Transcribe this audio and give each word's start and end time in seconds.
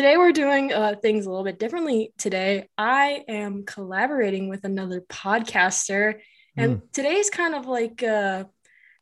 today 0.00 0.16
we're 0.16 0.32
doing 0.32 0.72
uh, 0.72 0.94
things 1.02 1.26
a 1.26 1.28
little 1.28 1.44
bit 1.44 1.58
differently. 1.58 2.10
Today, 2.16 2.66
I 2.78 3.22
am 3.28 3.66
collaborating 3.66 4.48
with 4.48 4.64
another 4.64 5.02
podcaster, 5.02 6.20
and 6.56 6.78
mm. 6.78 6.82
today's 6.90 7.28
kind 7.28 7.54
of 7.54 7.66
like 7.66 8.02
uh, 8.02 8.44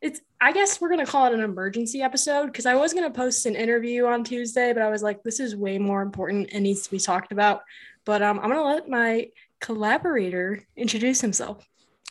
it's. 0.02 0.20
I 0.40 0.50
guess 0.50 0.80
we're 0.80 0.88
gonna 0.88 1.06
call 1.06 1.26
it 1.26 1.34
an 1.34 1.40
emergency 1.40 2.02
episode 2.02 2.46
because 2.46 2.66
I 2.66 2.74
was 2.74 2.94
gonna 2.94 3.12
post 3.12 3.46
an 3.46 3.54
interview 3.54 4.06
on 4.06 4.24
Tuesday, 4.24 4.72
but 4.72 4.82
I 4.82 4.90
was 4.90 5.00
like, 5.00 5.22
this 5.22 5.38
is 5.38 5.54
way 5.54 5.78
more 5.78 6.02
important 6.02 6.48
and 6.52 6.64
needs 6.64 6.82
to 6.82 6.90
be 6.90 6.98
talked 6.98 7.30
about. 7.30 7.60
But 8.04 8.20
um, 8.20 8.40
I'm 8.40 8.48
gonna 8.48 8.64
let 8.64 8.88
my 8.88 9.28
collaborator 9.60 10.64
introduce 10.76 11.20
himself. 11.20 11.64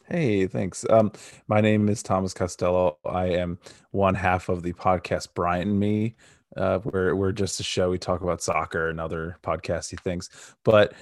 Hey, 0.10 0.48
thanks. 0.48 0.86
Um, 0.90 1.12
my 1.50 1.60
name 1.60 1.90
is 1.90 2.02
Thomas 2.02 2.34
Costello. 2.34 3.00
I 3.06 3.26
am 3.32 3.60
one 3.92 4.16
half 4.16 4.48
of 4.48 4.64
the 4.64 4.72
podcast 4.72 5.28
Brian 5.36 5.72
and 5.72 5.80
Me. 5.82 6.16
Uh, 6.58 6.80
we're 6.84 7.16
we're 7.16 7.32
just 7.32 7.60
a 7.60 7.64
show. 7.64 7.90
We 7.90 7.98
talk 7.98 8.22
about 8.22 8.42
soccer 8.42 8.90
and 8.90 9.00
other 9.00 9.38
podcasty 9.44 10.00
things, 10.00 10.30
but 10.66 10.94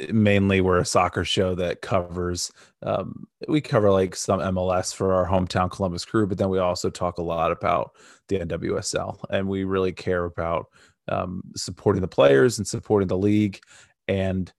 eh, 0.00 0.12
mainly 0.12 0.60
we're 0.60 0.78
a 0.78 0.84
soccer 0.84 1.24
show 1.24 1.54
that 1.56 1.82
covers. 1.82 2.52
Um, 2.82 3.26
we 3.48 3.60
cover 3.60 3.90
like 3.90 4.14
some 4.14 4.40
MLS 4.40 4.94
for 4.94 5.12
our 5.12 5.26
hometown 5.26 5.70
Columbus 5.70 6.04
Crew, 6.04 6.26
but 6.26 6.38
then 6.38 6.48
we 6.48 6.58
also 6.58 6.88
talk 6.88 7.18
a 7.18 7.22
lot 7.22 7.50
about 7.50 7.92
the 8.28 8.38
NWSL, 8.38 9.18
and 9.30 9.48
we 9.48 9.64
really 9.64 9.92
care 9.92 10.24
about 10.24 10.66
um, 11.08 11.42
supporting 11.56 12.02
the 12.02 12.08
players 12.08 12.58
and 12.58 12.66
supporting 12.66 13.08
the 13.08 13.18
league. 13.18 13.60
And 14.08 14.52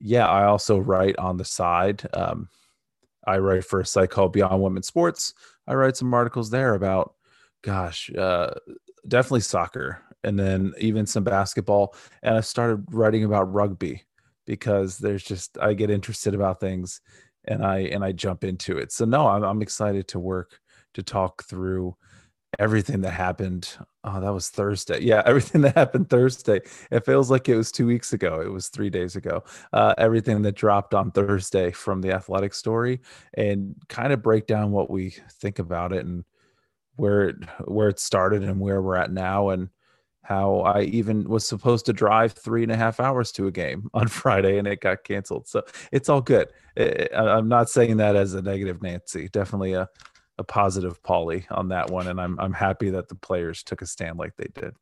yeah, 0.00 0.26
I 0.26 0.44
also 0.44 0.78
write 0.78 1.16
on 1.18 1.36
the 1.36 1.44
side. 1.44 2.02
Um, 2.12 2.48
I 3.26 3.38
write 3.38 3.64
for 3.64 3.80
a 3.80 3.86
site 3.86 4.10
called 4.10 4.32
Beyond 4.32 4.62
Women's 4.62 4.86
Sports. 4.86 5.34
I 5.66 5.74
write 5.74 5.96
some 5.96 6.12
articles 6.12 6.50
there 6.50 6.74
about, 6.74 7.14
gosh, 7.62 8.10
uh, 8.14 8.50
definitely 9.08 9.40
soccer, 9.40 10.02
and 10.22 10.38
then 10.38 10.72
even 10.78 11.06
some 11.06 11.24
basketball. 11.24 11.94
And 12.22 12.36
I 12.36 12.40
started 12.40 12.84
writing 12.90 13.24
about 13.24 13.52
rugby 13.52 14.02
because 14.46 14.98
there's 14.98 15.22
just 15.22 15.58
I 15.58 15.74
get 15.74 15.90
interested 15.90 16.34
about 16.34 16.60
things, 16.60 17.00
and 17.44 17.64
I 17.64 17.80
and 17.80 18.04
I 18.04 18.12
jump 18.12 18.44
into 18.44 18.78
it. 18.78 18.92
So 18.92 19.04
no, 19.04 19.26
I'm, 19.26 19.42
I'm 19.42 19.62
excited 19.62 20.08
to 20.08 20.18
work 20.18 20.60
to 20.94 21.02
talk 21.02 21.44
through 21.44 21.96
everything 22.58 23.00
that 23.02 23.10
happened. 23.10 23.76
Oh, 24.04 24.20
that 24.20 24.32
was 24.32 24.48
Thursday. 24.48 25.00
Yeah, 25.02 25.22
everything 25.26 25.62
that 25.62 25.76
happened 25.76 26.08
Thursday. 26.08 26.60
It 26.90 27.04
feels 27.04 27.30
like 27.30 27.48
it 27.48 27.56
was 27.56 27.72
two 27.72 27.86
weeks 27.86 28.12
ago. 28.12 28.40
It 28.40 28.50
was 28.50 28.68
three 28.68 28.90
days 28.90 29.16
ago. 29.16 29.44
Uh, 29.72 29.94
everything 29.98 30.42
that 30.42 30.52
dropped 30.54 30.94
on 30.94 31.10
Thursday 31.10 31.70
from 31.70 32.00
the 32.00 32.12
athletic 32.12 32.54
story 32.54 33.00
and 33.34 33.74
kind 33.88 34.12
of 34.12 34.22
break 34.22 34.46
down 34.46 34.70
what 34.70 34.90
we 34.90 35.16
think 35.40 35.58
about 35.58 35.92
it 35.92 36.04
and 36.04 36.24
where 36.96 37.30
it, 37.30 37.36
where 37.64 37.88
it 37.88 37.98
started 37.98 38.42
and 38.42 38.60
where 38.60 38.80
we're 38.80 38.96
at 38.96 39.12
now 39.12 39.50
and 39.50 39.68
how 40.22 40.60
I 40.60 40.82
even 40.82 41.24
was 41.24 41.46
supposed 41.46 41.86
to 41.86 41.92
drive 41.92 42.32
three 42.32 42.62
and 42.62 42.72
a 42.72 42.76
half 42.76 42.98
hours 42.98 43.30
to 43.32 43.46
a 43.46 43.52
game 43.52 43.90
on 43.94 44.08
Friday 44.08 44.58
and 44.58 44.66
it 44.66 44.80
got 44.80 45.04
canceled. 45.04 45.48
So 45.48 45.62
it's 45.92 46.08
all 46.08 46.20
good. 46.20 46.48
I'm 46.76 47.48
not 47.48 47.68
saying 47.68 47.98
that 47.98 48.16
as 48.16 48.34
a 48.34 48.42
negative 48.42 48.82
Nancy. 48.82 49.28
Definitely 49.28 49.74
a 49.74 49.88
a 50.38 50.44
positive 50.44 51.02
Polly 51.02 51.46
on 51.50 51.68
that 51.68 51.90
one, 51.90 52.08
and 52.08 52.20
I'm 52.20 52.38
I'm 52.40 52.52
happy 52.52 52.90
that 52.90 53.08
the 53.08 53.14
players 53.14 53.62
took 53.62 53.82
a 53.82 53.86
stand 53.86 54.18
like 54.18 54.36
they 54.36 54.48
did. 54.52 54.74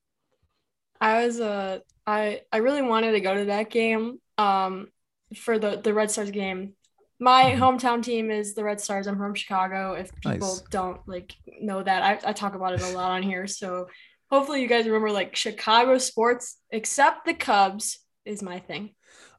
I 1.00 1.26
was 1.26 1.40
uh 1.40 1.80
I 2.06 2.42
I 2.52 2.58
really 2.58 2.82
wanted 2.82 3.12
to 3.12 3.20
go 3.20 3.34
to 3.34 3.44
that 3.46 3.70
game 3.70 4.20
um 4.38 4.88
for 5.36 5.58
the 5.58 5.76
the 5.76 5.92
Red 5.92 6.10
Stars 6.10 6.30
game. 6.30 6.74
My 7.22 7.52
mm-hmm. 7.52 7.62
hometown 7.62 8.02
team 8.02 8.32
is 8.32 8.54
the 8.54 8.64
Red 8.64 8.80
Stars. 8.80 9.06
I'm 9.06 9.16
from 9.16 9.32
Chicago. 9.34 9.92
If 9.92 10.10
people 10.20 10.48
nice. 10.48 10.60
don't 10.70 11.00
like 11.06 11.36
know 11.60 11.80
that, 11.80 12.02
I, 12.02 12.30
I 12.30 12.32
talk 12.32 12.56
about 12.56 12.72
it 12.72 12.82
a 12.82 12.88
lot 12.88 13.12
on 13.12 13.22
here. 13.22 13.46
So 13.46 13.86
hopefully 14.28 14.60
you 14.60 14.66
guys 14.66 14.86
remember 14.86 15.12
like 15.12 15.36
Chicago 15.36 15.98
sports, 15.98 16.58
except 16.70 17.24
the 17.24 17.34
Cubs, 17.34 18.00
is 18.24 18.42
my 18.42 18.58
thing. 18.58 18.94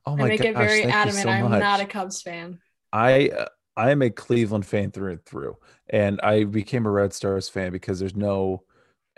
Oh 0.06 0.16
my 0.16 0.23
I 0.23 0.28
make 0.30 0.39
gosh, 0.39 0.48
it 0.48 0.56
very 0.56 0.84
adamant. 0.84 1.23
So 1.23 1.30
I'm 1.30 1.52
not 1.52 1.81
a 1.81 1.86
Cubs 1.86 2.22
fan. 2.22 2.59
I 2.94 3.28
uh, 3.38 3.48
I 3.76 3.92
am 3.92 4.02
a 4.02 4.09
Cleveland 4.09 4.66
fan 4.66 4.92
through 4.92 5.11
and 5.11 5.26
through, 5.26 5.58
and 5.89 6.21
I 6.21 6.45
became 6.45 6.86
a 6.86 6.92
Red 6.92 7.11
Stars 7.11 7.50
fan 7.50 7.73
because 7.73 8.00
there's 8.00 8.15
no 8.15 8.64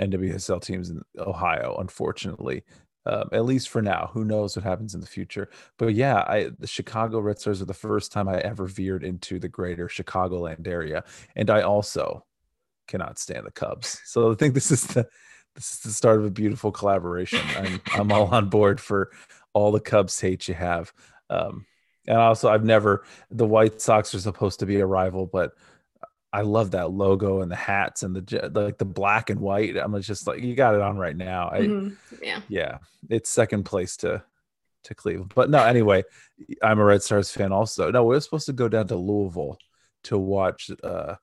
NWSL 0.02 0.64
teams 0.64 0.90
in 0.90 1.04
Ohio, 1.20 1.78
unfortunately. 1.80 2.64
Um, 3.08 3.30
at 3.32 3.46
least 3.46 3.70
for 3.70 3.84
now. 3.84 4.10
Who 4.14 4.26
knows 4.26 4.56
what 4.56 4.66
happens 4.66 4.96
in 4.96 5.02
the 5.02 5.06
future? 5.06 5.50
But 5.78 5.94
yeah, 5.94 6.24
I 6.28 6.50
the 6.58 6.66
Chicago 6.66 7.20
Red 7.20 7.38
are 7.46 7.54
the 7.54 7.74
first 7.74 8.12
time 8.12 8.28
I 8.28 8.40
ever 8.40 8.66
veered 8.66 9.04
into 9.04 9.38
the 9.38 9.48
greater 9.48 9.88
Chicagoland 9.88 10.68
area, 10.68 11.04
and 11.36 11.52
I 11.52 11.62
also 11.62 12.26
cannot 12.88 13.20
stand 13.20 13.46
the 13.46 13.52
Cubs. 13.52 14.02
So 14.06 14.32
I 14.32 14.36
think 14.36 14.54
this 14.54 14.72
is 14.72 14.88
the 14.88 15.08
this 15.56 15.72
is 15.74 15.80
the 15.80 15.92
start 15.92 16.20
of 16.20 16.26
a 16.26 16.32
beautiful 16.32 16.72
collaboration. 16.72 17.42
I'm 17.58 17.82
I'm 17.94 18.12
all 18.12 18.34
on 18.34 18.50
board 18.50 18.82
for 18.82 19.12
all 19.54 19.72
the 19.72 19.80
Cubs 19.80 20.20
hate 20.20 20.48
you 20.48 20.54
have. 20.56 20.92
Um, 21.30 21.66
and 22.08 22.18
also, 22.18 22.50
I've 22.50 22.66
never 22.66 23.04
the 23.32 23.48
White 23.48 23.82
Sox 23.82 24.14
are 24.14 24.20
supposed 24.20 24.60
to 24.60 24.66
be 24.66 24.80
a 24.80 24.86
rival, 24.86 25.26
but 25.26 25.54
I 26.36 26.42
love 26.42 26.72
that 26.72 26.92
logo 26.92 27.42
and 27.42 27.52
the 27.52 27.56
hats 27.56 28.04
and 28.04 28.16
the 28.16 28.52
like 28.54 28.78
the 28.78 28.86
black 28.86 29.30
and 29.30 29.40
white. 29.40 29.78
I'm 29.78 30.00
just 30.02 30.28
like 30.28 30.42
you 30.42 30.56
got 30.56 30.76
it 30.76 30.82
on 30.82 30.98
right 30.98 31.16
now. 31.16 31.50
I, 31.52 31.60
mm-hmm. 31.62 32.24
Yeah, 32.24 32.42
yeah, 32.50 32.78
it's 33.10 33.30
second 33.30 33.64
place 33.64 33.98
to 33.98 34.24
to 34.84 34.96
Cleveland. 34.96 35.32
But 35.34 35.50
no, 35.50 35.64
anyway, 35.64 36.04
I'm 36.62 36.80
a 36.80 36.84
Red 36.84 37.04
Stars 37.04 37.32
fan 37.32 37.52
also. 37.52 37.90
No, 37.90 38.04
we 38.04 38.16
are 38.16 38.20
supposed 38.20 38.48
to 38.48 38.54
go 38.54 38.68
down 38.68 38.88
to 38.88 38.96
Louisville 38.96 39.58
to 40.04 40.18
watch 40.18 40.70
uh, 40.84 41.16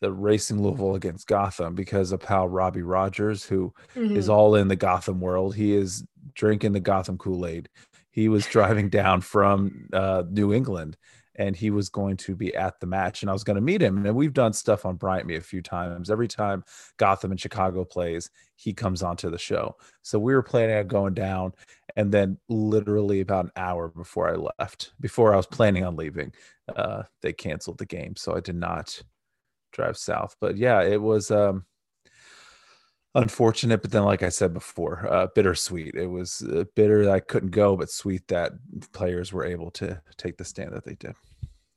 the 0.00 0.10
Racing 0.10 0.62
Louisville 0.62 0.94
against 0.94 1.26
Gotham 1.26 1.74
because 1.74 2.12
of 2.12 2.20
pal 2.20 2.48
Robbie 2.48 2.82
Rogers, 2.82 3.44
who 3.44 3.74
mm-hmm. 3.94 4.16
is 4.16 4.28
all 4.28 4.54
in 4.54 4.68
the 4.68 4.76
Gotham 4.76 5.20
world. 5.20 5.54
He 5.54 5.74
is 5.74 6.04
drinking 6.34 6.72
the 6.72 6.80
Gotham 6.80 7.18
Kool 7.18 7.46
Aid 7.46 7.68
he 8.12 8.28
was 8.28 8.46
driving 8.46 8.90
down 8.90 9.22
from 9.22 9.88
uh, 9.92 10.22
New 10.30 10.52
England 10.52 10.96
and 11.36 11.56
he 11.56 11.70
was 11.70 11.88
going 11.88 12.16
to 12.18 12.36
be 12.36 12.54
at 12.54 12.78
the 12.80 12.86
match 12.86 13.22
and 13.22 13.30
I 13.30 13.32
was 13.32 13.44
going 13.44 13.56
to 13.56 13.62
meet 13.62 13.82
him. 13.82 14.04
And 14.04 14.14
we've 14.14 14.32
done 14.32 14.52
stuff 14.52 14.84
on 14.84 14.96
Bryant 14.96 15.26
Me 15.26 15.36
a 15.36 15.40
few 15.40 15.62
times. 15.62 16.10
Every 16.10 16.28
time 16.28 16.64
Gotham 16.98 17.30
and 17.30 17.40
Chicago 17.40 17.84
plays, 17.84 18.30
he 18.56 18.72
comes 18.72 19.02
onto 19.02 19.30
the 19.30 19.38
show. 19.38 19.76
So 20.02 20.18
we 20.18 20.34
were 20.34 20.42
planning 20.42 20.76
on 20.76 20.88
going 20.88 21.14
down. 21.14 21.52
And 21.96 22.12
then 22.12 22.38
literally 22.48 23.20
about 23.20 23.46
an 23.46 23.52
hour 23.56 23.88
before 23.88 24.30
I 24.30 24.36
left, 24.58 24.92
before 25.00 25.32
I 25.34 25.36
was 25.36 25.46
planning 25.46 25.84
on 25.84 25.96
leaving, 25.96 26.32
uh, 26.74 27.02
they 27.20 27.32
canceled 27.32 27.78
the 27.78 27.86
game. 27.86 28.16
So 28.16 28.34
I 28.36 28.40
did 28.40 28.56
not 28.56 29.02
drive 29.72 29.96
south. 29.98 30.36
But 30.40 30.56
yeah, 30.56 30.82
it 30.82 31.00
was 31.00 31.30
um 31.30 31.64
unfortunate, 33.14 33.82
but 33.82 33.90
then, 33.90 34.04
like 34.04 34.22
I 34.22 34.28
said 34.28 34.54
before, 34.54 35.06
uh, 35.10 35.26
bittersweet. 35.34 35.94
It 35.94 36.06
was 36.06 36.42
uh, 36.42 36.64
bitter 36.74 37.04
that 37.04 37.14
I 37.14 37.20
couldn't 37.20 37.50
go, 37.50 37.76
but 37.76 37.90
sweet 37.90 38.26
that 38.28 38.52
players 38.92 39.32
were 39.32 39.44
able 39.44 39.70
to 39.72 40.00
take 40.16 40.38
the 40.38 40.44
stand 40.44 40.72
that 40.72 40.84
they 40.84 40.94
did. 40.94 41.14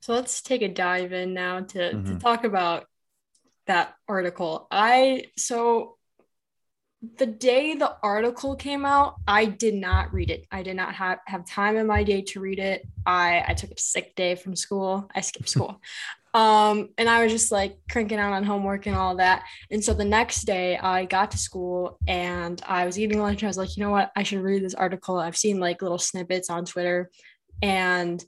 So 0.00 0.12
let's 0.12 0.40
take 0.40 0.62
a 0.62 0.68
dive 0.68 1.12
in 1.12 1.34
now 1.34 1.60
to, 1.60 1.78
mm-hmm. 1.78 2.04
to 2.04 2.18
talk 2.18 2.44
about 2.44 2.86
that 3.66 3.94
article. 4.08 4.68
I 4.70 5.24
so 5.36 5.96
the 7.18 7.26
day 7.26 7.74
the 7.74 7.96
article 8.02 8.56
came 8.56 8.84
out, 8.84 9.16
I 9.26 9.44
did 9.44 9.74
not 9.74 10.12
read 10.12 10.30
it. 10.30 10.46
I 10.50 10.62
did 10.62 10.76
not 10.76 10.94
have, 10.94 11.18
have 11.26 11.46
time 11.46 11.76
in 11.76 11.86
my 11.86 12.02
day 12.02 12.22
to 12.22 12.40
read 12.40 12.58
it. 12.58 12.86
I, 13.04 13.44
I 13.46 13.54
took 13.54 13.70
a 13.70 13.78
sick 13.78 14.14
day 14.16 14.34
from 14.34 14.56
school. 14.56 15.08
I 15.14 15.20
skipped 15.20 15.48
school. 15.50 15.80
Um, 16.36 16.90
and 16.98 17.08
I 17.08 17.22
was 17.22 17.32
just 17.32 17.50
like 17.50 17.78
cranking 17.90 18.18
out 18.18 18.34
on 18.34 18.44
homework 18.44 18.84
and 18.84 18.94
all 18.94 19.16
that. 19.16 19.44
And 19.70 19.82
so 19.82 19.94
the 19.94 20.04
next 20.04 20.42
day 20.42 20.76
I 20.76 21.06
got 21.06 21.30
to 21.30 21.38
school 21.38 21.98
and 22.06 22.60
I 22.66 22.84
was 22.84 22.98
eating 22.98 23.20
lunch. 23.22 23.42
I 23.42 23.46
was 23.46 23.56
like, 23.56 23.74
you 23.74 23.82
know 23.82 23.90
what? 23.90 24.12
I 24.14 24.22
should 24.22 24.42
read 24.42 24.62
this 24.62 24.74
article. 24.74 25.16
I've 25.16 25.36
seen 25.36 25.58
like 25.58 25.80
little 25.80 25.96
snippets 25.96 26.50
on 26.50 26.66
Twitter. 26.66 27.10
And 27.62 28.22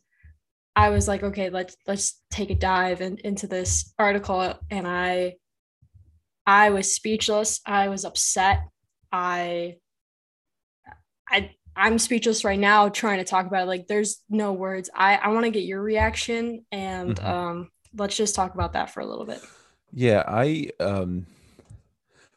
I 0.75 0.89
was 0.89 1.07
like, 1.07 1.23
okay, 1.23 1.51
let's 1.51 1.77
let's 1.87 2.23
take 2.31 2.49
a 2.49 2.55
dive 2.55 3.03
in, 3.03 3.19
into 3.19 3.47
this 3.47 3.93
article. 3.99 4.55
And 4.71 4.89
I 4.89 5.35
I 6.47 6.71
was 6.71 6.95
speechless. 6.95 7.61
I 7.67 7.89
was 7.89 8.07
upset. 8.07 8.61
I 9.13 9.77
I 11.29 11.51
I'm 11.77 11.99
speechless 11.99 12.43
right 12.43 12.59
now 12.59 12.89
trying 12.89 13.19
to 13.19 13.25
talk 13.25 13.47
about 13.47 13.65
it. 13.65 13.69
Like 13.69 13.87
there's 13.87 14.23
no 14.31 14.55
words. 14.55 14.89
I, 14.95 15.17
I 15.17 15.29
want 15.29 15.45
to 15.45 15.51
get 15.51 15.65
your 15.65 15.83
reaction 15.83 16.65
and 16.73 17.15
mm-hmm. 17.15 17.27
um 17.27 17.71
let's 17.97 18.17
just 18.17 18.35
talk 18.35 18.55
about 18.55 18.73
that 18.73 18.91
for 18.91 19.01
a 19.01 19.07
little 19.07 19.25
bit. 19.25 19.41
Yeah, 19.93 20.25
I 20.27 20.71
um 20.81 21.27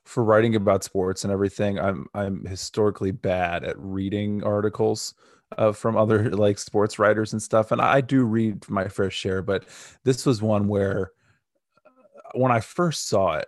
for 0.03 0.24
writing 0.24 0.56
about 0.56 0.83
sports 0.83 1.24
and 1.24 1.31
everything, 1.31 1.80
I'm 1.80 2.07
I'm 2.13 2.45
historically 2.45 3.12
bad 3.12 3.63
at 3.63 3.80
reading 3.80 4.44
articles 4.44 5.13
uh, 5.57 5.71
from 5.71 5.98
other 5.98 6.30
like 6.36 6.57
sports 6.59 7.00
writers 7.00 7.33
and 7.33 7.42
stuff, 7.42 7.71
and 7.71 7.81
I 7.81 8.01
do 8.01 8.24
read 8.24 8.69
my 8.69 8.88
fair 8.88 9.09
share. 9.09 9.42
But 9.42 9.65
this 10.03 10.25
was 10.25 10.42
one 10.42 10.68
where 10.68 11.12
uh, 11.86 12.31
when 12.33 12.51
I 12.51 12.59
first 12.59 13.07
saw 13.07 13.33
it, 13.33 13.47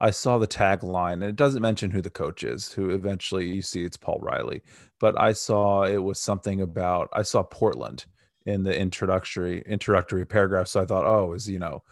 I 0.00 0.10
saw 0.10 0.38
the 0.38 0.46
tagline, 0.46 1.14
and 1.14 1.24
it 1.24 1.36
doesn't 1.36 1.62
mention 1.62 1.90
who 1.90 2.02
the 2.02 2.10
coach 2.10 2.44
is. 2.44 2.72
Who 2.72 2.90
eventually 2.90 3.48
you 3.48 3.62
see 3.62 3.84
it's 3.84 3.96
Paul 3.96 4.20
Riley, 4.20 4.62
but 5.00 5.20
I 5.20 5.32
saw 5.32 5.82
it 5.82 5.98
was 5.98 6.20
something 6.20 6.60
about 6.60 7.08
I 7.12 7.22
saw 7.22 7.42
Portland 7.42 8.04
in 8.48 8.62
the 8.62 8.76
introductory 8.76 9.62
introductory 9.66 10.24
paragraph. 10.24 10.68
So 10.68 10.80
I 10.80 10.86
thought, 10.86 11.04
oh, 11.04 11.34
is 11.34 11.48
you 11.48 11.58
know 11.58 11.82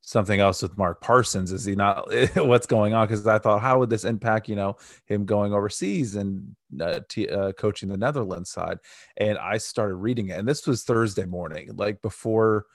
something 0.00 0.40
else 0.40 0.60
with 0.62 0.76
Mark 0.76 1.00
Parsons. 1.00 1.52
Is 1.52 1.64
he 1.64 1.76
not? 1.76 2.12
what's 2.36 2.66
going 2.66 2.92
on? 2.92 3.06
Because 3.06 3.24
I 3.26 3.38
thought, 3.38 3.62
how 3.62 3.78
would 3.78 3.88
this 3.88 4.04
impact, 4.04 4.48
you 4.48 4.56
know, 4.56 4.76
him 5.06 5.24
going 5.24 5.54
overseas 5.54 6.16
and 6.16 6.56
uh, 6.80 7.00
t- 7.08 7.28
uh, 7.28 7.52
coaching 7.52 7.88
the 7.88 7.96
Netherlands 7.96 8.50
side? 8.50 8.78
And 9.16 9.38
I 9.38 9.58
started 9.58 9.94
reading 9.94 10.28
it, 10.28 10.38
and 10.38 10.48
this 10.48 10.66
was 10.66 10.82
Thursday 10.82 11.24
morning, 11.24 11.70
like 11.76 12.02
before. 12.02 12.66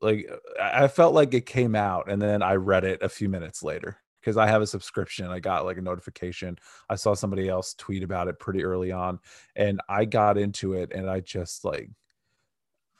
Like 0.00 0.30
I 0.60 0.86
felt 0.86 1.14
like 1.14 1.34
it 1.34 1.46
came 1.46 1.74
out, 1.74 2.10
and 2.10 2.20
then 2.22 2.42
I 2.42 2.54
read 2.54 2.84
it 2.84 3.02
a 3.02 3.08
few 3.08 3.28
minutes 3.28 3.62
later 3.62 3.96
because 4.20 4.36
I 4.36 4.46
have 4.46 4.60
a 4.62 4.66
subscription. 4.66 5.26
I 5.26 5.40
got 5.40 5.64
like 5.64 5.78
a 5.78 5.82
notification. 5.82 6.56
I 6.88 6.96
saw 6.96 7.14
somebody 7.14 7.48
else 7.48 7.74
tweet 7.74 8.02
about 8.02 8.28
it 8.28 8.38
pretty 8.38 8.64
early 8.64 8.92
on, 8.92 9.18
and 9.56 9.80
I 9.88 10.04
got 10.04 10.36
into 10.36 10.74
it, 10.74 10.92
and 10.94 11.08
I 11.08 11.20
just 11.20 11.64
like 11.64 11.90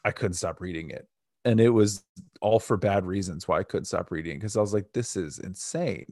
I 0.04 0.10
couldn't 0.10 0.34
stop 0.34 0.60
reading 0.60 0.90
it 0.90 1.08
and 1.44 1.60
it 1.60 1.70
was 1.70 2.04
all 2.40 2.58
for 2.58 2.76
bad 2.76 3.04
reasons 3.04 3.46
why 3.46 3.58
I 3.58 3.62
couldn't 3.64 3.84
stop 3.86 4.10
reading 4.10 4.38
because 4.38 4.56
I 4.56 4.60
was 4.60 4.74
like, 4.74 4.92
this 4.92 5.16
is 5.16 5.38
insane. 5.38 6.06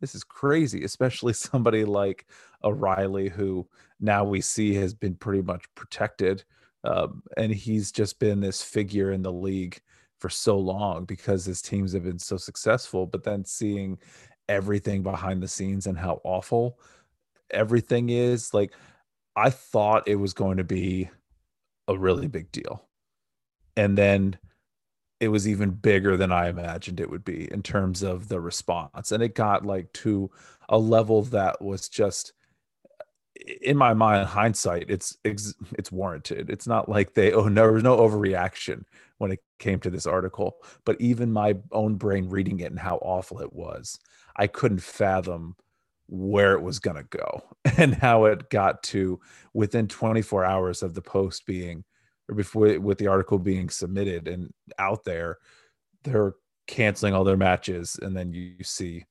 This 0.00 0.14
is 0.14 0.24
crazy, 0.24 0.84
especially 0.84 1.32
somebody 1.32 1.84
like 1.84 2.26
O'Reilly, 2.64 3.28
who 3.28 3.68
now 4.00 4.24
we 4.24 4.40
see 4.40 4.74
has 4.74 4.94
been 4.94 5.14
pretty 5.14 5.42
much 5.42 5.64
protected. 5.74 6.44
Um, 6.84 7.22
and 7.36 7.52
he's 7.52 7.90
just 7.90 8.18
been 8.20 8.40
this 8.40 8.62
figure 8.62 9.10
in 9.12 9.22
the 9.22 9.32
league 9.32 9.80
for 10.20 10.28
so 10.28 10.56
long 10.56 11.04
because 11.04 11.44
his 11.44 11.60
teams 11.60 11.92
have 11.92 12.04
been 12.04 12.18
so 12.18 12.36
successful. 12.36 13.06
But 13.06 13.24
then 13.24 13.44
seeing 13.44 13.98
everything 14.48 15.02
behind 15.02 15.42
the 15.42 15.48
scenes 15.48 15.86
and 15.86 15.98
how 15.98 16.20
awful 16.24 16.78
everything 17.50 18.10
is, 18.10 18.54
like, 18.54 18.72
I 19.34 19.50
thought 19.50 20.08
it 20.08 20.16
was 20.16 20.32
going 20.32 20.58
to 20.58 20.64
be 20.64 21.10
a 21.88 21.98
really 21.98 22.28
big 22.28 22.52
deal. 22.52 22.86
And 23.76 23.96
then 23.96 24.38
it 25.20 25.28
was 25.28 25.48
even 25.48 25.70
bigger 25.70 26.16
than 26.16 26.32
I 26.32 26.48
imagined 26.48 27.00
it 27.00 27.10
would 27.10 27.24
be 27.24 27.50
in 27.50 27.62
terms 27.62 28.02
of 28.02 28.28
the 28.28 28.40
response. 28.40 29.12
And 29.12 29.22
it 29.22 29.34
got 29.34 29.64
like 29.64 29.92
to 29.94 30.30
a 30.68 30.78
level 30.78 31.22
that 31.22 31.62
was 31.62 31.88
just 31.88 32.32
in 33.62 33.76
my 33.76 33.94
mind 33.94 34.26
hindsight 34.26 34.86
it's 34.88 35.16
it's 35.24 35.92
warranted 35.92 36.50
it's 36.50 36.66
not 36.66 36.88
like 36.88 37.14
they 37.14 37.32
oh 37.32 37.48
no 37.48 37.62
there 37.62 37.72
was 37.72 37.82
no 37.82 37.96
overreaction 37.98 38.82
when 39.18 39.30
it 39.30 39.40
came 39.58 39.78
to 39.78 39.90
this 39.90 40.06
article 40.06 40.56
but 40.84 41.00
even 41.00 41.30
my 41.30 41.54
own 41.70 41.96
brain 41.96 42.28
reading 42.28 42.60
it 42.60 42.70
and 42.70 42.78
how 42.78 42.96
awful 42.96 43.40
it 43.40 43.52
was 43.52 43.98
i 44.36 44.46
couldn't 44.46 44.82
fathom 44.82 45.54
where 46.08 46.54
it 46.54 46.62
was 46.62 46.78
going 46.78 46.96
to 46.96 47.02
go 47.04 47.42
and 47.76 47.94
how 47.94 48.24
it 48.24 48.48
got 48.48 48.82
to 48.82 49.20
within 49.52 49.86
24 49.86 50.44
hours 50.44 50.82
of 50.82 50.94
the 50.94 51.02
post 51.02 51.46
being 51.46 51.84
or 52.28 52.34
before 52.34 52.78
with 52.80 52.98
the 52.98 53.06
article 53.06 53.38
being 53.38 53.70
submitted 53.70 54.28
and 54.28 54.52
out 54.78 55.04
there, 55.04 55.38
they're 56.04 56.34
canceling 56.66 57.14
all 57.14 57.24
their 57.24 57.36
matches, 57.36 57.98
and 58.02 58.16
then 58.16 58.32
you 58.32 58.62
see, 58.62 59.04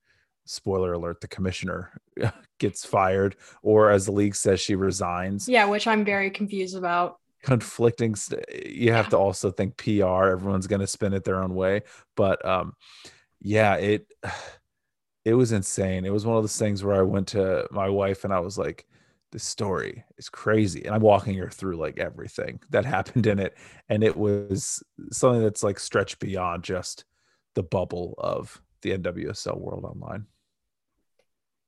spoiler 0.44 0.92
alert, 0.92 1.20
the 1.20 1.28
commissioner 1.28 1.92
gets 2.58 2.84
fired, 2.84 3.36
or 3.62 3.90
as 3.90 4.06
the 4.06 4.12
league 4.12 4.34
says, 4.34 4.60
she 4.60 4.74
resigns. 4.74 5.48
Yeah, 5.48 5.66
which 5.66 5.86
I'm 5.86 6.04
very 6.04 6.30
confused 6.30 6.76
about. 6.76 7.18
Conflicting. 7.42 8.14
St- 8.14 8.44
you 8.66 8.92
have 8.92 9.06
yeah. 9.06 9.10
to 9.10 9.18
also 9.18 9.50
think 9.50 9.76
PR. 9.76 10.30
Everyone's 10.30 10.66
going 10.66 10.80
to 10.80 10.86
spin 10.86 11.12
it 11.12 11.24
their 11.24 11.42
own 11.42 11.54
way, 11.54 11.82
but 12.16 12.44
um, 12.44 12.74
yeah, 13.40 13.74
it 13.76 14.06
it 15.24 15.34
was 15.34 15.52
insane. 15.52 16.04
It 16.04 16.12
was 16.12 16.24
one 16.24 16.36
of 16.36 16.42
those 16.42 16.58
things 16.58 16.84
where 16.84 16.96
I 16.96 17.02
went 17.02 17.28
to 17.28 17.66
my 17.70 17.88
wife 17.88 18.24
and 18.24 18.32
I 18.32 18.38
was 18.38 18.56
like 18.56 18.86
the 19.32 19.38
story 19.38 20.04
is 20.18 20.28
crazy 20.28 20.84
and 20.84 20.94
i'm 20.94 21.00
walking 21.00 21.34
her 21.34 21.50
through 21.50 21.76
like 21.76 21.98
everything 21.98 22.60
that 22.70 22.84
happened 22.96 23.26
in 23.26 23.38
it 23.38 23.56
and 23.88 24.02
it 24.02 24.16
was 24.16 24.82
something 25.10 25.42
that's 25.42 25.62
like 25.62 25.78
stretched 25.78 26.18
beyond 26.18 26.62
just 26.62 27.04
the 27.54 27.62
bubble 27.62 28.14
of 28.18 28.60
the 28.82 28.96
nwsl 28.98 29.58
world 29.58 29.84
online 29.84 30.26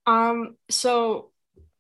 um 0.07 0.57
so 0.69 1.31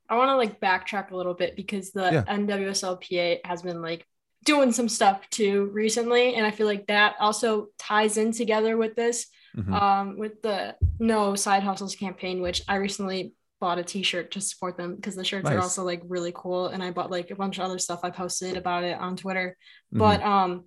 i 0.08 0.16
want 0.16 0.28
to 0.30 0.36
like 0.36 0.60
backtrack 0.60 1.10
a 1.10 1.16
little 1.16 1.34
bit 1.34 1.56
because 1.56 1.90
the 1.92 2.10
yeah. 2.12 2.24
nwslpa 2.28 3.38
has 3.44 3.62
been 3.62 3.80
like 3.80 4.06
doing 4.44 4.72
some 4.72 4.88
stuff 4.88 5.28
too 5.30 5.70
recently 5.72 6.34
and 6.34 6.46
i 6.46 6.50
feel 6.50 6.66
like 6.66 6.86
that 6.86 7.14
also 7.20 7.68
ties 7.78 8.16
in 8.16 8.32
together 8.32 8.76
with 8.76 8.94
this 8.94 9.26
mm-hmm. 9.56 9.74
um 9.74 10.16
with 10.16 10.40
the 10.42 10.74
no 10.98 11.34
side 11.34 11.62
hustles 11.62 11.94
campaign 11.96 12.40
which 12.40 12.62
i 12.68 12.76
recently 12.76 13.34
bought 13.60 13.78
a 13.78 13.84
t-shirt 13.84 14.30
to 14.30 14.40
support 14.40 14.76
them 14.76 14.94
because 14.94 15.16
the 15.16 15.24
shirts 15.24 15.44
nice. 15.44 15.54
are 15.54 15.60
also 15.60 15.84
like 15.84 16.00
really 16.06 16.32
cool 16.34 16.68
and 16.68 16.82
i 16.82 16.90
bought 16.90 17.10
like 17.10 17.30
a 17.30 17.36
bunch 17.36 17.58
of 17.58 17.64
other 17.64 17.78
stuff 17.78 18.00
i 18.02 18.10
posted 18.10 18.56
about 18.56 18.84
it 18.84 18.98
on 18.98 19.16
twitter 19.16 19.56
mm-hmm. 19.92 19.98
but 19.98 20.22
um 20.22 20.64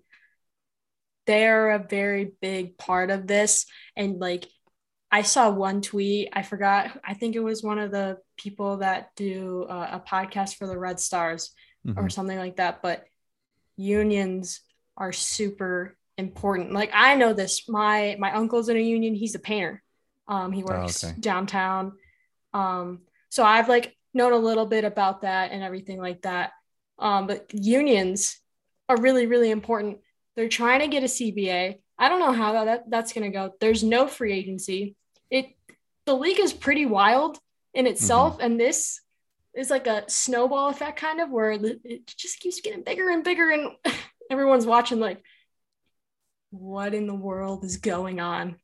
they're 1.27 1.71
a 1.71 1.87
very 1.87 2.31
big 2.41 2.77
part 2.77 3.09
of 3.09 3.27
this 3.27 3.65
and 3.95 4.19
like 4.19 4.45
i 5.11 5.21
saw 5.21 5.49
one 5.49 5.81
tweet 5.81 6.29
i 6.33 6.41
forgot 6.41 6.99
i 7.05 7.13
think 7.13 7.35
it 7.35 7.43
was 7.43 7.63
one 7.63 7.79
of 7.79 7.91
the 7.91 8.17
people 8.37 8.77
that 8.77 9.09
do 9.15 9.65
uh, 9.69 9.89
a 9.93 9.99
podcast 9.99 10.55
for 10.55 10.67
the 10.67 10.77
red 10.77 10.99
stars 10.99 11.53
mm-hmm. 11.87 11.97
or 11.97 12.09
something 12.09 12.37
like 12.37 12.57
that 12.57 12.81
but 12.81 13.05
unions 13.77 14.61
are 14.97 15.13
super 15.13 15.97
important 16.17 16.73
like 16.73 16.91
i 16.93 17.15
know 17.15 17.33
this 17.33 17.69
my 17.69 18.17
my 18.19 18.33
uncle's 18.33 18.67
in 18.69 18.75
a 18.75 18.81
union 18.81 19.15
he's 19.15 19.33
a 19.33 19.39
painter 19.39 19.81
um 20.27 20.51
he 20.51 20.63
works 20.63 21.03
oh, 21.03 21.07
okay. 21.07 21.17
downtown 21.19 21.93
um, 22.53 23.01
so 23.29 23.43
I've 23.43 23.69
like 23.69 23.95
known 24.13 24.33
a 24.33 24.37
little 24.37 24.65
bit 24.65 24.83
about 24.83 25.21
that 25.21 25.51
and 25.51 25.63
everything 25.63 25.99
like 25.99 26.23
that. 26.23 26.51
Um, 26.99 27.27
but 27.27 27.47
unions 27.53 28.37
are 28.89 28.99
really, 28.99 29.25
really 29.25 29.51
important. 29.51 29.99
They're 30.35 30.49
trying 30.49 30.81
to 30.81 30.87
get 30.87 31.03
a 31.03 31.07
CBA. 31.07 31.79
I 31.97 32.09
don't 32.09 32.19
know 32.19 32.33
how 32.33 32.65
that, 32.65 32.89
that's 32.89 33.13
going 33.13 33.31
to 33.31 33.35
go. 33.35 33.53
There's 33.59 33.83
no 33.83 34.07
free 34.07 34.33
agency. 34.33 34.95
It 35.29 35.55
the 36.05 36.15
league 36.15 36.39
is 36.39 36.51
pretty 36.51 36.85
wild 36.85 37.37
in 37.73 37.87
itself, 37.87 38.33
mm-hmm. 38.33 38.45
and 38.45 38.59
this 38.59 38.99
is 39.53 39.69
like 39.69 39.87
a 39.87 40.09
snowball 40.09 40.69
effect 40.69 40.99
kind 40.99 41.19
of 41.19 41.29
where 41.29 41.51
it 41.51 42.07
just 42.07 42.39
keeps 42.39 42.61
getting 42.61 42.83
bigger 42.83 43.09
and 43.09 43.23
bigger, 43.23 43.49
and 43.49 43.69
everyone's 44.31 44.65
watching 44.65 44.99
like, 44.99 45.23
what 46.49 46.93
in 46.93 47.07
the 47.07 47.15
world 47.15 47.63
is 47.63 47.77
going 47.77 48.19
on? 48.19 48.57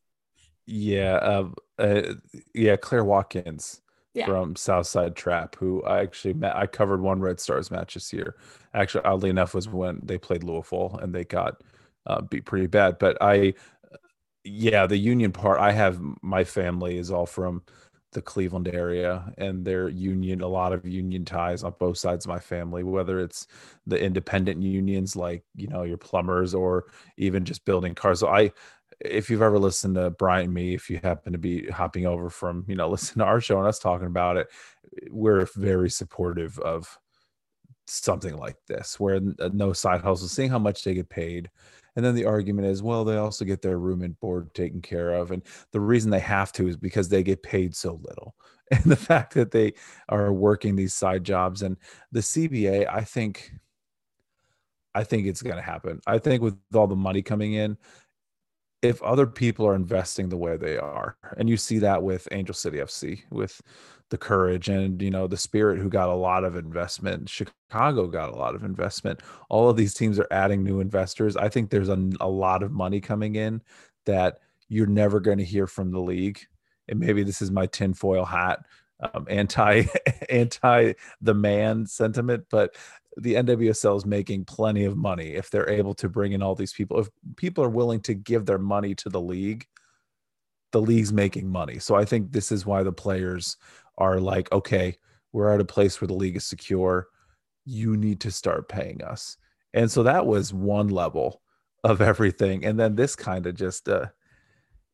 Yeah, 0.68 1.16
uh, 1.16 1.50
uh, 1.80 2.14
yeah, 2.54 2.76
Claire 2.76 3.06
Watkins 3.06 3.82
yeah. 4.14 4.26
from 4.26 4.56
Southside 4.56 5.16
Trap, 5.16 5.56
who 5.56 5.82
I 5.84 6.02
actually 6.02 6.34
met. 6.34 6.56
I 6.56 6.68
covered 6.68 7.02
one 7.02 7.22
Red 7.22 7.40
Stars 7.40 7.72
match 7.72 7.94
this 7.94 8.12
year. 8.12 8.36
Actually, 8.74 9.06
oddly 9.06 9.30
enough, 9.30 9.54
was 9.54 9.70
when 9.70 10.02
they 10.04 10.18
played 10.18 10.44
Louisville 10.44 11.00
and 11.02 11.16
they 11.16 11.24
got 11.24 11.62
uh, 12.06 12.22
beat 12.22 12.46
pretty 12.46 12.68
bad. 12.68 13.00
But 13.00 13.18
I, 13.22 13.54
yeah, 14.44 14.88
the 14.88 14.98
union 14.98 15.32
part. 15.32 15.60
I 15.60 15.72
have 15.72 16.02
my 16.22 16.44
family 16.44 16.98
is 16.98 17.12
all 17.12 17.26
from 17.26 17.64
the 18.14 18.22
Cleveland 18.22 18.68
area, 18.68 19.34
and 19.38 19.64
their 19.64 19.90
union. 19.90 20.42
A 20.42 20.48
lot 20.48 20.74
of 20.74 20.86
union 20.86 21.26
ties 21.26 21.64
on 21.64 21.76
both 21.80 21.98
sides 21.98 22.26
of 22.26 22.30
my 22.30 22.40
family. 22.40 22.84
Whether 22.84 23.20
it's 23.20 23.48
the 23.86 24.02
independent 24.02 24.62
unions, 24.62 25.16
like 25.16 25.44
you 25.56 25.68
know 25.68 25.84
your 25.84 25.98
plumbers, 25.98 26.54
or 26.54 26.86
even 27.18 27.46
just 27.46 27.66
building 27.66 27.96
cars. 27.96 28.20
So 28.22 28.30
I 28.30 28.52
if 29.00 29.30
you've 29.30 29.42
ever 29.42 29.60
listened 29.60 29.96
to 29.96 30.10
Brian 30.12 30.46
and 30.46 30.54
me, 30.54 30.74
if 30.74 30.90
you 30.90 31.00
happen 31.04 31.34
to 31.34 31.40
be 31.40 31.68
hopping 31.68 32.06
over 32.06 32.30
from, 32.30 32.66
you 32.68 32.76
know, 32.76 32.90
listen 32.90 33.20
to 33.20 33.26
our 33.26 33.42
show 33.42 33.60
and 33.60 33.68
us 33.68 33.80
talking 33.80 34.08
about 34.08 34.38
it, 34.38 34.48
we're 35.10 35.48
very 35.56 35.90
supportive 35.90 36.58
of 36.60 36.98
something 37.86 38.36
like 38.36 38.58
this, 38.68 39.00
where 39.00 39.20
uh, 39.40 39.50
no 39.54 39.74
side 39.74 40.02
hustle, 40.02 40.28
seeing 40.28 40.50
how 40.50 40.60
much 40.60 40.84
they 40.84 40.94
get 40.94 41.10
paid. 41.10 41.50
And 41.96 42.06
then 42.06 42.14
the 42.14 42.26
argument 42.26 42.68
is, 42.68 42.84
well, 42.84 43.04
they 43.04 43.18
also 43.18 43.44
get 43.44 43.62
their 43.62 43.80
room 43.80 44.04
and 44.04 44.20
board 44.20 44.54
taken 44.54 44.82
care 44.82 45.14
of. 45.14 45.32
And 45.32 45.42
the 45.72 45.80
reason 45.80 46.12
they 46.12 46.20
have 46.20 46.52
to 46.54 46.68
is 46.68 46.78
because 46.78 47.10
they 47.10 47.24
get 47.24 47.42
paid 47.44 47.76
so 47.76 48.00
little. 48.04 48.36
And 48.70 48.84
the 48.84 48.98
fact 48.98 49.34
that 49.36 49.52
they 49.52 49.76
are 50.10 50.34
working 50.34 50.76
these 50.76 50.94
side 50.94 51.24
jobs 51.24 51.62
and 51.62 51.78
the 52.12 52.20
CBA, 52.20 52.86
I 52.86 53.00
think, 53.00 53.54
I 54.94 55.06
think 55.06 55.26
it's 55.26 55.42
going 55.42 55.56
to 55.56 55.62
happen. 55.62 56.02
I 56.06 56.18
think 56.18 56.42
with 56.42 56.58
all 56.76 56.86
the 56.86 56.94
money 56.98 57.22
coming 57.22 57.54
in, 57.54 57.78
if 58.82 59.02
other 59.02 59.26
people 59.26 59.66
are 59.66 59.76
investing 59.76 60.30
the 60.30 60.38
way 60.38 60.56
they 60.56 60.78
are 60.78 61.18
and 61.38 61.50
you 61.50 61.58
see 61.58 61.80
that 61.80 62.02
with 62.02 62.28
angel 62.32 62.54
city 62.54 62.78
fc 62.78 63.22
with 63.32 63.62
the 64.10 64.18
courage 64.18 64.70
and 64.70 65.02
you 65.02 65.10
know 65.10 65.28
the 65.28 65.38
spirit 65.38 65.80
who 65.80 65.90
got 65.90 66.10
a 66.10 66.14
lot 66.14 66.44
of 66.44 66.56
investment 66.56 67.28
chicago 67.28 68.08
got 68.08 68.30
a 68.30 68.36
lot 68.36 68.56
of 68.56 68.64
investment 68.64 69.20
all 69.50 69.70
of 69.70 69.76
these 69.76 69.94
teams 69.94 70.20
are 70.20 70.28
adding 70.32 70.64
new 70.64 70.80
investors 70.80 71.36
i 71.36 71.50
think 71.50 71.70
there's 71.70 71.90
a, 71.90 72.10
a 72.22 72.30
lot 72.30 72.64
of 72.64 72.72
money 72.72 73.02
coming 73.02 73.36
in 73.36 73.62
that 74.06 74.40
you're 74.70 74.88
never 74.88 75.20
going 75.20 75.38
to 75.38 75.44
hear 75.44 75.68
from 75.68 75.92
the 75.92 76.00
league 76.00 76.40
and 76.88 77.00
maybe 77.00 77.24
this 77.24 77.42
is 77.42 77.52
my 77.52 77.66
tinfoil 77.66 78.26
hat 78.26 78.60
um, 79.14 79.26
anti 79.30 79.84
anti 80.30 80.94
the 81.22 81.34
man 81.34 81.86
sentiment 81.86 82.46
but 82.50 82.76
the 83.18 83.34
NWSL 83.34 83.98
is 83.98 84.06
making 84.06 84.46
plenty 84.46 84.86
of 84.86 84.96
money 84.96 85.30
if 85.30 85.50
they're 85.50 85.70
able 85.70 85.96
to 85.96 86.08
bring 86.08 86.34
in 86.34 86.44
all 86.44 86.56
these 86.56 86.74
people. 86.74 87.00
If 87.00 87.10
people 87.36 87.64
are 87.64 87.70
willing 87.70 88.00
to 88.02 88.14
give 88.14 88.46
their 88.46 88.60
money 88.60 88.94
to 88.96 89.10
the 89.10 89.22
league, 89.22 89.66
the 90.72 90.82
league's 90.82 91.12
making 91.12 91.50
money. 91.50 91.80
So 91.80 91.96
I 91.96 92.06
think 92.06 92.32
this 92.32 92.52
is 92.52 92.66
why 92.66 92.84
the 92.84 92.92
players 92.92 93.58
are 93.98 94.20
like, 94.20 94.52
okay, 94.52 94.98
we're 95.32 95.52
at 95.52 95.62
a 95.62 95.66
place 95.66 96.00
where 96.00 96.08
the 96.08 96.14
league 96.14 96.36
is 96.36 96.46
secure. 96.46 97.08
You 97.66 97.98
need 97.98 98.22
to 98.22 98.32
start 98.32 98.70
paying 98.70 99.04
us. 99.04 99.38
And 99.74 99.90
so 99.92 100.04
that 100.04 100.26
was 100.26 100.54
one 100.54 100.90
level 100.90 101.42
of 101.84 102.02
everything. 102.02 102.66
And 102.66 102.80
then 102.80 102.96
this 102.96 103.16
kind 103.16 103.46
of 103.48 103.56
just 103.56 103.90
uh 103.90 104.08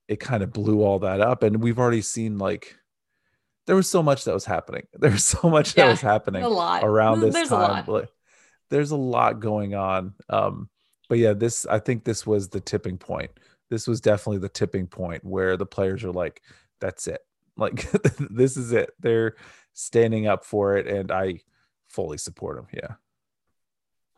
it 0.08 0.20
kind 0.20 0.44
of 0.44 0.52
blew 0.52 0.82
all 0.82 1.00
that 1.00 1.22
up. 1.22 1.44
And 1.44 1.62
we've 1.62 1.80
already 1.80 2.02
seen 2.02 2.38
like 2.38 2.78
there 3.66 3.76
was 3.76 3.90
so 3.90 4.04
much 4.04 4.26
that 4.26 4.34
was 4.34 4.46
happening. 4.46 4.84
There 5.00 5.12
was 5.12 5.26
so 5.26 5.50
much 5.50 5.76
yeah, 5.76 5.86
that 5.86 5.92
was 5.92 6.02
happening 6.02 6.44
a 6.44 6.50
lot. 6.50 6.84
around 6.84 7.22
this 7.22 7.34
there's 7.34 7.50
time. 7.50 7.88
A 7.88 8.08
there's 8.74 8.92
a 8.92 8.98
lot 8.98 9.40
going 9.40 9.76
on. 9.76 10.16
Um, 10.30 10.68
but 11.08 11.20
yeah, 11.20 11.34
this 11.34 11.68
I 11.68 11.78
think 11.78 12.04
this 12.04 12.26
was 12.26 12.50
the 12.50 12.60
tipping 12.60 12.98
point. 12.98 13.30
This 13.70 13.88
was 13.88 14.02
definitely 14.02 14.40
the 14.40 14.50
tipping 14.50 14.88
point 14.88 15.24
where 15.24 15.58
the 15.58 15.66
players 15.66 16.04
are 16.04 16.12
like, 16.12 16.42
that's 16.82 17.08
it. 17.08 17.22
Like 17.56 17.90
this 18.32 18.58
is 18.58 18.72
it. 18.72 18.90
They're 19.00 19.36
standing 19.74 20.26
up 20.26 20.44
for 20.44 20.76
it, 20.76 20.88
and 20.88 21.12
I 21.12 21.42
fully 21.88 22.18
support 22.18 22.56
them. 22.56 22.68
Yeah. 22.74 22.96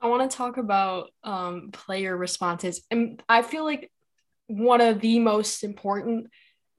I 0.02 0.08
want 0.08 0.30
to 0.30 0.38
talk 0.38 0.56
about 0.56 1.10
um, 1.26 1.72
player 1.74 2.16
responses, 2.16 2.82
and 2.90 3.22
I 3.28 3.42
feel 3.42 3.66
like 3.66 3.92
one 4.48 4.80
of 4.80 5.02
the 5.02 5.20
most 5.20 5.66
important 5.66 6.28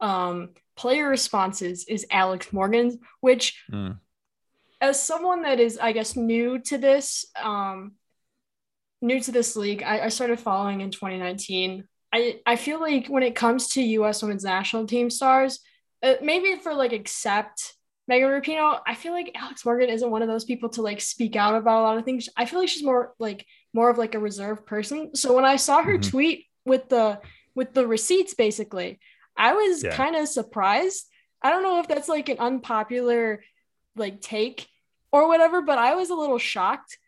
um, 0.00 0.50
player 0.76 1.09
responses 1.09 1.85
is 1.88 2.06
Alex 2.11 2.54
Morgan's, 2.54 2.97
which, 3.21 3.62
mm. 3.71 3.99
As 4.80 5.02
someone 5.02 5.42
that 5.42 5.61
is, 5.61 5.78
I 5.78 5.92
guess, 5.92 6.16
new 6.16 6.59
to 6.61 6.78
this, 6.78 7.25
um, 7.40 7.92
new 9.00 9.21
to 9.21 9.33
this 9.33 9.56
league, 9.56 9.83
I, 9.83 10.04
I 10.04 10.09
started 10.09 10.40
following 10.40 10.80
in 10.80 10.90
2019. 10.90 11.85
I, 12.12 12.40
I 12.47 12.56
feel 12.56 12.80
like 12.80 13.09
when 13.09 13.23
it 13.23 13.35
comes 13.35 13.68
to 13.71 13.83
U.S. 13.83 14.23
women's 14.23 14.45
national 14.45 14.87
team 14.87 15.11
stars, 15.11 15.61
uh, 16.02 16.14
maybe 16.23 16.56
for 16.56 16.75
like 16.75 16.92
accept 16.92 17.75
Megan 18.09 18.28
Rapinoe, 18.28 18.80
I 18.87 18.95
feel 18.95 19.12
like 19.12 19.33
Alex 19.35 19.64
Morgan 19.64 19.88
isn't 19.88 20.11
one 20.11 20.23
of 20.23 20.28
those 20.28 20.45
people 20.45 20.68
to 20.71 20.83
like 20.83 21.00
speak 21.00 21.35
out 21.35 21.56
about 21.56 21.80
a 21.80 21.83
lot 21.83 21.99
of 21.99 22.04
things. 22.04 22.28
I 22.37 22.45
feel 22.45 22.61
like 22.61 22.68
she's 22.68 22.85
more 22.85 23.14
like 23.18 23.45
more 23.73 23.90
of 23.90 23.99
like 23.99 24.14
a 24.14 24.21
reserved 24.21 24.66
person. 24.66 25.14
So 25.14 25.35
when 25.35 25.45
I 25.45 25.56
saw 25.56 25.83
her 25.83 25.99
mm-hmm. 25.99 26.11
tweet 26.11 26.47
with 26.64 26.88
the 26.88 27.21
with 27.54 27.75
the 27.75 27.87
receipts, 27.87 28.35
basically, 28.35 29.00
I 29.37 29.54
was 29.54 29.83
yeah. 29.83 29.97
kind 29.97 30.14
of 30.14 30.28
surprised. 30.28 31.06
I 31.42 31.50
don't 31.50 31.62
know 31.62 31.80
if 31.80 31.88
that's 31.88 32.09
like 32.09 32.28
an 32.28 32.38
unpopular 32.38 33.42
like 33.97 34.21
take 34.21 34.67
or 35.12 35.29
whatever, 35.29 35.62
but 35.62 35.79
I 35.79 35.95
was 35.95 36.11
a 36.11 36.15
little 36.15 36.38
shocked. 36.38 36.99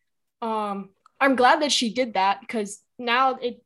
Um, 0.41 0.91
I'm 1.21 1.37
glad 1.37 1.63
that 1.63 1.73
she 1.73 1.93
did 1.93 2.15
that 2.15 2.41
because 2.41 2.81
now 2.99 3.37
it 3.37 3.63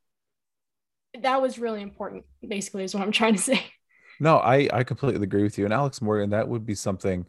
that 1.21 1.43
was 1.43 1.59
really 1.59 1.83
important. 1.83 2.25
Basically, 2.47 2.85
is 2.85 2.95
what 2.95 3.03
I'm 3.03 3.13
trying 3.13 3.35
to 3.35 3.43
say. 3.43 3.65
No, 4.21 4.37
I 4.37 4.69
I 4.73 4.85
completely 4.85 5.25
agree 5.25 5.43
with 5.43 5.59
you. 5.59 5.65
And 5.65 5.75
Alex 5.75 6.01
Morgan, 6.01 6.31
that 6.31 6.47
would 6.47 6.65
be 6.65 6.77
something 6.77 7.27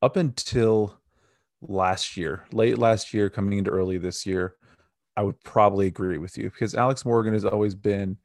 up 0.00 0.16
until 0.16 0.98
last 1.60 2.16
year, 2.16 2.46
late 2.50 2.78
last 2.78 3.12
year, 3.12 3.28
coming 3.28 3.58
into 3.58 3.70
early 3.70 3.98
this 3.98 4.24
year, 4.24 4.54
I 5.16 5.22
would 5.22 5.38
probably 5.42 5.86
agree 5.86 6.16
with 6.16 6.38
you 6.38 6.44
because 6.44 6.74
Alex 6.74 7.04
Morgan 7.04 7.34
has 7.34 7.44
always 7.44 7.74
been 7.74 8.16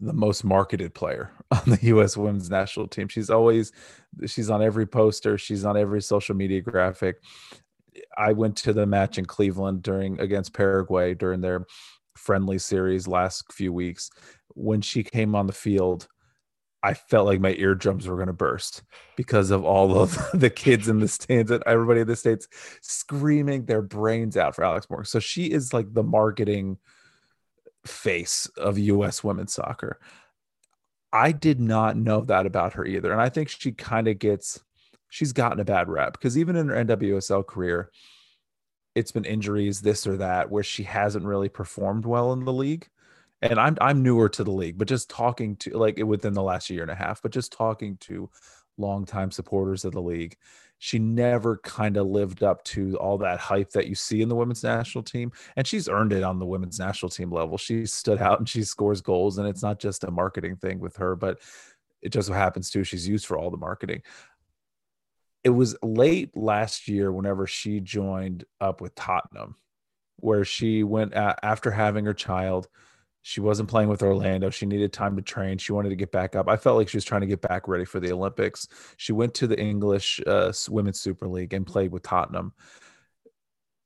the 0.00 0.12
most 0.12 0.44
marketed 0.44 0.94
player 0.94 1.30
on 1.50 1.62
the 1.66 1.78
U.S. 1.82 2.16
Women's 2.16 2.50
National 2.50 2.88
Team. 2.88 3.08
She's 3.08 3.30
always 3.30 3.72
she's 4.26 4.50
on 4.50 4.62
every 4.62 4.86
poster, 4.86 5.38
she's 5.38 5.64
on 5.64 5.76
every 5.76 6.02
social 6.02 6.34
media 6.34 6.60
graphic. 6.60 7.16
I 8.16 8.32
went 8.32 8.56
to 8.58 8.72
the 8.72 8.86
match 8.86 9.18
in 9.18 9.26
Cleveland 9.26 9.82
during 9.82 10.18
against 10.18 10.54
Paraguay 10.54 11.14
during 11.14 11.40
their 11.40 11.66
friendly 12.16 12.58
series 12.58 13.06
last 13.06 13.52
few 13.52 13.72
weeks. 13.72 14.10
When 14.54 14.80
she 14.80 15.02
came 15.02 15.34
on 15.34 15.46
the 15.46 15.52
field, 15.52 16.08
I 16.82 16.94
felt 16.94 17.26
like 17.26 17.40
my 17.40 17.54
eardrums 17.54 18.08
were 18.08 18.16
going 18.16 18.26
to 18.26 18.32
burst 18.32 18.82
because 19.16 19.50
of 19.50 19.64
all 19.64 19.98
of 19.98 20.18
the 20.34 20.50
kids 20.50 20.88
in 20.88 20.98
the 20.98 21.08
stands 21.08 21.50
and 21.50 21.62
everybody 21.66 22.00
in 22.00 22.08
the 22.08 22.16
states 22.16 22.48
screaming 22.80 23.66
their 23.66 23.82
brains 23.82 24.36
out 24.36 24.56
for 24.56 24.64
Alex 24.64 24.88
Morgan. 24.90 25.06
So 25.06 25.20
she 25.20 25.46
is 25.46 25.72
like 25.72 25.92
the 25.94 26.02
marketing 26.02 26.78
face 27.84 28.46
of 28.56 28.78
US 28.78 29.24
women's 29.24 29.54
soccer. 29.54 29.98
I 31.12 31.32
did 31.32 31.60
not 31.60 31.96
know 31.96 32.22
that 32.22 32.46
about 32.46 32.74
her 32.74 32.86
either. 32.86 33.12
And 33.12 33.20
I 33.20 33.28
think 33.28 33.48
she 33.48 33.72
kind 33.72 34.08
of 34.08 34.18
gets, 34.18 34.62
she's 35.08 35.32
gotten 35.32 35.60
a 35.60 35.64
bad 35.64 35.88
rep 35.88 36.14
because 36.14 36.38
even 36.38 36.56
in 36.56 36.68
her 36.68 36.84
NWSL 36.84 37.46
career, 37.46 37.90
it's 38.94 39.12
been 39.12 39.24
injuries, 39.24 39.80
this 39.80 40.06
or 40.06 40.16
that, 40.18 40.50
where 40.50 40.62
she 40.62 40.82
hasn't 40.84 41.24
really 41.24 41.48
performed 41.48 42.06
well 42.06 42.32
in 42.32 42.44
the 42.44 42.52
league. 42.52 42.88
And 43.40 43.58
I'm 43.58 43.76
I'm 43.80 44.04
newer 44.04 44.28
to 44.28 44.44
the 44.44 44.52
league, 44.52 44.78
but 44.78 44.86
just 44.86 45.10
talking 45.10 45.56
to 45.56 45.76
like 45.76 45.98
within 45.98 46.32
the 46.32 46.42
last 46.42 46.70
year 46.70 46.82
and 46.82 46.90
a 46.90 46.94
half, 46.94 47.20
but 47.20 47.32
just 47.32 47.52
talking 47.52 47.96
to 48.02 48.30
longtime 48.78 49.32
supporters 49.32 49.84
of 49.84 49.92
the 49.92 50.02
league, 50.02 50.36
she 50.84 50.98
never 50.98 51.58
kind 51.58 51.96
of 51.96 52.08
lived 52.08 52.42
up 52.42 52.64
to 52.64 52.96
all 52.96 53.16
that 53.16 53.38
hype 53.38 53.70
that 53.70 53.86
you 53.86 53.94
see 53.94 54.20
in 54.20 54.28
the 54.28 54.34
women's 54.34 54.64
national 54.64 55.04
team. 55.04 55.30
And 55.54 55.64
she's 55.64 55.88
earned 55.88 56.12
it 56.12 56.24
on 56.24 56.40
the 56.40 56.44
women's 56.44 56.80
national 56.80 57.08
team 57.08 57.30
level. 57.30 57.56
She 57.56 57.86
stood 57.86 58.20
out 58.20 58.40
and 58.40 58.48
she 58.48 58.64
scores 58.64 59.00
goals. 59.00 59.38
And 59.38 59.46
it's 59.46 59.62
not 59.62 59.78
just 59.78 60.02
a 60.02 60.10
marketing 60.10 60.56
thing 60.56 60.80
with 60.80 60.96
her, 60.96 61.14
but 61.14 61.38
it 62.02 62.08
just 62.08 62.26
so 62.26 62.34
happens 62.34 62.68
too, 62.68 62.82
she's 62.82 63.06
used 63.06 63.26
for 63.26 63.38
all 63.38 63.48
the 63.48 63.56
marketing. 63.56 64.02
It 65.44 65.50
was 65.50 65.76
late 65.84 66.36
last 66.36 66.88
year 66.88 67.12
whenever 67.12 67.46
she 67.46 67.78
joined 67.78 68.42
up 68.60 68.80
with 68.80 68.96
Tottenham, 68.96 69.54
where 70.16 70.44
she 70.44 70.82
went 70.82 71.14
after 71.14 71.70
having 71.70 72.06
her 72.06 72.12
child 72.12 72.66
she 73.22 73.40
wasn't 73.40 73.68
playing 73.68 73.88
with 73.88 74.02
Orlando. 74.02 74.50
She 74.50 74.66
needed 74.66 74.92
time 74.92 75.16
to 75.16 75.22
train. 75.22 75.58
She 75.58 75.72
wanted 75.72 75.90
to 75.90 75.96
get 75.96 76.10
back 76.10 76.34
up. 76.34 76.48
I 76.48 76.56
felt 76.56 76.76
like 76.76 76.88
she 76.88 76.96
was 76.96 77.04
trying 77.04 77.20
to 77.20 77.26
get 77.26 77.40
back 77.40 77.68
ready 77.68 77.84
for 77.84 78.00
the 78.00 78.12
Olympics. 78.12 78.66
She 78.96 79.12
went 79.12 79.32
to 79.34 79.46
the 79.46 79.58
English 79.58 80.20
uh, 80.26 80.52
Women's 80.68 81.00
Super 81.00 81.28
League 81.28 81.54
and 81.54 81.64
played 81.64 81.92
with 81.92 82.02
Tottenham. 82.02 82.52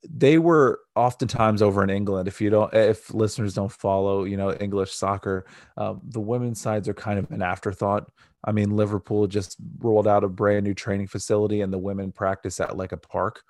They 0.08 0.38
were 0.38 0.80
oftentimes 0.94 1.62
over 1.62 1.82
in 1.82 1.90
England. 1.90 2.28
If 2.28 2.40
you 2.40 2.48
don't, 2.48 2.72
if 2.72 3.12
listeners 3.12 3.54
don't 3.54 3.72
follow, 3.72 4.24
you 4.24 4.36
know, 4.36 4.52
English 4.54 4.92
soccer, 4.92 5.44
um, 5.76 6.00
the 6.04 6.20
women's 6.20 6.60
sides 6.60 6.88
are 6.88 6.94
kind 6.94 7.18
of 7.18 7.30
an 7.30 7.42
afterthought. 7.42 8.10
I 8.44 8.52
mean, 8.52 8.76
Liverpool 8.76 9.26
just 9.26 9.56
rolled 9.78 10.06
out 10.06 10.22
a 10.22 10.28
brand 10.28 10.64
new 10.64 10.74
training 10.74 11.08
facility, 11.08 11.60
and 11.60 11.72
the 11.72 11.78
women 11.78 12.12
practice 12.12 12.60
at 12.60 12.76
like 12.76 12.92
a 12.92 12.96
park 12.96 13.42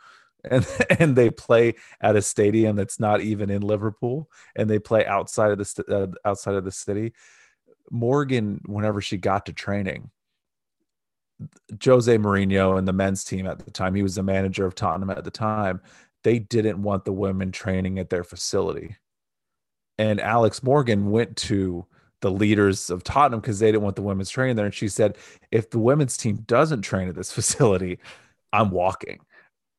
and 0.51 0.67
and 0.99 1.17
they 1.17 1.31
play 1.31 1.75
at 2.01 2.17
a 2.17 2.23
stadium 2.23 2.77
that's 2.77 3.01
not 3.01 3.21
even 3.21 3.51
in 3.51 3.63
Liverpool, 3.63 4.31
and 4.55 4.69
they 4.69 4.79
play 4.79 5.05
outside 5.07 5.53
of 5.53 5.59
the 5.59 5.85
uh, 6.25 6.29
outside 6.29 6.55
of 6.55 6.65
the 6.65 6.73
city. 6.73 7.13
Morgan, 7.91 8.61
whenever 8.67 9.01
she 9.01 9.17
got 9.17 9.47
to 9.47 9.53
training, 9.53 10.11
Jose 11.85 12.17
Mourinho 12.19 12.79
and 12.79 12.87
the 12.87 12.93
men's 12.93 13.23
team 13.23 13.47
at 13.47 13.65
the 13.65 13.71
time, 13.71 13.95
he 13.95 14.03
was 14.03 14.17
the 14.17 14.23
manager 14.23 14.67
of 14.67 14.75
Tottenham 14.75 15.11
at 15.11 15.25
the 15.25 15.31
time. 15.31 15.81
They 16.25 16.41
didn't 16.41 16.83
want 16.83 17.05
the 17.05 17.13
women 17.13 17.53
training 17.53 17.99
at 17.99 18.11
their 18.11 18.25
facility, 18.25 18.97
and 19.99 20.21
Alex 20.21 20.63
Morgan 20.63 21.11
went 21.11 21.37
to 21.37 21.87
the 22.23 22.31
leaders 22.31 22.91
of 22.91 23.05
Tottenham 23.05 23.41
because 23.41 23.59
they 23.59 23.71
didn't 23.71 23.83
want 23.83 23.95
the 23.95 24.03
women's 24.03 24.31
training 24.31 24.57
there. 24.57 24.65
And 24.65 24.75
she 24.75 24.89
said, 24.89 25.19
if 25.53 25.69
the 25.69 25.79
women's 25.79 26.17
team 26.17 26.37
doesn't 26.47 26.81
train 26.81 27.09
at 27.09 27.15
this 27.15 27.31
facility, 27.39 27.99
I'm 28.53 28.71
walking 28.71 29.21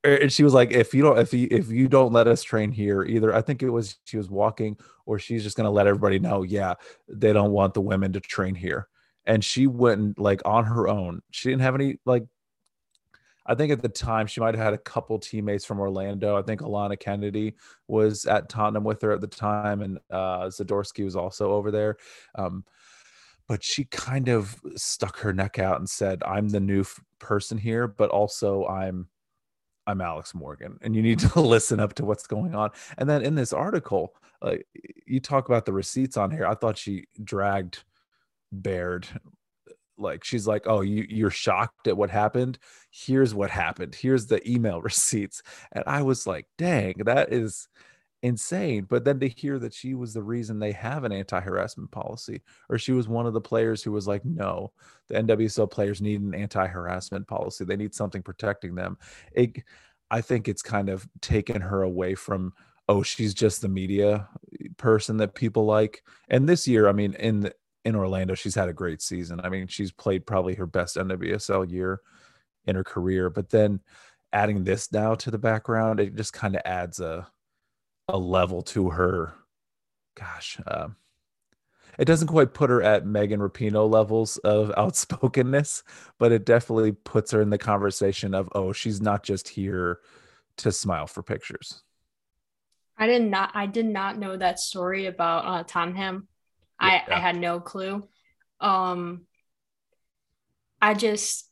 and 0.04 0.32
she 0.32 0.44
was 0.44 0.54
like 0.54 0.72
if 0.72 0.94
you 0.94 1.01
don't 1.01 1.18
if 1.20 1.34
you 1.34 1.48
if 1.51 1.70
you 1.70 1.88
don't 1.88 2.13
let 2.13 2.27
us 2.27 2.44
train 2.44 2.72
here 2.72 3.04
either 3.04 3.34
i 3.34 3.42
think 3.42 3.63
it 3.63 3.70
was 3.70 3.98
she 4.06 4.18
was 4.18 4.30
walking 4.30 4.77
or 5.06 5.18
she's 5.20 5.44
just 5.44 5.58
going 5.58 5.66
to 5.66 5.72
let 5.72 5.88
everybody 5.88 6.20
know 6.20 6.44
yeah 6.44 6.74
they 7.08 7.34
don't 7.34 7.51
want 7.51 7.74
the 7.74 7.82
women 7.82 8.13
to 8.13 8.20
train 8.20 8.56
here 8.56 8.88
and 9.27 9.44
she 9.44 9.68
went 9.68 10.18
like 10.18 10.42
on 10.46 10.63
her 10.63 10.88
own. 10.88 11.22
She 11.30 11.50
didn't 11.50 11.62
have 11.62 11.75
any 11.75 12.00
like 12.06 12.25
i 13.50 13.56
think 13.56 13.72
at 13.72 13.82
the 13.82 13.88
time 13.88 14.27
she 14.27 14.42
might 14.42 14.56
have 14.56 14.63
had 14.63 14.74
a 14.74 14.77
couple 14.77 15.20
teammates 15.20 15.66
from 15.66 15.80
orlando. 15.80 16.38
I 16.38 16.42
think 16.42 16.62
alanna 16.62 17.00
kennedy 17.00 17.56
was 17.88 18.25
at 18.25 18.50
tottenham 18.50 18.84
with 18.84 19.01
her 19.01 19.12
at 19.12 19.22
the 19.22 19.27
time 19.27 19.82
and 19.82 20.00
uh 20.10 20.46
zadorsky 20.48 21.04
was 21.04 21.16
also 21.16 21.51
over 21.51 21.70
there. 21.70 21.98
Um 22.36 22.66
but 23.48 23.63
she 23.63 23.86
kind 23.86 24.27
of 24.27 24.60
stuck 24.75 25.20
her 25.20 25.32
neck 25.32 25.60
out 25.60 25.80
and 25.80 25.89
said 25.89 26.22
i'm 26.25 26.50
the 26.50 26.60
new 26.60 26.82
f- 26.82 27.00
person 27.20 27.58
here 27.58 27.88
but 27.88 28.10
also 28.10 28.66
i'm 28.66 29.08
I'm 29.88 30.01
Alex 30.01 30.36
Morgan, 30.36 30.77
and 30.82 30.96
you 30.96 31.01
need 31.01 31.20
to 31.34 31.39
listen 31.39 31.79
up 31.79 31.94
to 31.96 32.06
what's 32.06 32.27
going 32.27 32.53
on. 32.53 32.72
And 32.98 33.10
then 33.10 33.24
in 33.24 33.36
this 33.36 33.53
article, 33.53 34.13
uh, 34.41 34.56
you 35.06 35.20
talk 35.20 35.48
about 35.48 35.65
the 35.65 35.74
receipts 35.74 36.17
on 36.17 36.29
here. 36.29 36.46
I 36.46 36.53
thought 36.53 36.77
she 36.77 37.06
dragged 37.24 37.84
Baird. 38.51 39.08
Like 39.98 40.24
she's 40.24 40.46
like, 40.46 40.67
oh, 40.67 40.82
you 40.82 41.08
you're 41.10 41.32
shocked 41.32 41.88
at 41.88 41.98
what 41.98 42.12
happened. 42.12 42.60
Here's 42.91 43.34
what 43.34 43.50
happened. 43.50 43.96
Here's 43.96 44.27
the 44.27 44.48
email 44.48 44.82
receipts. 44.84 45.41
And 45.72 45.84
I 45.88 46.03
was 46.03 46.27
like, 46.27 46.46
dang, 46.58 46.96
that 47.06 47.34
is 47.34 47.67
insane. 48.24 48.86
But 48.90 49.04
then 49.04 49.20
to 49.20 49.28
hear 49.28 49.60
that 49.60 49.74
she 49.74 49.94
was 49.94 50.14
the 50.14 50.24
reason 50.24 50.60
they 50.60 50.72
have 50.74 51.04
an 51.04 51.12
anti 51.12 51.40
harassment 51.40 51.92
policy, 51.92 52.42
or 52.70 52.78
she 52.78 52.92
was 52.92 53.08
one 53.08 53.26
of 53.26 53.34
the 53.34 53.42
players 53.42 53.84
who 53.84 53.92
was 53.92 54.08
like, 54.08 54.26
no, 54.26 54.72
the 55.08 55.16
NWSL 55.16 55.70
players 55.70 56.02
need 56.02 56.22
an 56.22 56.34
anti 56.34 56.66
harassment 56.66 57.28
policy. 57.28 57.66
They 57.66 57.76
need 57.76 57.94
something 57.94 58.22
protecting 58.22 58.76
them. 58.76 58.98
It, 59.32 59.64
I 60.10 60.22
think 60.22 60.48
it's 60.48 60.62
kind 60.62 60.90
of 60.90 61.08
taken 61.22 61.62
her 61.62 61.82
away 61.82 62.16
from, 62.16 62.54
oh, 62.88 63.04
she's 63.04 63.34
just 63.34 63.62
the 63.62 63.70
media 63.70 64.30
eh, 64.62 64.68
person 64.78 65.18
that 65.18 65.36
people 65.36 65.66
like. 65.66 66.04
And 66.30 66.48
this 66.48 66.68
year, 66.68 66.88
I 66.88 66.94
mean, 66.94 67.14
in 67.16 67.42
the, 67.42 67.54
in 67.84 67.96
Orlando, 67.96 68.34
she's 68.34 68.56
had 68.56 68.70
a 68.70 68.74
great 68.74 69.02
season. 69.02 69.40
I 69.44 69.50
mean, 69.50 69.68
she's 69.68 69.92
played 69.92 70.26
probably 70.26 70.56
her 70.56 70.66
best 70.66 70.98
NWSL 70.98 71.70
year 71.72 72.02
in 72.66 72.76
her 72.76 72.84
career. 72.84 73.30
But 73.30 73.50
then 73.50 73.80
adding 74.34 74.64
this 74.64 74.92
now 74.92 75.16
to 75.16 75.32
the 75.32 75.38
background, 75.38 76.00
it 76.00 76.16
just 76.16 76.34
kind 76.34 76.56
of 76.56 76.62
adds 76.66 77.00
a 77.00 77.28
a 78.08 78.18
level 78.18 78.62
to 78.62 78.90
her 78.90 79.34
gosh 80.16 80.60
uh, 80.68 80.88
it 81.98 82.06
doesn't 82.06 82.28
quite 82.28 82.54
put 82.54 82.70
her 82.70 82.82
at 82.82 83.06
Megan 83.06 83.40
Rapinoe 83.40 83.90
levels 83.90 84.38
of 84.38 84.72
outspokenness, 84.78 85.84
but 86.20 86.32
it 86.32 86.46
definitely 86.46 86.92
puts 86.92 87.32
her 87.32 87.42
in 87.42 87.50
the 87.50 87.58
conversation 87.58 88.34
of 88.34 88.50
oh, 88.54 88.72
she's 88.72 89.02
not 89.02 89.24
just 89.24 89.50
here 89.50 90.00
to 90.58 90.72
smile 90.72 91.08
for 91.08 91.24
pictures. 91.24 91.82
I 92.98 93.08
did 93.08 93.24
not 93.24 93.52
I 93.54 93.68
did 93.68 93.86
not 93.86 94.18
know 94.18 94.38
that 94.38 94.60
story 94.60 95.06
about 95.06 95.46
uh 95.46 95.64
Tottenham. 95.64 96.28
Yeah. 96.82 97.02
I, 97.08 97.16
I 97.16 97.20
had 97.20 97.36
no 97.36 97.60
clue. 97.60 98.08
Um 98.60 99.26
I 100.82 100.94
just 100.94 101.47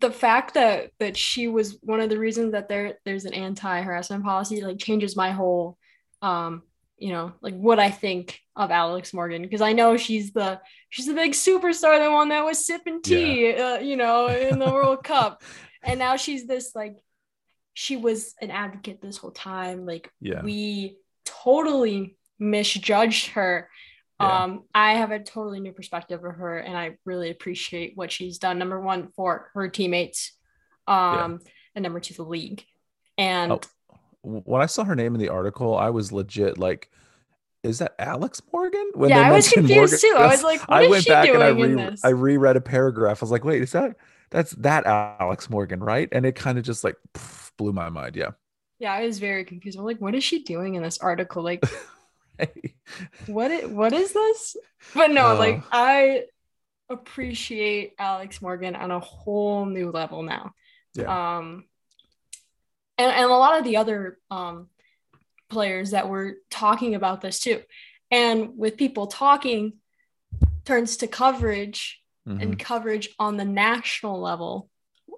the 0.00 0.10
fact 0.10 0.54
that 0.54 0.90
that 0.98 1.16
she 1.16 1.48
was 1.48 1.78
one 1.82 2.00
of 2.00 2.08
the 2.08 2.18
reasons 2.18 2.52
that 2.52 2.68
there 2.68 2.98
there's 3.04 3.24
an 3.24 3.34
anti-harassment 3.34 4.24
policy 4.24 4.62
like 4.62 4.78
changes 4.78 5.16
my 5.16 5.30
whole 5.30 5.76
um 6.22 6.62
you 6.98 7.12
know 7.12 7.32
like 7.42 7.54
what 7.54 7.78
i 7.78 7.90
think 7.90 8.40
of 8.54 8.70
alex 8.70 9.12
morgan 9.12 9.42
because 9.42 9.60
i 9.60 9.72
know 9.72 9.96
she's 9.96 10.32
the 10.32 10.58
she's 10.88 11.06
the 11.06 11.14
big 11.14 11.32
superstar 11.32 12.02
the 12.02 12.10
one 12.10 12.30
that 12.30 12.44
was 12.44 12.66
sipping 12.66 13.02
tea 13.02 13.50
yeah. 13.50 13.74
uh, 13.74 13.78
you 13.78 13.96
know 13.96 14.28
in 14.28 14.58
the 14.58 14.70
world 14.70 15.04
cup 15.04 15.42
and 15.82 15.98
now 15.98 16.16
she's 16.16 16.46
this 16.46 16.74
like 16.74 16.96
she 17.74 17.96
was 17.96 18.34
an 18.40 18.50
advocate 18.50 19.02
this 19.02 19.18
whole 19.18 19.30
time 19.30 19.84
like 19.84 20.10
yeah. 20.20 20.42
we 20.42 20.96
totally 21.26 22.16
misjudged 22.38 23.28
her 23.28 23.68
yeah. 24.20 24.44
Um, 24.44 24.64
I 24.74 24.94
have 24.94 25.10
a 25.10 25.18
totally 25.18 25.60
new 25.60 25.72
perspective 25.72 26.24
of 26.24 26.34
her, 26.36 26.58
and 26.58 26.76
I 26.76 26.96
really 27.04 27.30
appreciate 27.30 27.92
what 27.96 28.10
she's 28.10 28.38
done. 28.38 28.58
Number 28.58 28.80
one, 28.80 29.08
for 29.14 29.50
her 29.54 29.68
teammates, 29.68 30.32
um, 30.86 31.40
yeah. 31.42 31.50
and 31.74 31.82
number 31.82 32.00
two, 32.00 32.14
the 32.14 32.22
league. 32.22 32.64
And 33.18 33.52
oh, 33.52 33.60
when 34.22 34.62
I 34.62 34.66
saw 34.66 34.84
her 34.84 34.94
name 34.94 35.14
in 35.14 35.20
the 35.20 35.28
article, 35.28 35.76
I 35.76 35.90
was 35.90 36.12
legit 36.12 36.56
like, 36.56 36.90
"Is 37.62 37.78
that 37.80 37.94
Alex 37.98 38.40
Morgan?" 38.52 38.90
When 38.94 39.10
yeah, 39.10 39.28
I 39.28 39.32
was 39.32 39.50
confused 39.50 40.02
Morgan, 40.02 40.18
too. 40.18 40.24
I 40.24 40.26
was 40.28 40.42
like, 40.42 40.60
I 40.68 40.88
went 40.88 41.06
back 41.06 41.28
and 41.28 41.42
I 41.42 41.48
re- 41.48 41.96
I 42.02 42.08
reread 42.08 42.56
a 42.56 42.62
paragraph. 42.62 43.22
I 43.22 43.24
was 43.24 43.30
like, 43.30 43.44
"Wait, 43.44 43.62
is 43.62 43.72
that 43.72 43.96
that's 44.30 44.52
that 44.52 44.86
Alex 44.86 45.50
Morgan, 45.50 45.80
right?" 45.80 46.08
And 46.10 46.24
it 46.24 46.36
kind 46.36 46.56
of 46.56 46.64
just 46.64 46.84
like 46.84 46.96
pff, 47.12 47.50
blew 47.58 47.72
my 47.72 47.90
mind. 47.90 48.16
Yeah. 48.16 48.30
Yeah, 48.78 48.92
I 48.92 49.06
was 49.06 49.18
very 49.18 49.44
confused. 49.44 49.78
I'm 49.78 49.84
like, 49.84 50.00
what 50.00 50.14
is 50.14 50.22
she 50.22 50.42
doing 50.42 50.74
in 50.74 50.82
this 50.82 50.98
article? 50.98 51.42
Like, 51.42 51.64
what 53.26 53.50
is, 53.50 53.68
what 53.68 53.92
is 53.92 54.12
this? 54.12 54.56
But 54.94 55.10
no, 55.10 55.28
uh, 55.28 55.38
like 55.38 55.62
I 55.72 56.24
appreciate 56.88 57.94
Alex 57.98 58.40
Morgan 58.40 58.76
on 58.76 58.90
a 58.90 59.00
whole 59.00 59.66
new 59.66 59.90
level 59.90 60.22
now. 60.22 60.54
Yeah. 60.94 61.38
Um 61.38 61.64
and, 62.98 63.12
and 63.12 63.24
a 63.24 63.36
lot 63.36 63.58
of 63.58 63.64
the 63.64 63.76
other 63.76 64.18
um 64.30 64.68
players 65.48 65.90
that 65.90 66.08
were 66.08 66.34
talking 66.50 66.94
about 66.94 67.20
this 67.20 67.40
too. 67.40 67.62
And 68.10 68.56
with 68.56 68.76
people 68.76 69.06
talking 69.06 69.74
turns 70.64 70.98
to 70.98 71.06
coverage 71.06 72.00
mm-hmm. 72.28 72.40
and 72.40 72.58
coverage 72.58 73.08
on 73.18 73.36
the 73.36 73.44
national 73.44 74.20
level. 74.20 74.68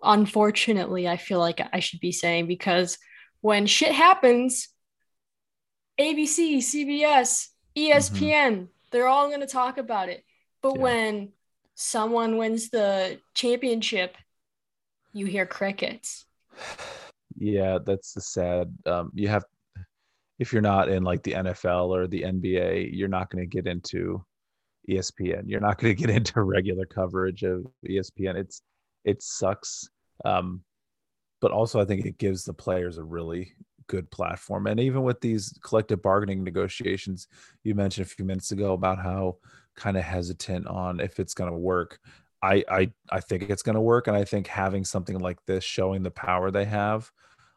Unfortunately, 0.03 1.09
I 1.09 1.17
feel 1.17 1.41
like 1.41 1.61
I 1.73 1.81
should 1.81 2.01
be 2.01 2.13
saying 2.13 2.47
because 2.47 2.99
when 3.41 3.67
shit 3.67 3.93
happens, 3.93 4.69
ABC, 5.99 6.59
CBS, 6.59 7.49
ESPN, 7.77 8.53
mm-hmm. 8.53 8.65
they're 8.91 9.09
all 9.09 9.29
going 9.29 9.41
to 9.41 9.47
talk 9.47 9.79
about 9.79 10.09
it. 10.09 10.25
But 10.63 10.77
yeah. 10.77 10.83
when 10.83 11.29
someone 11.75 12.37
wins 12.37 12.71
the 12.71 13.19
championship, 13.35 14.17
you 15.13 15.27
hear 15.27 15.47
crickets. 15.47 16.27
Yeah, 17.37 17.79
that's 17.85 18.15
the 18.15 18.21
sad. 18.21 18.75
Um, 18.87 19.11
you 19.15 19.29
have, 19.29 19.45
if 20.39 20.53
you're 20.53 20.63
not 20.63 20.89
in 20.89 21.03
like 21.03 21.23
the 21.23 21.33
NFL 21.33 21.89
or 21.89 22.07
the 22.07 22.23
NBA, 22.23 22.91
you're 22.93 23.09
not 23.09 23.31
going 23.31 23.43
to 23.43 23.49
get 23.49 23.67
into 23.67 24.25
ESPN. 24.89 25.45
You're 25.47 25.61
not 25.61 25.79
going 25.79 25.95
to 25.95 26.01
get 26.01 26.15
into 26.15 26.43
regular 26.43 26.87
coverage 26.87 27.43
of 27.43 27.67
ESPN. 27.89 28.35
It's 28.37 28.63
it 29.05 29.23
sucks. 29.23 29.89
Um, 30.25 30.63
but 31.41 31.53
also 31.53 31.81
I 31.81 31.85
think 31.85 32.05
it 32.05 32.19
gives 32.19 32.45
the 32.45 32.53
players 32.53 32.99
a 32.99 33.05
really 33.05 33.53
good 33.89 34.11
platform. 34.11 34.67
And 34.67 34.79
even 34.79 35.03
with 35.03 35.21
these 35.21 35.59
collective 35.63 36.01
bargaining 36.01 36.45
negotiations, 36.45 37.27
you 37.65 37.75
mentioned 37.75 38.07
a 38.07 38.11
few 38.11 38.25
minutes 38.25 38.53
ago 38.53 38.73
about 38.73 38.99
how 38.99 39.39
kind 39.75 39.97
of 39.97 40.05
hesitant 40.05 40.67
on 40.67 41.01
if 41.01 41.19
it's 41.19 41.35
going 41.35 41.51
to 41.51 41.57
work. 41.57 41.99
I, 42.41 42.65
I 42.71 42.93
I 43.11 43.21
think 43.21 43.51
it's 43.51 43.63
going 43.63 43.75
to 43.75 43.81
work, 43.81 44.07
and 44.07 44.17
I 44.17 44.25
think 44.25 44.47
having 44.47 44.85
something 44.85 45.19
like 45.19 45.45
this 45.47 45.65
showing 45.65 46.05
the 46.05 46.11
power 46.11 46.51
they 46.51 46.67
have. 46.67 47.11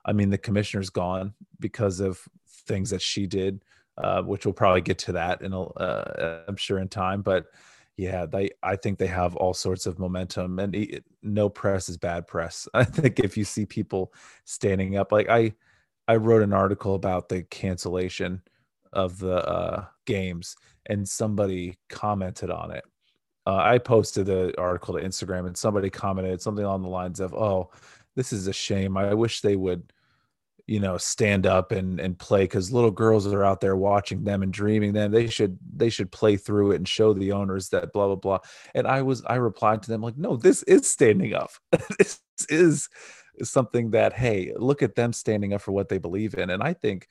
I 0.03 0.13
mean, 0.13 0.32
the 0.32 0.38
commissioner's 0.39 0.89
gone 0.89 1.36
because 1.60 1.99
of 1.99 2.19
things 2.47 2.89
that 2.89 3.01
she 3.01 3.27
did, 3.27 3.63
uh, 3.97 4.23
which 4.23 4.45
we'll 4.45 4.53
probably 4.53 4.82
get 4.82 4.97
to 4.99 5.12
that 5.12 5.43
in 5.43 5.53
a, 5.53 5.62
uh, 5.62 6.43
I'm 6.47 6.56
sure 6.56 6.79
in 6.79 6.88
time. 6.88 7.21
But 7.21 7.45
yeah, 7.97 8.25
they 8.25 8.49
I 8.63 8.75
think 8.75 8.97
they 8.97 9.08
have 9.08 9.36
all 9.36 9.53
sorts 9.53 9.86
of 9.86 9.99
momentum, 9.99 10.58
and 10.58 10.75
it, 10.75 11.03
no 11.21 11.49
press 11.49 11.89
is 11.89 11.97
bad 11.97 12.25
press. 12.25 12.67
I 12.73 12.84
think 12.84 13.19
if 13.19 13.38
you 13.38 13.43
see 13.43 13.65
people 13.65 14.13
standing 14.45 14.97
up, 14.97 15.12
like 15.12 15.29
I 15.29 15.53
I 16.12 16.17
wrote 16.17 16.41
an 16.41 16.52
article 16.52 16.95
about 16.95 17.30
the 17.30 17.43
cancellation 17.43 18.41
of 18.91 19.17
the 19.17 19.47
uh, 19.47 19.86
games, 20.06 20.58
and 20.88 21.08
somebody 21.08 21.78
commented 21.88 22.52
on 22.52 22.71
it. 22.71 22.84
Uh, 23.47 23.56
I 23.56 23.78
posted 23.78 24.26
the 24.26 24.54
article 24.60 24.95
to 24.95 25.02
Instagram, 25.02 25.47
and 25.47 25.56
somebody 25.56 25.89
commented 25.89 26.41
something 26.41 26.65
along 26.65 26.82
the 26.82 26.89
lines 26.89 27.21
of, 27.21 27.34
"Oh, 27.34 27.71
this 28.17 28.34
is 28.34 28.47
a 28.47 28.54
shame. 28.54 28.97
I 28.97 29.13
wish 29.13 29.39
they 29.39 29.56
would." 29.56 29.93
you 30.67 30.80
know 30.80 30.95
stand 30.95 31.47
up 31.47 31.71
and 31.71 32.00
and 32.00 32.19
play 32.19 32.43
because 32.43 32.71
little 32.71 32.91
girls 32.91 33.26
are 33.26 33.43
out 33.43 33.62
there 33.62 33.76
watching 33.76 34.24
them 34.24 34.43
and 34.43 34.54
dreaming 34.54 34.93
them 34.93 35.12
they 35.12 35.28
should 35.28 35.58
they 35.76 35.89
should 35.89 36.12
play 36.12 36.38
through 36.38 36.71
it 36.71 36.76
and 36.76 36.88
show 36.88 37.13
the 37.13 37.32
owners 37.32 37.69
that 37.69 37.91
blah 37.91 38.06
blah 38.06 38.15
blah 38.15 38.38
and 38.76 38.86
i 38.86 39.02
was 39.02 39.24
i 39.26 39.36
replied 39.36 39.82
to 39.82 39.89
them 39.89 40.02
like 40.02 40.15
no 40.17 40.38
this 40.38 40.62
is 40.63 40.88
standing 40.88 41.34
up 41.34 41.50
this 41.97 42.21
is 42.47 42.88
something 43.49 43.91
that 43.91 44.13
hey 44.13 44.51
look 44.56 44.82
at 44.82 44.95
them 44.95 45.13
standing 45.13 45.54
up 45.54 45.62
for 45.62 45.71
what 45.71 45.89
they 45.89 45.97
believe 45.97 46.34
in 46.36 46.49
and 46.49 46.63
i 46.63 46.73
think 46.73 47.08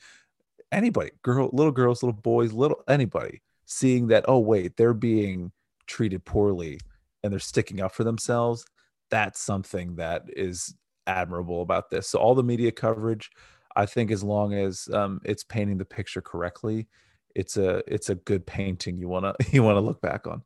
anybody 0.72 1.10
girl 1.22 1.50
little 1.52 1.72
girls 1.72 2.02
little 2.02 2.20
boys 2.20 2.52
little 2.52 2.82
anybody 2.88 3.42
seeing 3.66 4.06
that 4.08 4.24
oh 4.28 4.38
wait 4.38 4.76
they're 4.76 4.94
being 4.94 5.50
treated 5.86 6.24
poorly 6.24 6.78
and 7.22 7.32
they're 7.32 7.40
sticking 7.40 7.80
up 7.80 7.92
for 7.92 8.04
themselves 8.04 8.64
that's 9.10 9.40
something 9.40 9.96
that 9.96 10.22
is 10.36 10.76
admirable 11.08 11.62
about 11.62 11.90
this. 11.90 12.06
So 12.08 12.20
all 12.20 12.34
the 12.34 12.42
media 12.42 12.70
coverage 12.70 13.30
i 13.76 13.86
think 13.86 14.10
as 14.10 14.22
long 14.22 14.54
as 14.54 14.88
um, 14.92 15.20
it's 15.24 15.44
painting 15.44 15.78
the 15.78 15.84
picture 15.84 16.20
correctly 16.20 16.86
it's 17.34 17.56
a 17.56 17.82
it's 17.86 18.10
a 18.10 18.14
good 18.14 18.46
painting 18.46 18.98
you 18.98 19.08
want 19.08 19.24
to 19.24 19.50
you 19.52 19.62
want 19.62 19.76
to 19.76 19.80
look 19.80 20.00
back 20.00 20.26
on. 20.26 20.42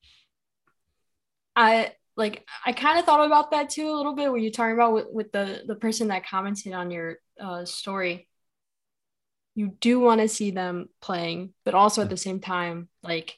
I 1.57 1.93
like 2.17 2.47
I 2.65 2.73
kind 2.73 2.99
of 2.99 3.05
thought 3.05 3.25
about 3.25 3.51
that 3.51 3.71
too 3.71 3.89
a 3.89 3.97
little 3.97 4.15
bit 4.15 4.31
when 4.31 4.43
you're 4.43 4.53
talking 4.53 4.75
about 4.75 4.93
with, 4.93 5.07
with 5.11 5.33
the 5.33 5.63
the 5.67 5.75
person 5.75 6.09
that 6.09 6.27
commented 6.27 6.73
on 6.73 6.91
your 6.91 7.19
uh, 7.41 7.65
story. 7.65 8.29
You 9.55 9.77
do 9.81 10.01
want 10.01 10.21
to 10.21 10.29
see 10.29 10.51
them 10.51 10.89
playing, 11.01 11.55
but 11.65 11.75
also 11.75 12.03
at 12.03 12.11
the 12.11 12.17
same 12.17 12.41
time, 12.41 12.89
like 13.03 13.37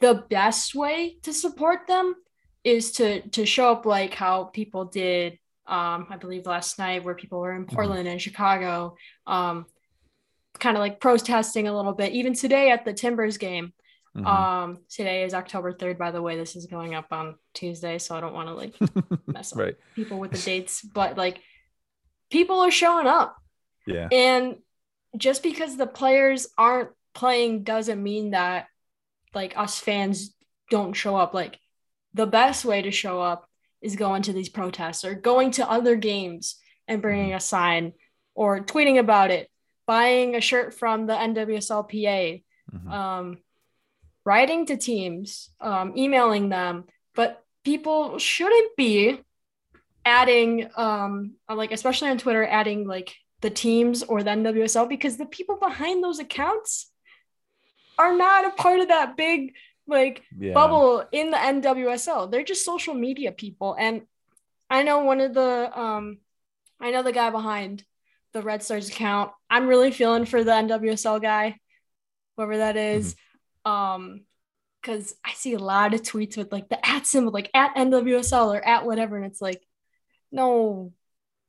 the 0.00 0.24
best 0.28 0.74
way 0.74 1.16
to 1.22 1.32
support 1.32 1.86
them 1.86 2.14
is 2.62 2.92
to 2.92 3.20
to 3.30 3.46
show 3.46 3.72
up 3.72 3.86
like 3.86 4.14
how 4.14 4.44
people 4.44 4.86
did 4.86 5.38
um 5.66 6.06
I 6.10 6.16
believe 6.18 6.46
last 6.46 6.78
night 6.78 7.04
where 7.04 7.14
people 7.14 7.40
were 7.40 7.54
in 7.54 7.64
mm-hmm. 7.64 7.74
Portland 7.74 8.08
and 8.08 8.20
Chicago 8.20 8.96
um 9.26 9.66
kind 10.58 10.76
of 10.76 10.80
like 10.80 11.00
protesting 11.00 11.68
a 11.68 11.76
little 11.76 11.92
bit 11.92 12.12
even 12.12 12.34
today 12.34 12.70
at 12.70 12.84
the 12.84 12.92
Timbers 12.92 13.38
game 13.38 13.72
Mm-hmm. 14.16 14.26
Um, 14.26 14.78
today 14.88 15.24
is 15.24 15.34
October 15.34 15.72
3rd, 15.72 15.98
by 15.98 16.10
the 16.12 16.22
way. 16.22 16.36
This 16.36 16.54
is 16.54 16.66
going 16.66 16.94
up 16.94 17.06
on 17.10 17.34
Tuesday, 17.52 17.98
so 17.98 18.16
I 18.16 18.20
don't 18.20 18.34
want 18.34 18.48
to 18.48 18.54
like 18.54 18.74
mess 19.26 19.52
up 19.52 19.58
right. 19.58 19.74
people 19.94 20.18
with 20.18 20.30
the 20.30 20.38
dates, 20.38 20.82
but 20.82 21.16
like 21.16 21.40
people 22.30 22.60
are 22.60 22.70
showing 22.70 23.06
up. 23.06 23.36
Yeah. 23.86 24.08
And 24.12 24.56
just 25.16 25.42
because 25.42 25.76
the 25.76 25.86
players 25.86 26.46
aren't 26.56 26.90
playing 27.12 27.64
doesn't 27.64 28.02
mean 28.02 28.30
that 28.30 28.66
like 29.34 29.56
us 29.56 29.80
fans 29.80 30.34
don't 30.70 30.92
show 30.92 31.16
up. 31.16 31.34
Like 31.34 31.58
the 32.14 32.26
best 32.26 32.64
way 32.64 32.82
to 32.82 32.90
show 32.90 33.20
up 33.20 33.48
is 33.82 33.96
going 33.96 34.22
to 34.22 34.32
these 34.32 34.48
protests 34.48 35.04
or 35.04 35.14
going 35.14 35.50
to 35.52 35.68
other 35.68 35.96
games 35.96 36.56
and 36.86 37.02
bringing 37.02 37.28
mm-hmm. 37.28 37.36
a 37.36 37.40
sign 37.40 37.92
or 38.34 38.60
tweeting 38.60 38.98
about 38.98 39.30
it, 39.30 39.50
buying 39.86 40.34
a 40.34 40.40
shirt 40.40 40.74
from 40.74 41.06
the 41.06 41.14
NWSLPA. 41.14 42.42
Mm-hmm. 42.72 42.90
Um, 42.90 43.38
writing 44.24 44.66
to 44.66 44.76
teams, 44.76 45.50
um, 45.60 45.96
emailing 45.96 46.48
them, 46.48 46.84
but 47.14 47.42
people 47.64 48.18
shouldn't 48.18 48.76
be 48.76 49.20
adding, 50.04 50.68
um, 50.76 51.34
like, 51.48 51.72
especially 51.72 52.10
on 52.10 52.18
Twitter, 52.18 52.44
adding 52.44 52.86
like 52.86 53.14
the 53.40 53.50
teams 53.50 54.02
or 54.02 54.22
the 54.22 54.30
NWSL 54.30 54.88
because 54.88 55.16
the 55.16 55.26
people 55.26 55.56
behind 55.56 56.02
those 56.02 56.18
accounts 56.18 56.90
are 57.98 58.16
not 58.16 58.46
a 58.46 58.50
part 58.50 58.80
of 58.80 58.88
that 58.88 59.16
big 59.16 59.54
like 59.86 60.22
yeah. 60.38 60.52
bubble 60.52 61.04
in 61.12 61.30
the 61.30 61.36
NWSL. 61.36 62.30
They're 62.30 62.42
just 62.42 62.64
social 62.64 62.94
media 62.94 63.32
people. 63.32 63.76
And 63.78 64.02
I 64.70 64.82
know 64.82 65.00
one 65.00 65.20
of 65.20 65.34
the 65.34 65.78
um 65.78 66.18
I 66.80 66.90
know 66.90 67.02
the 67.02 67.12
guy 67.12 67.30
behind 67.30 67.84
the 68.32 68.42
Red 68.42 68.62
Stars 68.62 68.88
account. 68.88 69.32
I'm 69.48 69.68
really 69.68 69.90
feeling 69.90 70.24
for 70.24 70.42
the 70.42 70.52
NWSL 70.52 71.22
guy, 71.22 71.58
whoever 72.36 72.56
that 72.58 72.76
is. 72.76 73.14
Um, 73.64 74.22
because 74.80 75.14
I 75.24 75.32
see 75.32 75.54
a 75.54 75.58
lot 75.58 75.94
of 75.94 76.02
tweets 76.02 76.36
with 76.36 76.52
like 76.52 76.68
the 76.68 76.86
at 76.86 77.06
symbol, 77.06 77.32
like 77.32 77.50
at 77.54 77.74
NWSL 77.74 78.54
or 78.54 78.62
at 78.62 78.84
whatever, 78.84 79.16
and 79.16 79.24
it's 79.24 79.40
like, 79.40 79.62
no, 80.30 80.92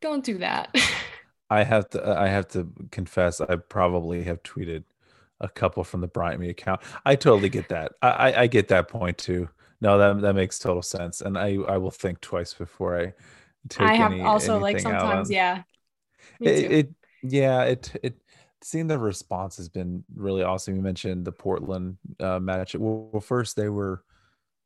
don't 0.01 0.23
do 0.23 0.37
that. 0.37 0.73
I 1.49 1.63
have 1.63 1.89
to. 1.91 2.17
I 2.17 2.27
have 2.27 2.47
to 2.49 2.71
confess. 2.91 3.41
I 3.41 3.57
probably 3.57 4.23
have 4.23 4.41
tweeted 4.43 4.83
a 5.41 5.49
couple 5.49 5.83
from 5.83 6.01
the 6.01 6.07
Bryant 6.07 6.39
Me 6.39 6.49
account. 6.49 6.81
I 7.05 7.15
totally 7.15 7.49
get 7.49 7.69
that. 7.69 7.93
I, 8.01 8.33
I 8.33 8.47
get 8.47 8.69
that 8.69 8.87
point 8.87 9.17
too. 9.17 9.49
No, 9.81 9.97
that 9.97 10.21
that 10.21 10.33
makes 10.33 10.57
total 10.57 10.81
sense, 10.81 11.21
and 11.21 11.37
I 11.37 11.57
I 11.67 11.77
will 11.77 11.91
think 11.91 12.21
twice 12.21 12.53
before 12.53 12.99
I 12.99 13.13
take. 13.69 13.87
I 13.87 13.93
have 13.95 14.13
any, 14.13 14.21
also 14.21 14.59
like 14.59 14.79
sometimes, 14.79 15.29
yeah. 15.29 15.63
It, 16.39 16.71
it, 16.71 16.93
yeah 17.21 17.63
it 17.63 17.91
it 18.01 18.15
seeing 18.65 18.87
the 18.87 18.97
response 18.97 19.57
has 19.57 19.69
been 19.69 20.03
really 20.15 20.41
awesome. 20.41 20.75
You 20.75 20.81
mentioned 20.81 21.23
the 21.23 21.31
Portland 21.31 21.97
uh, 22.19 22.39
match. 22.39 22.75
Well, 22.75 23.21
first 23.21 23.55
they 23.55 23.69
were 23.69 24.03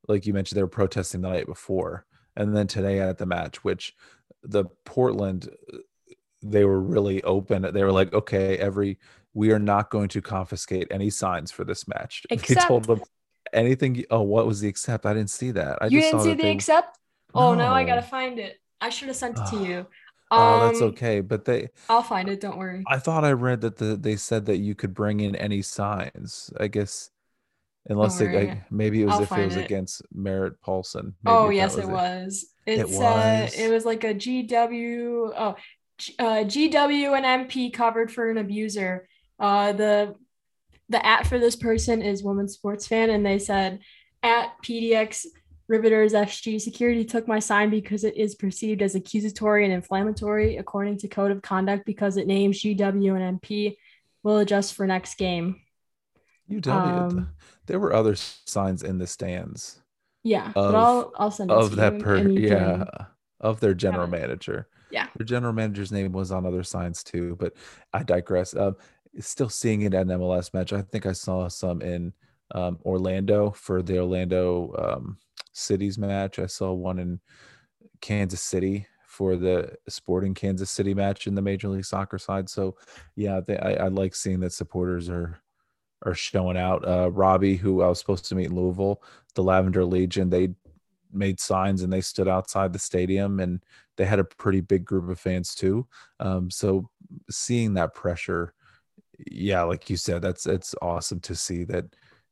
like 0.08 0.26
you 0.26 0.34
mentioned 0.34 0.56
they 0.56 0.64
were 0.64 0.70
protesting 0.70 1.20
the 1.20 1.28
night 1.28 1.48
before, 1.48 2.06
and 2.38 2.56
then 2.56 2.66
today 2.66 3.02
at 3.02 3.18
the 3.18 3.26
match, 3.26 3.62
which 3.66 3.94
the 4.42 4.64
Portland 4.86 5.50
they 6.42 6.64
were 6.64 6.80
really 6.80 7.22
open. 7.24 7.62
They 7.74 7.84
were 7.84 7.92
like, 7.92 8.14
okay, 8.14 8.58
every 8.58 9.00
we 9.34 9.52
are 9.52 9.60
not 9.60 9.90
going 9.90 10.08
to 10.10 10.22
confiscate 10.22 10.88
any 10.92 11.10
signs 11.10 11.52
for 11.52 11.66
this 11.66 11.86
match. 11.86 12.24
Except, 12.30 12.48
they 12.62 12.68
told 12.68 12.86
them 12.86 13.02
anything. 13.52 14.06
Oh, 14.10 14.22
what 14.22 14.48
was 14.48 14.62
the 14.62 14.70
accept? 14.70 15.06
I 15.06 15.14
didn't 15.14 15.30
see 15.30 15.52
that. 15.52 15.78
I 15.82 15.88
you 15.88 16.00
didn't 16.00 16.22
see 16.22 16.36
the 16.36 16.44
they, 16.44 16.52
accept? 16.52 16.98
Oh, 17.36 17.54
no. 17.54 17.66
now 17.66 17.74
I 17.74 17.84
gotta 17.84 18.02
find 18.02 18.40
it. 18.40 18.62
I 18.80 18.88
should 18.92 19.10
have 19.10 19.18
sent 19.18 19.38
it 19.38 19.46
to 19.48 19.58
you. 19.68 19.88
Oh, 20.32 20.68
that's 20.68 20.82
um, 20.82 20.90
okay. 20.90 21.22
But 21.22 21.46
they 21.46 21.70
I'll 21.90 22.04
find 22.04 22.30
it, 22.30 22.40
don't 22.40 22.58
worry. 22.58 22.84
I 22.88 23.00
thought 23.00 23.26
I 23.26 23.32
read 23.32 23.62
that 23.62 23.78
the 23.78 23.96
they 23.96 24.16
said 24.16 24.46
that 24.46 24.58
you 24.58 24.76
could 24.76 24.94
bring 24.94 25.20
in 25.22 25.36
any 25.36 25.62
signs. 25.62 26.52
I 26.60 26.68
guess 26.68 27.10
unless 27.88 28.20
they, 28.20 28.62
maybe 28.70 29.02
it 29.02 29.06
was 29.06 29.16
I'll 29.16 29.24
if 29.24 29.32
it 29.32 29.46
was 29.46 29.56
it. 29.56 29.66
against 29.66 30.02
Merritt 30.14 30.62
Paulson. 30.62 31.16
Maybe 31.24 31.36
oh 31.36 31.50
yes, 31.50 31.76
was 31.76 31.86
it, 31.86 31.88
it, 31.88 31.92
was. 31.92 32.46
It's, 32.66 32.82
it 32.82 32.98
was. 32.98 33.02
Uh, 33.02 33.50
it 33.58 33.72
was 33.72 33.86
like 33.86 34.04
a 34.04 34.14
GW. 34.14 35.34
Oh, 35.36 35.56
uh, 36.20 36.44
GW 36.44 37.18
and 37.18 37.50
MP 37.50 37.74
covered 37.74 38.12
for 38.12 38.30
an 38.30 38.38
abuser. 38.38 39.08
Uh, 39.40 39.74
the 39.74 40.16
the 40.90 41.06
at 41.06 41.28
for 41.28 41.40
this 41.40 41.56
person 41.56 42.02
is 42.02 42.24
woman 42.24 42.48
sports 42.48 42.88
fan, 42.88 43.10
and 43.10 43.26
they 43.26 43.40
said 43.40 43.80
at 44.22 44.54
PDX 44.64 45.26
Riveters 45.70 46.14
SG 46.14 46.60
security 46.60 47.06
took 47.06 47.28
my 47.28 47.38
sign 47.38 47.70
because 47.70 48.04
it 48.04 48.18
is 48.18 48.34
perceived 48.34 48.82
as 48.82 48.96
accusatory 48.96 49.64
and 49.66 49.74
inflammatory 49.74 50.58
according 50.58 50.98
to 50.98 51.08
code 51.08 51.30
of 51.30 51.44
conduct 51.44 51.86
because 51.86 52.18
it 52.18 52.26
names 52.26 52.60
GW 52.62 53.22
and 53.22 53.40
MP. 53.40 53.78
We'll 54.24 54.40
adjust 54.40 54.74
for 54.74 54.88
next 54.88 55.20
game. 55.20 55.62
UW. 56.50 57.12
Um, 57.12 57.30
there 57.68 57.80
were 57.80 57.94
other 57.94 58.16
signs 58.16 58.82
in 58.82 58.98
the 58.98 59.06
stands. 59.06 59.80
Yeah, 60.24 60.48
of, 60.48 60.54
but 60.54 60.76
I'll 60.76 61.14
I'll 61.18 61.32
send 61.32 61.52
it 61.52 61.54
of 61.54 61.76
that 61.76 62.00
per 62.00 62.18
yeah 62.18 62.86
of 63.40 63.60
their 63.60 63.76
general 63.76 64.08
manager. 64.08 64.68
Yeah, 64.90 65.08
their 65.16 65.26
general 65.26 65.54
manager's 65.54 65.92
name 65.92 66.12
was 66.12 66.32
on 66.32 66.48
other 66.48 66.64
signs 66.64 67.04
too, 67.04 67.38
but 67.40 67.54
I 67.94 68.02
digress. 68.02 68.56
Um, 68.56 68.76
still 69.20 69.50
seeing 69.50 69.82
it 69.82 69.94
at 69.94 70.08
an 70.08 70.20
MLS 70.20 70.52
match. 70.52 70.74
I 70.74 70.82
think 70.82 71.06
I 71.06 71.12
saw 71.12 71.48
some 71.48 71.84
in 71.84 72.14
um, 72.56 72.80
Orlando 72.84 73.52
for 73.52 73.84
the 73.84 74.00
Orlando 74.00 74.74
um, 74.78 75.18
Cities 75.60 75.98
match. 75.98 76.40
I 76.40 76.46
saw 76.48 76.74
one 76.74 77.00
in 77.00 77.20
Kansas 78.02 78.42
City 78.42 78.88
for 79.06 79.36
the 79.36 79.76
Sporting 79.88 80.34
Kansas 80.34 80.72
City 80.72 80.94
match 80.94 81.28
in 81.28 81.36
the 81.36 81.42
Major 81.42 81.68
League 81.70 81.86
Soccer 81.86 82.18
side. 82.18 82.50
So, 82.50 82.78
yeah, 83.16 83.42
they, 83.46 83.58
I, 83.58 83.86
I, 83.86 83.88
like 83.88 84.16
seeing 84.16 84.40
that 84.42 84.54
supporters 84.54 85.10
are 85.10 85.42
are 86.06 86.14
showing 86.14 86.58
out. 86.58 86.88
Uh, 86.88 87.12
Robbie, 87.12 87.58
who 87.58 87.82
I 87.82 87.88
was 87.88 88.00
supposed 88.00 88.26
to 88.26 88.36
meet 88.36 88.48
in 88.48 88.56
Louisville, 88.56 89.02
the 89.36 89.44
Lavender 89.44 89.84
Legion, 89.84 90.30
they 90.30 90.50
made 91.12 91.40
signs 91.40 91.82
and 91.82 91.92
they 91.92 92.02
stood 92.02 92.28
outside 92.28 92.72
the 92.72 92.80
stadium 92.80 93.40
and 93.40 93.64
they 93.98 94.06
had 94.06 94.20
a 94.20 94.24
pretty 94.24 94.62
big 94.62 94.86
group 94.86 95.10
of 95.10 95.20
fans 95.20 95.56
too. 95.56 95.88
Um, 96.20 96.50
so 96.50 96.90
seeing 97.30 97.74
that 97.74 97.94
pressure, 97.94 98.54
yeah, 99.30 99.64
like 99.64 99.90
you 99.90 99.98
said, 99.98 100.22
that's 100.22 100.46
it's 100.46 100.76
awesome 100.82 101.20
to 101.22 101.36
see 101.36 101.64
that 101.66 101.86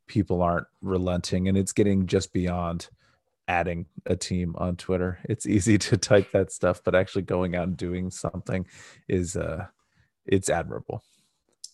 people 0.07 0.41
aren't 0.41 0.67
relenting 0.81 1.47
and 1.47 1.57
it's 1.57 1.73
getting 1.73 2.07
just 2.07 2.31
beyond 2.31 2.89
adding 3.47 3.85
a 4.05 4.15
team 4.15 4.55
on 4.57 4.75
Twitter. 4.75 5.19
It's 5.23 5.45
easy 5.45 5.77
to 5.77 5.97
type 5.97 6.31
that 6.31 6.51
stuff, 6.51 6.81
but 6.83 6.95
actually 6.95 7.23
going 7.23 7.55
out 7.55 7.67
and 7.67 7.77
doing 7.77 8.11
something 8.11 8.65
is 9.07 9.35
uh 9.35 9.65
it's 10.25 10.49
admirable. 10.49 11.03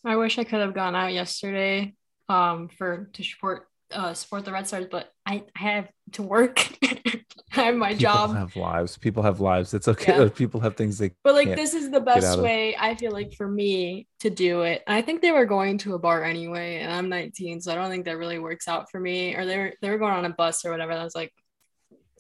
I 0.06 0.16
wish 0.18 0.38
I 0.38 0.44
could 0.44 0.60
have 0.60 0.74
gone 0.74 0.96
out 0.96 1.14
yesterday 1.14 1.96
um 2.30 2.70
for 2.70 3.10
to 3.14 3.24
support 3.24 3.68
uh 3.92 4.14
support 4.14 4.46
the 4.46 4.52
Red 4.52 4.68
Stars, 4.68 4.88
but 4.90 5.12
I, 5.26 5.44
I 5.56 5.60
have 5.60 5.90
to 6.14 6.24
work. 6.24 6.68
I 7.56 7.66
have 7.66 7.76
my 7.76 7.90
people 7.90 8.02
job. 8.02 8.36
Have 8.36 8.56
lives. 8.56 8.98
People 8.98 9.22
have 9.24 9.40
lives. 9.40 9.74
It's 9.74 9.88
okay. 9.88 10.18
Yeah. 10.18 10.30
People 10.36 10.60
have 10.62 10.76
things 10.76 10.98
they. 10.98 11.12
But 11.24 11.36
like, 11.36 11.56
this 11.56 11.76
is 11.76 11.92
the 11.92 12.00
best 12.00 12.40
way 12.40 12.76
I 12.78 12.96
feel 12.96 13.12
like 13.12 13.34
for 13.34 13.48
me 13.48 14.08
to 14.22 14.32
do 14.32 14.64
it. 14.64 14.82
I 14.88 15.02
think 15.02 15.22
they 15.22 15.32
were 15.32 15.46
going 15.46 15.78
to 15.80 15.94
a 15.94 16.00
bar 16.00 16.24
anyway, 16.24 16.78
and 16.78 16.92
I'm 16.92 17.10
19, 17.10 17.62
so 17.62 17.72
I 17.72 17.76
don't 17.76 17.92
think 17.92 18.06
that 18.06 18.18
really 18.18 18.40
works 18.40 18.68
out 18.68 18.90
for 18.90 19.00
me. 19.00 19.36
Or 19.36 19.46
they 19.46 19.58
were 19.58 19.74
they 19.82 19.90
were 19.92 20.00
going 20.00 20.14
on 20.14 20.26
a 20.26 20.30
bus 20.30 20.66
or 20.66 20.72
whatever. 20.72 20.94
I 20.94 21.04
was 21.04 21.16
like, 21.16 21.32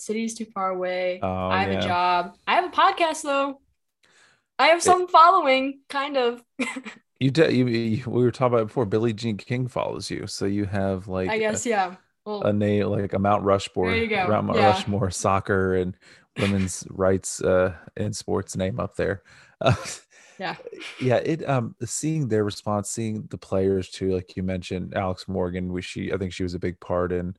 city's 0.05 0.35
too 0.35 0.45
far 0.45 0.69
away. 0.69 1.19
Oh, 1.21 1.47
I 1.47 1.63
have 1.63 1.71
yeah. 1.71 1.79
a 1.79 1.81
job. 1.81 2.37
I 2.47 2.55
have 2.55 2.65
a 2.65 2.75
podcast 2.75 3.23
though. 3.23 3.59
I 4.59 4.67
have 4.67 4.83
some 4.83 5.03
it, 5.03 5.09
following, 5.11 5.79
kind 5.89 6.17
of. 6.17 6.43
you, 7.19 7.31
did. 7.31 7.53
you, 7.53 7.67
you, 7.67 8.09
we 8.09 8.23
were 8.23 8.31
talking 8.31 8.55
about 8.55 8.67
before. 8.67 8.85
Billie 8.85 9.13
Jean 9.13 9.37
King 9.37 9.67
follows 9.67 10.11
you, 10.11 10.27
so 10.27 10.45
you 10.45 10.65
have 10.65 11.07
like 11.07 11.29
I 11.29 11.37
guess 11.37 11.65
a, 11.65 11.69
yeah. 11.69 11.95
Well, 12.25 12.43
a 12.43 12.53
name 12.53 12.87
like 12.87 13.13
a 13.13 13.19
Mount 13.19 13.43
Rushmore, 13.43 13.91
there 13.91 13.97
you 13.97 14.07
go. 14.07 14.27
Mount 14.27 14.55
yeah. 14.55 14.67
Rushmore 14.67 15.11
soccer 15.11 15.75
and 15.75 15.97
women's 16.39 16.85
rights 16.89 17.41
uh, 17.41 17.73
in 17.97 18.13
sports 18.13 18.55
name 18.55 18.79
up 18.79 18.95
there. 18.95 19.23
Uh, 19.59 19.75
yeah, 20.39 20.55
yeah. 21.01 21.17
It 21.17 21.47
um 21.49 21.75
seeing 21.83 22.27
their 22.27 22.43
response, 22.43 22.89
seeing 22.89 23.27
the 23.29 23.37
players 23.37 23.89
too, 23.89 24.13
like 24.13 24.37
you 24.37 24.43
mentioned, 24.43 24.93
Alex 24.95 25.27
Morgan, 25.27 25.73
which 25.73 25.85
she 25.85 26.13
I 26.13 26.17
think 26.17 26.31
she 26.31 26.43
was 26.43 26.53
a 26.53 26.59
big 26.59 26.79
part 26.79 27.11
in 27.11 27.35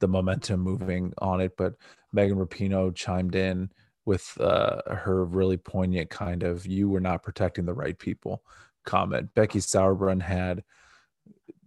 the 0.00 0.08
momentum 0.08 0.60
moving 0.60 1.12
on 1.18 1.40
it. 1.40 1.56
But 1.56 1.74
Megan 2.12 2.38
Rapinoe 2.38 2.94
chimed 2.94 3.34
in 3.34 3.70
with 4.04 4.36
uh, 4.40 4.82
her 4.86 5.24
really 5.24 5.56
poignant 5.56 6.10
kind 6.10 6.42
of 6.42 6.66
"you 6.66 6.88
were 6.88 7.00
not 7.00 7.22
protecting 7.22 7.66
the 7.66 7.74
right 7.74 7.98
people" 7.98 8.42
comment. 8.84 9.34
Becky 9.34 9.58
Sauerbrunn 9.58 10.22
had 10.22 10.62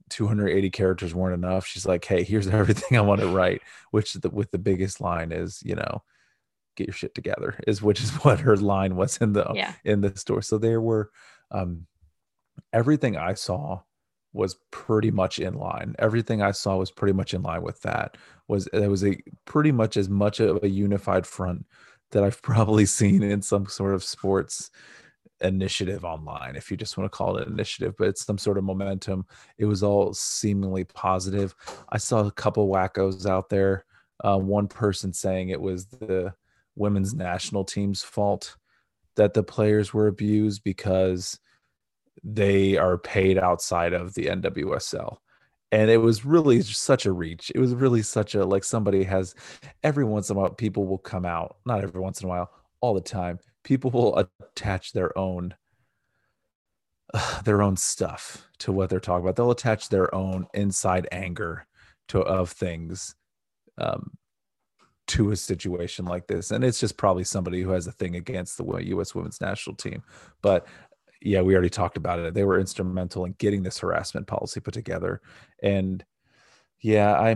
280 0.09 0.69
characters 0.71 1.13
weren't 1.13 1.35
enough. 1.35 1.65
She's 1.65 1.85
like, 1.85 2.05
"Hey, 2.05 2.23
here's 2.23 2.47
everything 2.47 2.97
I 2.97 3.01
want 3.01 3.21
to 3.21 3.27
write," 3.27 3.61
which 3.91 4.13
the, 4.13 4.29
with 4.29 4.51
the 4.51 4.57
biggest 4.57 5.01
line 5.01 5.31
is, 5.31 5.61
you 5.63 5.75
know, 5.75 6.03
"Get 6.75 6.87
your 6.87 6.93
shit 6.93 7.15
together," 7.15 7.59
is 7.67 7.81
which 7.81 8.01
is 8.01 8.11
what 8.23 8.41
her 8.41 8.57
line 8.57 8.95
was 8.95 9.17
in 9.17 9.33
the 9.33 9.51
yeah. 9.53 9.73
in 9.83 10.01
the 10.01 10.15
store. 10.17 10.41
So 10.41 10.57
there 10.57 10.81
were 10.81 11.11
um, 11.51 11.87
everything 12.73 13.17
I 13.17 13.33
saw 13.33 13.81
was 14.33 14.57
pretty 14.71 15.11
much 15.11 15.39
in 15.39 15.55
line. 15.55 15.95
Everything 15.99 16.41
I 16.41 16.51
saw 16.51 16.77
was 16.77 16.91
pretty 16.91 17.13
much 17.13 17.33
in 17.33 17.41
line 17.41 17.61
with 17.61 17.81
that. 17.81 18.17
Was 18.47 18.67
it 18.67 18.87
was 18.87 19.03
a 19.05 19.17
pretty 19.45 19.71
much 19.71 19.97
as 19.97 20.09
much 20.09 20.39
of 20.39 20.63
a 20.63 20.69
unified 20.69 21.25
front 21.25 21.65
that 22.11 22.23
I've 22.23 22.41
probably 22.41 22.85
seen 22.85 23.23
in 23.23 23.41
some 23.41 23.67
sort 23.67 23.93
of 23.93 24.03
sports 24.03 24.71
initiative 25.41 26.03
online, 26.03 26.55
if 26.55 26.69
you 26.69 26.77
just 26.77 26.97
want 26.97 27.09
to 27.11 27.15
call 27.15 27.37
it 27.37 27.47
an 27.47 27.53
initiative, 27.53 27.95
but 27.97 28.09
it's 28.09 28.25
some 28.25 28.37
sort 28.37 28.57
of 28.57 28.63
momentum. 28.63 29.25
It 29.57 29.65
was 29.65 29.83
all 29.83 30.13
seemingly 30.13 30.83
positive. 30.83 31.55
I 31.89 31.97
saw 31.97 32.25
a 32.25 32.31
couple 32.31 32.67
wackos 32.67 33.25
out 33.25 33.49
there. 33.49 33.85
Uh, 34.23 34.37
one 34.37 34.67
person 34.67 35.13
saying 35.13 35.49
it 35.49 35.61
was 35.61 35.85
the 35.85 36.33
women's 36.75 37.13
national 37.13 37.63
team's 37.63 38.03
fault 38.03 38.57
that 39.15 39.33
the 39.33 39.43
players 39.43 39.93
were 39.93 40.07
abused 40.07 40.63
because 40.63 41.39
they 42.23 42.77
are 42.77 42.97
paid 42.97 43.37
outside 43.37 43.93
of 43.93 44.13
the 44.13 44.25
NWSL. 44.25 45.17
And 45.71 45.91
it 45.91 45.97
was 45.97 46.25
really 46.25 46.61
such 46.61 47.05
a 47.05 47.11
reach. 47.11 47.51
It 47.53 47.59
was 47.59 47.75
really 47.75 48.01
such 48.01 48.33
a 48.33 48.43
like 48.43 48.63
somebody 48.63 49.03
has 49.03 49.35
every 49.83 50.03
once 50.03 50.29
in 50.29 50.35
a 50.35 50.39
while 50.39 50.49
people 50.49 50.87
will 50.87 50.97
come 50.97 51.25
out, 51.25 51.57
not 51.65 51.83
every 51.83 52.01
once 52.01 52.21
in 52.21 52.25
a 52.25 52.29
while, 52.29 52.49
all 52.81 52.93
the 52.93 53.01
time. 53.01 53.39
People 53.63 53.91
will 53.91 54.25
attach 54.41 54.93
their 54.93 55.15
own 55.17 55.53
uh, 57.13 57.41
their 57.43 57.61
own 57.61 57.77
stuff 57.77 58.47
to 58.59 58.71
what 58.71 58.89
they're 58.89 58.99
talking 58.99 59.23
about. 59.23 59.35
They'll 59.35 59.51
attach 59.51 59.89
their 59.89 60.13
own 60.13 60.47
inside 60.53 61.07
anger 61.11 61.67
to 62.09 62.21
of 62.21 62.49
things 62.51 63.15
um, 63.77 64.11
to 65.07 65.31
a 65.31 65.35
situation 65.35 66.05
like 66.05 66.27
this. 66.27 66.51
And 66.51 66.63
it's 66.63 66.79
just 66.79 66.97
probably 66.97 67.23
somebody 67.23 67.61
who 67.61 67.71
has 67.71 67.87
a 67.87 67.91
thing 67.91 68.15
against 68.15 68.57
the 68.57 68.65
U.S. 68.65 69.15
women's 69.15 69.41
national 69.41 69.75
team. 69.75 70.03
But 70.41 70.67
yeah, 71.21 71.41
we 71.41 71.53
already 71.53 71.69
talked 71.69 71.97
about 71.97 72.19
it. 72.19 72.33
They 72.33 72.43
were 72.43 72.59
instrumental 72.59 73.25
in 73.25 73.33
getting 73.33 73.63
this 73.63 73.79
harassment 73.79 74.27
policy 74.27 74.59
put 74.59 74.73
together. 74.73 75.21
And 75.61 76.03
yeah, 76.81 77.13
I 77.13 77.31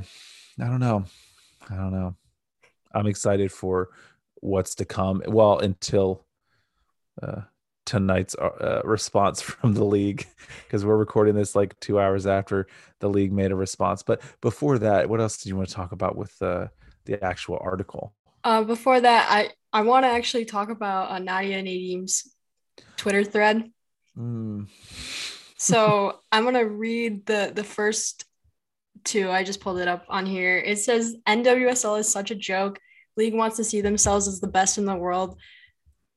I 0.60 0.68
don't 0.68 0.80
know. 0.80 1.06
I 1.70 1.76
don't 1.76 1.92
know. 1.92 2.16
I'm 2.94 3.08
excited 3.08 3.52
for 3.52 3.90
what's 4.36 4.76
to 4.76 4.86
come. 4.86 5.22
Well, 5.28 5.60
until 5.60 6.26
uh 7.22 7.42
tonight's 7.86 8.34
uh, 8.36 8.82
response 8.86 9.42
from 9.42 9.74
the 9.74 9.84
league 9.84 10.26
because 10.66 10.86
we're 10.86 10.98
recording 10.98 11.36
this 11.36 11.56
like 11.56 11.78
two 11.80 12.00
hours 12.00 12.26
after 12.26 12.68
the 13.00 13.10
league 13.10 13.34
made 13.34 13.52
a 13.52 13.56
response. 13.56 14.04
But 14.04 14.22
before 14.42 14.80
that, 14.80 15.10
what 15.10 15.20
else 15.20 15.38
did 15.38 15.50
you 15.50 15.58
want 15.58 15.70
to 15.70 15.76
talk 15.76 15.92
about 15.92 16.16
with 16.16 16.42
uh, 16.42 16.68
the 17.06 17.24
actual 17.24 17.60
article? 17.62 18.14
Uh, 18.44 18.64
before 18.64 19.00
that, 19.00 19.28
I 19.30 19.50
I 19.72 19.82
want 19.82 20.04
to 20.04 20.10
actually 20.10 20.46
talk 20.46 20.70
about 20.70 21.12
uh, 21.12 21.20
Nadia 21.20 21.62
Nadim's 21.62 22.34
Twitter 22.98 23.24
thread. 23.24 23.70
Mm. 24.18 24.68
so 25.58 26.20
I'm 26.32 26.44
gonna 26.44 26.66
read 26.66 27.26
the 27.26 27.52
the 27.54 27.64
first 27.64 28.26
two. 29.04 29.30
I 29.30 29.44
just 29.44 29.62
pulled 29.62 29.80
it 29.80 29.88
up 29.88 30.06
on 30.10 30.26
here. 30.26 30.58
It 30.58 30.80
says 30.80 31.16
NWSL 31.28 32.00
is 32.00 32.10
such 32.10 32.32
a 32.32 32.36
joke. 32.36 32.80
League 33.16 33.36
wants 33.36 33.58
to 33.58 33.64
see 33.64 33.82
themselves 33.82 34.28
as 34.28 34.40
the 34.40 34.48
best 34.48 34.78
in 34.78 34.86
the 34.86 34.96
world 34.96 35.38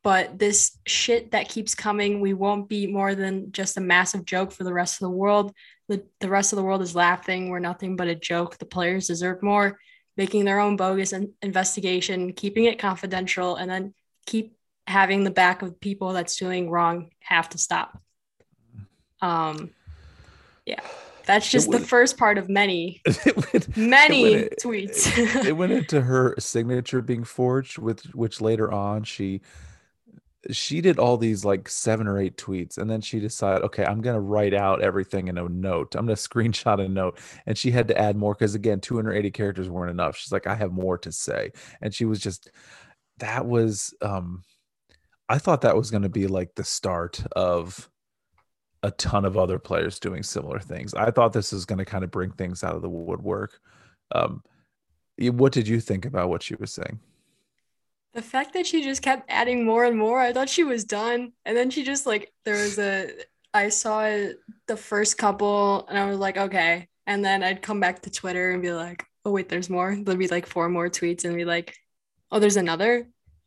but 0.07 0.39
this 0.39 0.79
shit 0.87 1.33
that 1.33 1.49
keeps 1.49 1.75
coming, 1.75 2.21
we 2.21 2.33
won't 2.33 2.69
be 2.69 2.87
more 2.87 3.17
than 3.17 3.51
just 3.51 3.77
a 3.77 3.81
massive 3.81 4.25
joke 4.25 4.53
for 4.53 4.63
the 4.63 4.73
rest 4.73 4.95
of 4.95 5.01
the 5.01 5.11
world. 5.11 5.53
The, 5.89 6.05
the 6.21 6.29
rest 6.29 6.53
of 6.53 6.59
the 6.59 6.63
world 6.63 6.81
is 6.81 6.95
laughing. 6.95 7.51
We're 7.51 7.59
nothing 7.59 7.97
but 7.97 8.07
a 8.07 8.15
joke. 8.15 8.57
The 8.57 8.67
players 8.67 9.09
deserve 9.09 9.43
more. 9.43 9.81
Making 10.17 10.45
their 10.45 10.61
own 10.61 10.77
bogus 10.77 11.13
in- 11.13 11.33
investigation, 11.43 12.35
keeping 12.35 12.67
it 12.67 12.79
confidential, 12.79 13.57
and 13.57 13.69
then 13.69 13.95
keep 14.27 14.56
having 14.87 15.25
the 15.25 15.31
back 15.31 15.63
of 15.63 15.81
people 15.81 16.13
that's 16.13 16.37
doing 16.37 16.71
wrong 16.71 17.11
have 17.21 17.49
to 17.51 17.59
stop. 17.59 18.01
Um, 19.21 19.71
yeah, 20.65 20.81
that's 21.25 21.51
just 21.51 21.69
went, 21.69 21.81
the 21.81 21.87
first 21.89 22.17
part 22.17 22.39
of 22.39 22.49
many, 22.49 23.03
went, 23.53 23.77
many 23.77 24.35
it 24.35 24.41
went, 24.41 24.55
tweets. 24.63 25.19
it, 25.19 25.47
it 25.49 25.53
went 25.53 25.73
into 25.73 26.01
her 26.03 26.35
signature 26.39 27.03
being 27.03 27.25
forged, 27.25 27.79
with 27.79 28.03
which 28.15 28.41
later 28.41 28.71
on 28.71 29.05
she 29.05 29.41
she 30.51 30.81
did 30.81 30.99
all 30.99 31.17
these 31.17 31.45
like 31.45 31.69
seven 31.69 32.07
or 32.07 32.19
eight 32.19 32.37
tweets 32.37 32.79
and 32.79 32.89
then 32.89 33.01
she 33.01 33.19
decided 33.19 33.65
okay 33.65 33.85
i'm 33.85 34.01
going 34.01 34.15
to 34.15 34.21
write 34.21 34.55
out 34.55 34.83
everything 34.83 35.29
in 35.29 35.39
a 35.39 35.49
note 35.49 35.95
i'm 35.95 36.07
going 36.07 36.17
to 36.17 36.29
screenshot 36.29 36.85
a 36.85 36.89
note 36.89 37.19
and 37.47 37.57
she 37.57 37.71
had 37.71 37.89
to 37.89 37.99
add 37.99 38.17
more 38.17 38.35
because 38.35 38.55
again 38.55 38.81
280 38.81 39.31
characters 39.31 39.69
weren't 39.69 39.91
enough 39.91 40.17
she's 40.17 40.33
like 40.33 40.47
i 40.47 40.55
have 40.55 40.73
more 40.73 40.99
to 40.99 41.11
say 41.11 41.51
and 41.81 41.95
she 41.95 42.05
was 42.05 42.21
just 42.21 42.51
that 43.19 43.47
was 43.47 43.95
um 44.03 44.43
i 45.29 45.39
thought 45.39 45.61
that 45.61 45.77
was 45.77 45.91
going 45.91 46.03
to 46.03 46.09
be 46.09 46.27
like 46.27 46.55
the 46.55 46.65
start 46.65 47.23
of 47.35 47.89
a 48.83 48.91
ton 48.93 49.25
of 49.25 49.37
other 49.37 49.59
players 49.59 49.99
doing 49.99 50.23
similar 50.23 50.59
things 50.59 50.95
i 50.95 51.11
thought 51.11 51.33
this 51.33 51.53
was 51.53 51.65
going 51.65 51.79
to 51.79 51.85
kind 51.85 52.05
of 52.05 52.11
bring 52.11 52.31
things 52.33 52.63
out 52.63 52.75
of 52.75 52.83
the 52.83 52.89
woodwork 52.89 53.61
um 54.13 54.43
what 55.19 55.53
did 55.53 55.67
you 55.67 55.81
think 55.81 56.05
about 56.05 56.29
what 56.29 56.43
she 56.43 56.55
was 56.57 56.73
saying 56.73 57.01
the 58.17 58.23
fact 58.23 58.55
that 58.55 58.67
she 58.67 58.83
just 58.83 59.03
kept 59.03 59.31
adding 59.31 59.67
more 59.67 59.85
and 59.85 59.97
more, 59.97 60.19
I 60.19 60.33
thought 60.33 60.49
she 60.49 60.65
was 60.65 60.85
done. 60.85 61.33
And 61.45 61.55
then 61.55 61.69
she 61.69 61.85
just 61.85 62.07
like 62.07 62.33
there 62.47 62.63
was 62.63 62.79
a 62.79 63.11
I 63.53 63.69
saw 63.69 64.05
the 64.67 64.77
first 64.77 65.19
couple 65.19 65.87
and 65.87 65.99
I 65.99 66.07
was 66.07 66.19
like, 66.19 66.39
okay. 66.39 66.89
And 67.07 67.23
then 67.23 67.43
I'd 67.43 67.61
come 67.61 67.79
back 67.79 68.01
to 68.03 68.11
Twitter 68.11 68.53
and 68.53 68.63
be 68.63 68.73
like, 68.73 69.05
oh 69.27 69.33
wait, 69.33 69.51
there's 69.51 69.69
more. 69.69 69.95
There'll 69.95 70.19
be 70.19 70.29
like 70.29 70.47
four 70.47 70.71
more 70.71 70.89
tweets 70.89 71.27
and 71.27 71.37
be 71.37 71.45
like, 71.45 71.77
oh, 72.33 72.39
there's 72.39 72.57
another. 72.57 73.07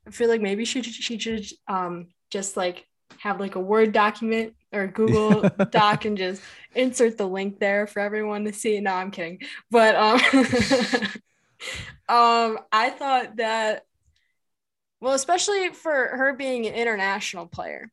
I 0.09 0.11
feel 0.11 0.27
like 0.27 0.41
maybe 0.41 0.65
she 0.65 0.81
she 0.81 1.17
should 1.17 1.45
um 1.67 2.07
just 2.31 2.57
like 2.57 2.87
have 3.19 3.39
like 3.39 3.55
a 3.55 3.59
Word 3.59 3.91
document 3.91 4.55
or 4.73 4.87
Google 4.87 5.49
Doc 5.71 6.05
and 6.05 6.17
just 6.17 6.41
insert 6.75 7.17
the 7.17 7.27
link 7.27 7.59
there 7.59 7.87
for 7.87 7.99
everyone 7.99 8.45
to 8.45 8.53
see. 8.53 8.79
No, 8.79 8.93
I'm 8.93 9.11
kidding. 9.11 9.39
But 9.71 9.95
um 9.95 10.19
um 12.09 12.59
I 12.71 12.89
thought 12.89 13.35
that 13.37 13.85
well, 15.01 15.13
especially 15.13 15.69
for 15.69 15.93
her 15.93 16.33
being 16.33 16.65
an 16.65 16.73
international 16.73 17.47
player. 17.47 17.89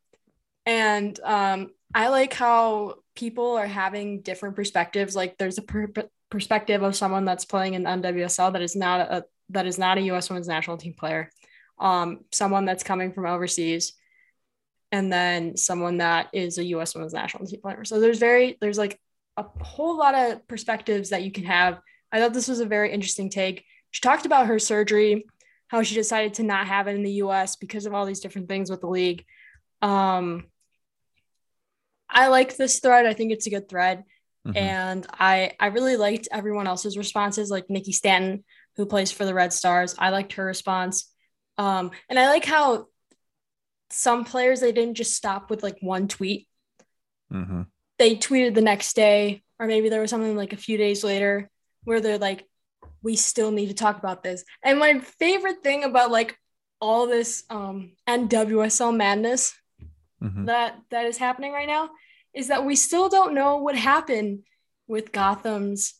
And 0.64 1.18
um, 1.22 1.70
I 1.94 2.08
like 2.08 2.34
how 2.34 2.96
people 3.14 3.52
are 3.52 3.66
having 3.66 4.22
different 4.22 4.56
perspectives. 4.56 5.14
Like 5.14 5.38
there's 5.38 5.58
a 5.58 5.62
per- 5.62 5.92
perspective 6.30 6.82
of 6.82 6.96
someone 6.96 7.24
that's 7.24 7.44
playing 7.44 7.74
in 7.74 7.84
the 7.84 7.90
NWSL 7.90 8.52
that 8.52 8.62
is 8.62 8.74
not 8.74 9.00
a 9.00 9.24
that 9.50 9.66
is 9.66 9.78
not 9.78 9.98
a 9.98 10.02
U.S. 10.02 10.28
Women's 10.28 10.48
National 10.48 10.76
Team 10.76 10.94
player. 10.94 11.30
Um, 11.78 12.20
someone 12.32 12.64
that's 12.64 12.82
coming 12.82 13.12
from 13.12 13.26
overseas, 13.26 13.92
and 14.92 15.12
then 15.12 15.56
someone 15.56 15.98
that 15.98 16.28
is 16.32 16.58
a 16.58 16.64
U.S. 16.64 16.94
Women's 16.94 17.12
National 17.12 17.46
Team 17.46 17.60
player. 17.60 17.84
So 17.84 18.00
there's 18.00 18.18
very 18.18 18.56
there's 18.60 18.78
like 18.78 18.98
a 19.36 19.44
whole 19.60 19.96
lot 19.96 20.14
of 20.14 20.46
perspectives 20.48 21.10
that 21.10 21.22
you 21.22 21.30
can 21.30 21.44
have. 21.44 21.78
I 22.10 22.20
thought 22.20 22.32
this 22.32 22.48
was 22.48 22.60
a 22.60 22.66
very 22.66 22.92
interesting 22.92 23.28
take. 23.28 23.64
She 23.90 24.00
talked 24.00 24.26
about 24.26 24.46
her 24.46 24.58
surgery 24.58 25.24
how 25.68 25.82
she 25.82 25.94
decided 25.94 26.34
to 26.34 26.42
not 26.42 26.66
have 26.66 26.86
it 26.86 26.94
in 26.94 27.02
the 27.02 27.12
US 27.22 27.56
because 27.56 27.86
of 27.86 27.94
all 27.94 28.06
these 28.06 28.20
different 28.20 28.48
things 28.48 28.70
with 28.70 28.80
the 28.80 28.88
league. 28.88 29.24
Um, 29.82 30.44
I 32.08 32.28
like 32.28 32.56
this 32.56 32.78
thread. 32.78 33.06
I 33.06 33.14
think 33.14 33.32
it's 33.32 33.46
a 33.46 33.50
good 33.50 33.68
thread. 33.68 34.04
Mm-hmm. 34.46 34.56
And 34.56 35.06
I 35.12 35.52
I 35.58 35.66
really 35.66 35.96
liked 35.96 36.28
everyone 36.30 36.68
else's 36.68 36.96
responses, 36.96 37.50
like 37.50 37.68
Nikki 37.68 37.92
Stanton, 37.92 38.44
who 38.76 38.86
plays 38.86 39.10
for 39.10 39.24
the 39.24 39.34
Red 39.34 39.52
Stars. 39.52 39.96
I 39.98 40.10
liked 40.10 40.34
her 40.34 40.44
response. 40.44 41.12
Um, 41.58 41.90
and 42.08 42.18
I 42.18 42.28
like 42.28 42.44
how 42.44 42.86
some 43.90 44.24
players 44.24 44.60
they 44.60 44.72
didn't 44.72 44.96
just 44.96 45.14
stop 45.14 45.50
with 45.50 45.62
like 45.62 45.78
one 45.80 46.08
tweet. 46.08 46.48
Mm-hmm. 47.32 47.62
They 47.98 48.16
tweeted 48.16 48.54
the 48.54 48.60
next 48.60 48.94
day, 48.94 49.42
or 49.58 49.66
maybe 49.66 49.88
there 49.88 50.00
was 50.00 50.10
something 50.10 50.36
like 50.36 50.52
a 50.52 50.58
few 50.58 50.76
days 50.76 51.02
later 51.02 51.50
where 51.84 52.00
they're 52.00 52.18
like, 52.18 52.46
we 53.02 53.16
still 53.16 53.50
need 53.50 53.68
to 53.68 53.74
talk 53.74 53.98
about 53.98 54.22
this. 54.22 54.44
And 54.62 54.78
my 54.78 54.98
favorite 54.98 55.62
thing 55.62 55.84
about 55.84 56.10
like 56.10 56.36
all 56.80 57.06
this 57.06 57.44
um 57.48 57.92
NWSL 58.06 58.94
madness 58.94 59.54
mm-hmm. 60.22 60.44
that 60.46 60.76
that 60.90 61.06
is 61.06 61.16
happening 61.16 61.52
right 61.52 61.68
now 61.68 61.90
is 62.34 62.48
that 62.48 62.66
we 62.66 62.76
still 62.76 63.08
don't 63.08 63.34
know 63.34 63.56
what 63.58 63.76
happened 63.76 64.42
with 64.86 65.12
Gotham's 65.12 65.94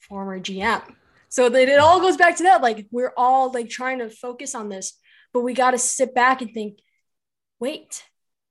former 0.00 0.38
GM. 0.38 0.82
So 1.28 1.48
that 1.48 1.68
it 1.68 1.78
all 1.78 2.00
goes 2.00 2.16
back 2.16 2.36
to 2.36 2.44
that. 2.44 2.62
Like 2.62 2.86
we're 2.90 3.12
all 3.16 3.52
like 3.52 3.68
trying 3.68 3.98
to 3.98 4.08
focus 4.08 4.54
on 4.54 4.68
this, 4.68 4.98
but 5.32 5.40
we 5.40 5.54
got 5.54 5.72
to 5.72 5.78
sit 5.78 6.14
back 6.14 6.40
and 6.40 6.52
think, 6.52 6.78
wait, 7.60 8.02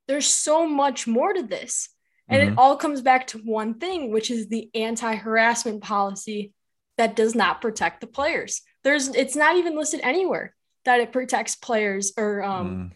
there's 0.08 0.28
so 0.28 0.68
much 0.68 1.08
more 1.08 1.34
to 1.34 1.44
this. 1.44 1.90
And 2.30 2.42
mm-hmm. 2.42 2.54
it 2.54 2.58
all 2.58 2.76
comes 2.76 3.02
back 3.02 3.28
to 3.28 3.40
one 3.40 3.76
thing, 3.76 4.12
which 4.12 4.30
is 4.32 4.48
the 4.48 4.70
anti 4.76 5.16
harassment 5.16 5.82
policy 5.82 6.54
that 6.98 7.16
does 7.16 7.36
not 7.36 7.62
protect 7.62 8.02
the 8.02 8.08
players. 8.08 8.62
There's 8.84 9.10
it's 9.10 9.36
not 9.36 9.56
even 9.56 9.76
listed 9.76 10.02
anywhere 10.04 10.56
that 10.86 11.00
it 11.00 11.12
protects 11.12 11.56
players 11.56 12.14
or 12.18 12.44
um 12.44 12.68
mm. 12.68 12.92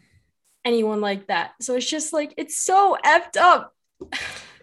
anyone 0.65 1.01
like 1.01 1.27
that. 1.27 1.51
So 1.61 1.75
it's 1.75 1.89
just 1.89 2.13
like 2.13 2.33
it's 2.37 2.57
so 2.57 2.97
effed 3.05 3.37
up. 3.37 3.73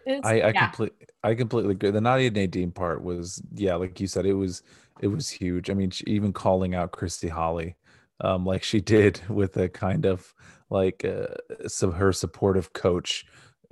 I 0.08 0.20
I 0.22 0.34
yeah. 0.34 0.66
completely 0.66 1.06
I 1.22 1.34
completely 1.34 1.72
agree. 1.72 1.90
The 1.90 2.00
Nadia 2.00 2.30
Nadim 2.30 2.74
part 2.74 3.02
was 3.02 3.42
yeah, 3.54 3.74
like 3.74 4.00
you 4.00 4.06
said, 4.06 4.26
it 4.26 4.34
was 4.34 4.62
it 5.00 5.08
was 5.08 5.30
huge. 5.30 5.70
I 5.70 5.74
mean, 5.74 5.92
even 6.06 6.32
calling 6.32 6.74
out 6.74 6.92
Christy 6.92 7.28
Holly, 7.28 7.76
um, 8.20 8.44
like 8.44 8.62
she 8.62 8.80
did 8.96 9.20
with 9.28 9.56
a 9.56 9.68
kind 9.68 10.06
of 10.06 10.32
like 10.70 11.04
uh, 11.04 11.34
some 11.66 11.92
her 11.92 12.12
supportive 12.12 12.72
coach 12.72 13.26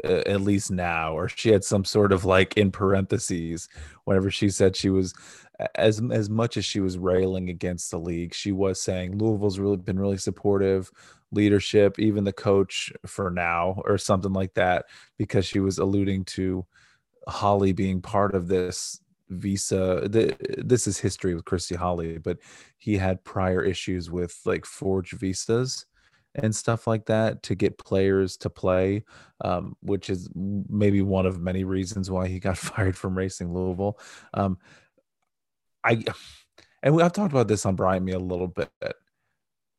uh, 0.05 0.23
at 0.27 0.41
least 0.43 0.71
now 0.71 1.15
or 1.15 1.29
she 1.29 1.51
had 1.51 1.65
some 1.65 1.85
sort 1.85 2.13
of 2.13 2.25
like 2.25 2.57
in 2.57 2.71
parentheses 2.71 3.69
whenever 4.05 4.31
she 4.31 4.49
said 4.51 4.77
she 4.77 4.91
was 4.91 5.15
as 5.75 6.01
as 6.13 6.29
much 6.29 6.57
as 6.57 6.65
she 6.65 6.81
was 6.81 6.99
railing 6.99 7.49
against 7.51 7.91
the 7.91 7.99
league, 7.99 8.35
she 8.35 8.53
was 8.53 8.81
saying 8.81 9.19
Louisville's 9.19 9.59
really 9.59 9.77
been 9.77 9.99
really 9.99 10.19
supportive, 10.19 10.91
leadership, 11.33 11.99
even 11.99 12.25
the 12.25 12.33
coach 12.33 12.93
for 13.07 13.31
now 13.31 13.81
or 13.85 13.99
something 13.99 14.33
like 14.33 14.55
that, 14.55 14.87
because 15.19 15.47
she 15.47 15.61
was 15.61 15.79
alluding 15.79 16.25
to 16.25 16.67
Holly 17.29 17.73
being 17.73 18.01
part 18.01 18.35
of 18.35 18.49
this 18.49 19.01
visa. 19.29 20.09
The, 20.09 20.37
this 20.59 20.87
is 20.87 20.99
history 20.99 21.35
with 21.35 21.45
Christy 21.45 21.75
Holly, 21.75 22.19
but 22.19 22.39
he 22.79 22.97
had 22.97 23.25
prior 23.25 23.63
issues 23.63 24.11
with 24.11 24.39
like 24.45 24.65
forged 24.65 25.13
visas 25.13 25.87
and 26.35 26.55
stuff 26.55 26.87
like 26.87 27.07
that 27.07 27.43
to 27.45 27.55
get 27.55 27.79
players 27.79 28.37
to 28.37 28.51
play, 28.51 29.05
um, 29.43 29.77
which 29.81 30.11
is 30.11 30.29
maybe 30.35 31.01
one 31.03 31.27
of 31.27 31.41
many 31.41 31.65
reasons 31.65 32.11
why 32.11 32.29
he 32.29 32.39
got 32.39 32.59
fired 32.59 32.97
from 32.97 33.17
Racing 33.17 33.53
Louisville. 33.53 33.99
Um, 34.35 34.59
I 35.83 36.05
and 36.83 36.95
we, 36.95 37.03
I've 37.03 37.13
talked 37.13 37.33
about 37.33 37.49
this 37.49 37.65
on 37.67 37.75
Brian 37.75 38.05
Me 38.05 38.13
a 38.13 38.19
little 38.19 38.49
bit. 38.49 38.71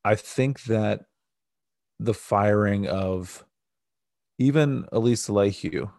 I 0.04 0.16
think 0.16 0.64
that 0.64 1.02
the 2.00 2.14
firing 2.14 2.88
of 2.88 3.46
even 4.40 4.86
Elise 4.92 5.28
Lehue, 5.28 5.92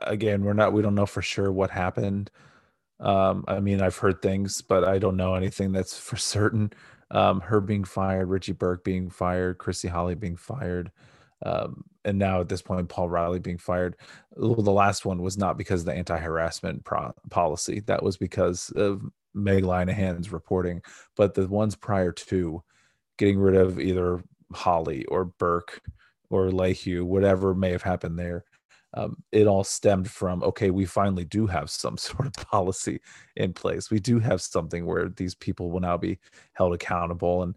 again, 0.00 0.44
we're 0.44 0.52
not 0.52 0.72
we 0.72 0.82
don't 0.82 0.94
know 0.94 1.06
for 1.06 1.22
sure 1.22 1.52
what 1.52 1.70
happened. 1.70 2.30
Um, 3.00 3.44
I 3.48 3.60
mean, 3.60 3.82
I've 3.82 3.96
heard 3.96 4.22
things, 4.22 4.62
but 4.62 4.84
I 4.84 4.98
don't 4.98 5.16
know 5.16 5.34
anything 5.34 5.72
that's 5.72 5.98
for 5.98 6.16
certain. 6.18 6.72
Um, 7.10 7.40
her 7.40 7.60
being 7.60 7.84
fired, 7.84 8.28
Richie 8.28 8.52
Burke 8.52 8.84
being 8.84 9.10
fired, 9.10 9.58
Christy 9.58 9.88
Holly 9.88 10.14
being 10.14 10.36
fired, 10.36 10.90
um, 11.44 11.84
and 12.04 12.18
now 12.18 12.40
at 12.40 12.48
this 12.48 12.62
point, 12.62 12.88
Paul 12.88 13.08
Riley 13.08 13.38
being 13.38 13.58
fired. 13.58 13.96
Well, 14.36 14.54
the 14.54 14.72
last 14.72 15.04
one 15.04 15.22
was 15.22 15.38
not 15.38 15.58
because 15.58 15.80
of 15.80 15.86
the 15.86 15.94
anti-harassment 15.94 16.84
pro- 16.84 17.14
policy. 17.30 17.80
That 17.80 18.02
was 18.02 18.16
because 18.16 18.70
of 18.70 19.02
Meg 19.34 19.64
Linehan's 19.64 20.32
reporting. 20.32 20.82
But 21.16 21.34
the 21.34 21.46
ones 21.46 21.76
prior 21.76 22.12
to 22.12 22.62
getting 23.18 23.38
rid 23.38 23.56
of 23.56 23.78
either 23.78 24.22
Holly 24.52 25.04
or 25.06 25.26
Burke 25.26 25.80
or 26.30 26.50
LaHue, 26.50 27.02
whatever 27.02 27.54
may 27.54 27.70
have 27.70 27.82
happened 27.82 28.18
there. 28.18 28.44
Um, 28.94 29.16
it 29.32 29.46
all 29.46 29.64
stemmed 29.64 30.10
from 30.10 30.42
okay, 30.42 30.70
we 30.70 30.84
finally 30.84 31.24
do 31.24 31.46
have 31.46 31.70
some 31.70 31.96
sort 31.98 32.26
of 32.26 32.32
policy 32.34 33.00
in 33.36 33.52
place. 33.52 33.90
We 33.90 34.00
do 34.00 34.18
have 34.18 34.42
something 34.42 34.86
where 34.86 35.08
these 35.08 35.34
people 35.34 35.70
will 35.70 35.80
now 35.80 35.96
be 35.96 36.18
held 36.52 36.74
accountable, 36.74 37.42
and 37.42 37.56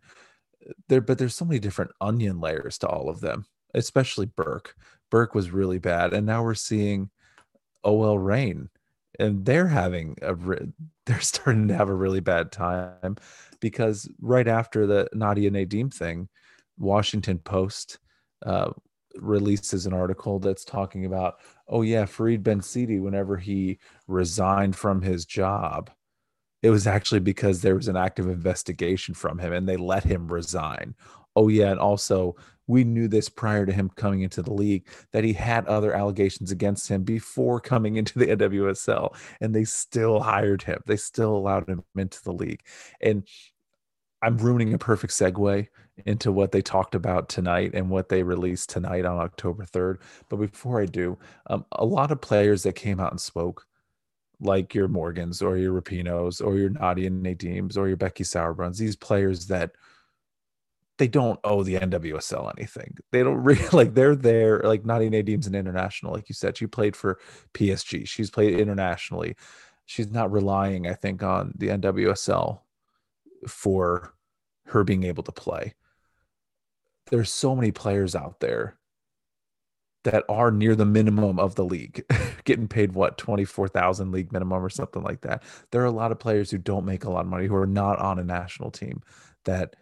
uh, 0.70 0.74
there. 0.88 1.02
But 1.02 1.18
there's 1.18 1.36
so 1.36 1.46
many 1.46 1.60
different 1.60 1.92
onion 2.02 2.40
layers 2.40 2.78
to 2.80 2.88
all 2.88 3.10
of 3.10 3.22
them, 3.22 3.46
especially 3.74 4.28
Burke. 4.28 4.76
Burke 5.12 5.36
was 5.36 5.52
really 5.52 5.80
bad, 5.80 6.14
and 6.14 6.26
now 6.26 6.44
we're 6.44 6.56
seeing 6.56 7.10
OL 7.84 8.18
Reign, 8.20 8.70
and 9.20 9.46
they're 9.46 9.68
having 9.68 10.18
a 10.22 10.36
they're 11.06 11.22
starting 11.22 11.68
to 11.68 11.76
have 11.76 11.90
a 11.90 11.94
really 11.94 12.22
bad 12.22 12.52
time 12.52 13.18
because 13.60 14.10
right 14.20 14.48
after 14.48 14.88
the 14.88 15.08
Nadia 15.14 15.52
Nadim 15.52 15.94
thing, 15.94 16.30
Washington 16.78 17.40
Post 17.40 18.00
uh, 18.46 18.72
releases 19.18 19.86
an 19.86 19.94
article 19.94 20.40
that's 20.40 20.66
talking 20.66 21.06
about, 21.06 21.36
oh 21.68 21.82
yeah, 21.82 22.06
Farid 22.06 22.44
Benstiti, 22.44 23.02
whenever 23.02 23.38
he 23.38 23.80
resigned 24.08 24.76
from 24.76 25.02
his 25.02 25.26
job, 25.26 25.90
it 26.62 26.70
was 26.70 26.88
actually 26.88 27.20
because 27.20 27.62
there 27.62 27.76
was 27.76 27.88
an 27.88 27.98
active 27.98 28.28
investigation 28.28 29.14
from 29.14 29.38
him 29.38 29.54
and 29.54 29.68
they 29.68 29.78
let 29.78 30.04
him 30.04 30.32
resign. 30.32 30.96
Oh 31.36 31.48
yeah, 31.48 31.72
and 31.72 31.80
also 31.80 32.36
we 32.68 32.84
knew 32.84 33.08
this 33.08 33.30
prior 33.30 33.66
to 33.66 33.74
him 33.74 33.90
coming 33.96 34.22
into 34.22 34.42
the 34.42 34.54
league 34.54 34.88
that 35.12 35.24
he 35.24 35.34
had 35.34 35.68
other 35.68 35.94
allegations 35.94 36.52
against 36.52 36.90
him 36.90 37.04
before 37.04 37.60
coming 37.60 37.98
into 37.98 38.18
the 38.18 38.28
NWSL, 38.28 39.16
and 39.42 39.54
they 39.54 39.66
still 39.66 40.20
hired 40.20 40.64
him. 40.64 40.82
They 40.86 40.98
still 40.98 41.36
allowed 41.36 41.70
him 41.70 41.84
into 41.96 42.24
the 42.24 42.34
league. 42.34 42.62
And 43.02 43.28
I'm 44.22 44.38
ruining 44.38 44.74
a 44.74 44.80
perfect 44.80 45.14
segue 45.14 45.68
into 46.06 46.32
what 46.32 46.52
they 46.52 46.62
talked 46.62 46.96
about 46.96 47.30
tonight 47.30 47.72
and 47.74 47.90
what 47.90 48.10
they 48.10 48.24
released 48.24 48.70
tonight 48.70 49.06
on 49.06 49.18
October 49.18 49.66
3rd. 49.66 49.98
But 50.30 50.38
before 50.38 50.82
I 50.82 50.86
do, 50.86 51.18
um, 51.48 51.66
a 51.72 51.86
lot 51.86 52.12
of 52.12 52.22
players 52.22 52.64
that 52.64 52.74
came 52.74 53.00
out 53.00 53.12
and 53.12 53.22
spoke, 53.22 53.66
like 54.42 54.76
your 54.76 54.90
Morgans 54.90 55.42
or 55.42 55.58
your 55.58 55.80
Rapinoes 55.80 56.46
or 56.46 56.58
your 56.58 56.70
Nadia 56.70 57.10
Nadims 57.10 57.78
or 57.78 57.88
your 57.88 57.98
Becky 57.98 58.26
Sauerbrunns, 58.26 58.78
these 58.78 58.96
players 58.96 59.48
that– 59.48 59.72
they 60.98 61.08
don't 61.08 61.40
owe 61.44 61.64
the 61.64 61.76
NWSL 61.76 62.54
anything. 62.58 62.98
They 63.12 63.24
don't 63.24 63.38
really 63.44 63.68
like 63.72 63.94
they're 63.94 64.16
there. 64.16 64.60
Like 64.60 64.86
Nadia 64.86 65.10
Nadim's 65.10 65.48
an 65.48 65.56
international, 65.56 66.14
like 66.14 66.30
you 66.30 66.36
said. 66.36 66.58
She 66.58 66.68
played 66.68 66.96
for 66.96 67.20
PSG. 67.54 68.08
She's 68.08 68.30
played 68.30 68.60
internationally. 68.60 69.36
She's 69.86 70.10
not 70.10 70.32
relying, 70.32 70.88
I 70.88 70.94
think, 70.94 71.22
on 71.22 71.54
the 71.58 71.68
NWSL 71.68 72.62
for 73.48 74.14
her 74.68 74.84
being 74.84 75.04
able 75.04 75.24
to 75.24 75.32
play. 75.32 75.76
There's 77.12 77.32
so 77.32 77.56
many 77.56 77.72
players 77.72 78.16
out 78.16 78.40
there 78.40 78.78
that 80.06 80.24
are 80.30 80.52
near 80.52 80.76
the 80.76 80.86
minimum 80.86 81.40
of 81.40 81.56
the 81.56 81.66
league, 81.66 82.06
getting 82.46 82.68
paid 82.68 82.94
what 82.94 83.18
twenty 83.18 83.44
four 83.44 83.68
thousand 83.68 84.12
league 84.12 84.32
minimum 84.32 84.64
or 84.64 84.70
something 84.70 85.04
like 85.04 85.22
that. 85.22 85.44
There 85.72 85.82
are 85.82 85.86
a 85.86 85.92
lot 85.92 86.12
of 86.12 86.20
players 86.20 86.52
who 86.52 86.58
don't 86.58 86.86
make 86.86 87.04
a 87.04 87.10
lot 87.10 87.22
of 87.22 87.28
money 87.28 87.48
who 87.48 87.56
are 87.56 87.68
not 87.68 88.00
on 88.00 88.20
a 88.20 88.24
national 88.24 88.72
team 88.72 89.02
that 89.46 89.76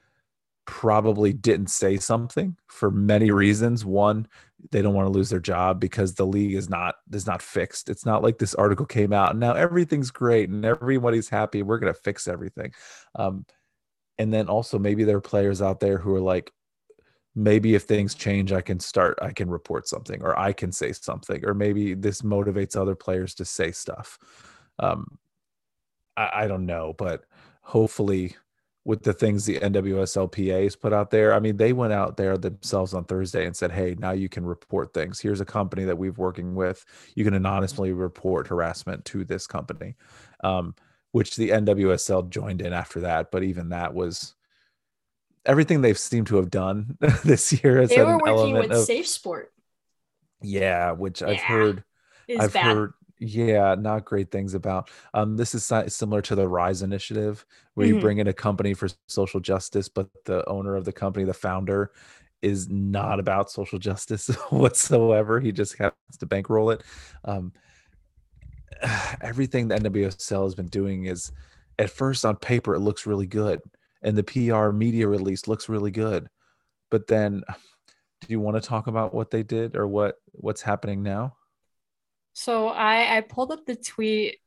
probably 0.65 1.33
didn't 1.33 1.69
say 1.69 1.97
something 1.97 2.55
for 2.67 2.89
many 2.89 3.31
reasons. 3.31 3.83
One, 3.83 4.27
they 4.71 4.81
don't 4.81 4.93
want 4.93 5.07
to 5.07 5.11
lose 5.11 5.29
their 5.29 5.39
job 5.39 5.79
because 5.79 6.15
the 6.15 6.25
league 6.25 6.53
is 6.55 6.69
not 6.69 6.95
is 7.11 7.27
not 7.27 7.41
fixed. 7.41 7.89
It's 7.89 8.05
not 8.05 8.23
like 8.23 8.37
this 8.37 8.55
article 8.55 8.85
came 8.85 9.11
out 9.11 9.31
and 9.31 9.39
now 9.39 9.53
everything's 9.53 10.11
great 10.11 10.49
and 10.49 10.63
everybody's 10.65 11.29
happy. 11.29 11.63
We're 11.63 11.79
gonna 11.79 11.93
fix 11.93 12.27
everything. 12.27 12.71
Um, 13.15 13.45
and 14.17 14.33
then 14.33 14.47
also 14.47 14.79
maybe 14.79 15.03
there 15.03 15.17
are 15.17 15.21
players 15.21 15.61
out 15.61 15.79
there 15.79 15.97
who 15.97 16.15
are 16.15 16.21
like, 16.21 16.51
maybe 17.35 17.75
if 17.75 17.83
things 17.83 18.15
change, 18.15 18.51
I 18.51 18.61
can 18.61 18.79
start, 18.79 19.17
I 19.21 19.31
can 19.31 19.49
report 19.49 19.87
something 19.87 20.21
or 20.21 20.37
I 20.37 20.53
can 20.53 20.71
say 20.71 20.91
something, 20.91 21.43
or 21.45 21.53
maybe 21.53 21.93
this 21.93 22.21
motivates 22.21 22.75
other 22.75 22.95
players 22.95 23.33
to 23.35 23.45
say 23.45 23.71
stuff. 23.71 24.19
Um, 24.79 25.17
I, 26.15 26.29
I 26.33 26.47
don't 26.47 26.65
know, 26.65 26.93
but 26.97 27.25
hopefully 27.61 28.35
with 28.85 29.03
the 29.03 29.13
things 29.13 29.45
the 29.45 29.59
NWSLPA 29.59 30.63
has 30.63 30.75
put 30.75 30.91
out 30.91 31.09
there. 31.09 31.33
I 31.33 31.39
mean, 31.39 31.55
they 31.57 31.71
went 31.71 31.93
out 31.93 32.17
there 32.17 32.37
themselves 32.37 32.93
on 32.93 33.05
Thursday 33.05 33.45
and 33.45 33.55
said, 33.55 33.71
"Hey, 33.71 33.95
now 33.97 34.11
you 34.11 34.27
can 34.27 34.45
report 34.45 34.93
things. 34.93 35.19
Here's 35.19 35.41
a 35.41 35.45
company 35.45 35.85
that 35.85 35.97
we've 35.97 36.17
working 36.17 36.53
with. 36.55 36.85
You 37.15 37.23
can 37.23 37.33
anonymously 37.33 37.93
report 37.93 38.47
harassment 38.47 39.05
to 39.05 39.23
this 39.23 39.47
company," 39.47 39.95
um, 40.43 40.75
which 41.11 41.35
the 41.37 41.51
NWSL 41.51 42.29
joined 42.29 42.61
in 42.61 42.73
after 42.73 42.99
that. 43.01 43.31
But 43.31 43.43
even 43.43 43.69
that 43.69 43.93
was 43.93 44.35
everything 45.45 45.81
they've 45.81 45.97
seemed 45.97 46.27
to 46.27 46.37
have 46.37 46.49
done 46.49 46.97
this 47.23 47.63
year. 47.63 47.81
Has 47.81 47.89
they 47.89 48.03
were 48.03 48.17
working 48.17 48.53
with 48.53 48.71
of, 48.71 48.85
Safe 48.85 49.07
Sport. 49.07 49.51
Yeah, 50.41 50.91
which 50.91 51.21
yeah. 51.21 51.29
I've 51.29 51.41
heard. 51.41 51.83
I've 52.39 52.53
bad. 52.53 52.75
heard 52.75 52.93
yeah 53.19 53.75
not 53.75 54.05
great 54.05 54.31
things 54.31 54.53
about 54.53 54.89
um, 55.13 55.37
this 55.37 55.55
is 55.55 55.71
similar 55.87 56.21
to 56.21 56.35
the 56.35 56.47
rise 56.47 56.81
initiative 56.81 57.45
where 57.73 57.87
mm-hmm. 57.87 57.95
you 57.95 58.01
bring 58.01 58.17
in 58.17 58.27
a 58.27 58.33
company 58.33 58.73
for 58.73 58.89
social 59.07 59.39
justice 59.39 59.87
but 59.87 60.09
the 60.25 60.47
owner 60.49 60.75
of 60.75 60.85
the 60.85 60.91
company 60.91 61.25
the 61.25 61.33
founder 61.33 61.91
is 62.41 62.67
not 62.69 63.19
about 63.19 63.51
social 63.51 63.79
justice 63.79 64.27
whatsoever 64.49 65.39
he 65.39 65.51
just 65.51 65.77
has 65.77 65.91
to 66.19 66.25
bankroll 66.25 66.71
it 66.71 66.83
um, 67.25 67.53
everything 69.21 69.67
the 69.67 69.75
nwsl 69.75 70.43
has 70.43 70.55
been 70.55 70.67
doing 70.67 71.05
is 71.05 71.31
at 71.79 71.89
first 71.89 72.25
on 72.25 72.35
paper 72.35 72.75
it 72.75 72.79
looks 72.79 73.05
really 73.05 73.27
good 73.27 73.61
and 74.03 74.17
the 74.17 74.23
pr 74.23 74.69
media 74.69 75.07
release 75.07 75.47
looks 75.47 75.69
really 75.69 75.91
good 75.91 76.27
but 76.91 77.07
then 77.07 77.43
do 78.21 78.27
you 78.29 78.39
want 78.39 78.55
to 78.55 78.67
talk 78.67 78.87
about 78.87 79.13
what 79.13 79.31
they 79.31 79.43
did 79.43 79.75
or 79.75 79.87
what 79.87 80.15
what's 80.31 80.61
happening 80.61 81.03
now 81.03 81.33
so 82.33 82.67
I 82.67 83.17
I 83.17 83.21
pulled 83.21 83.51
up 83.51 83.65
the 83.65 83.75
tweet. 83.75 84.39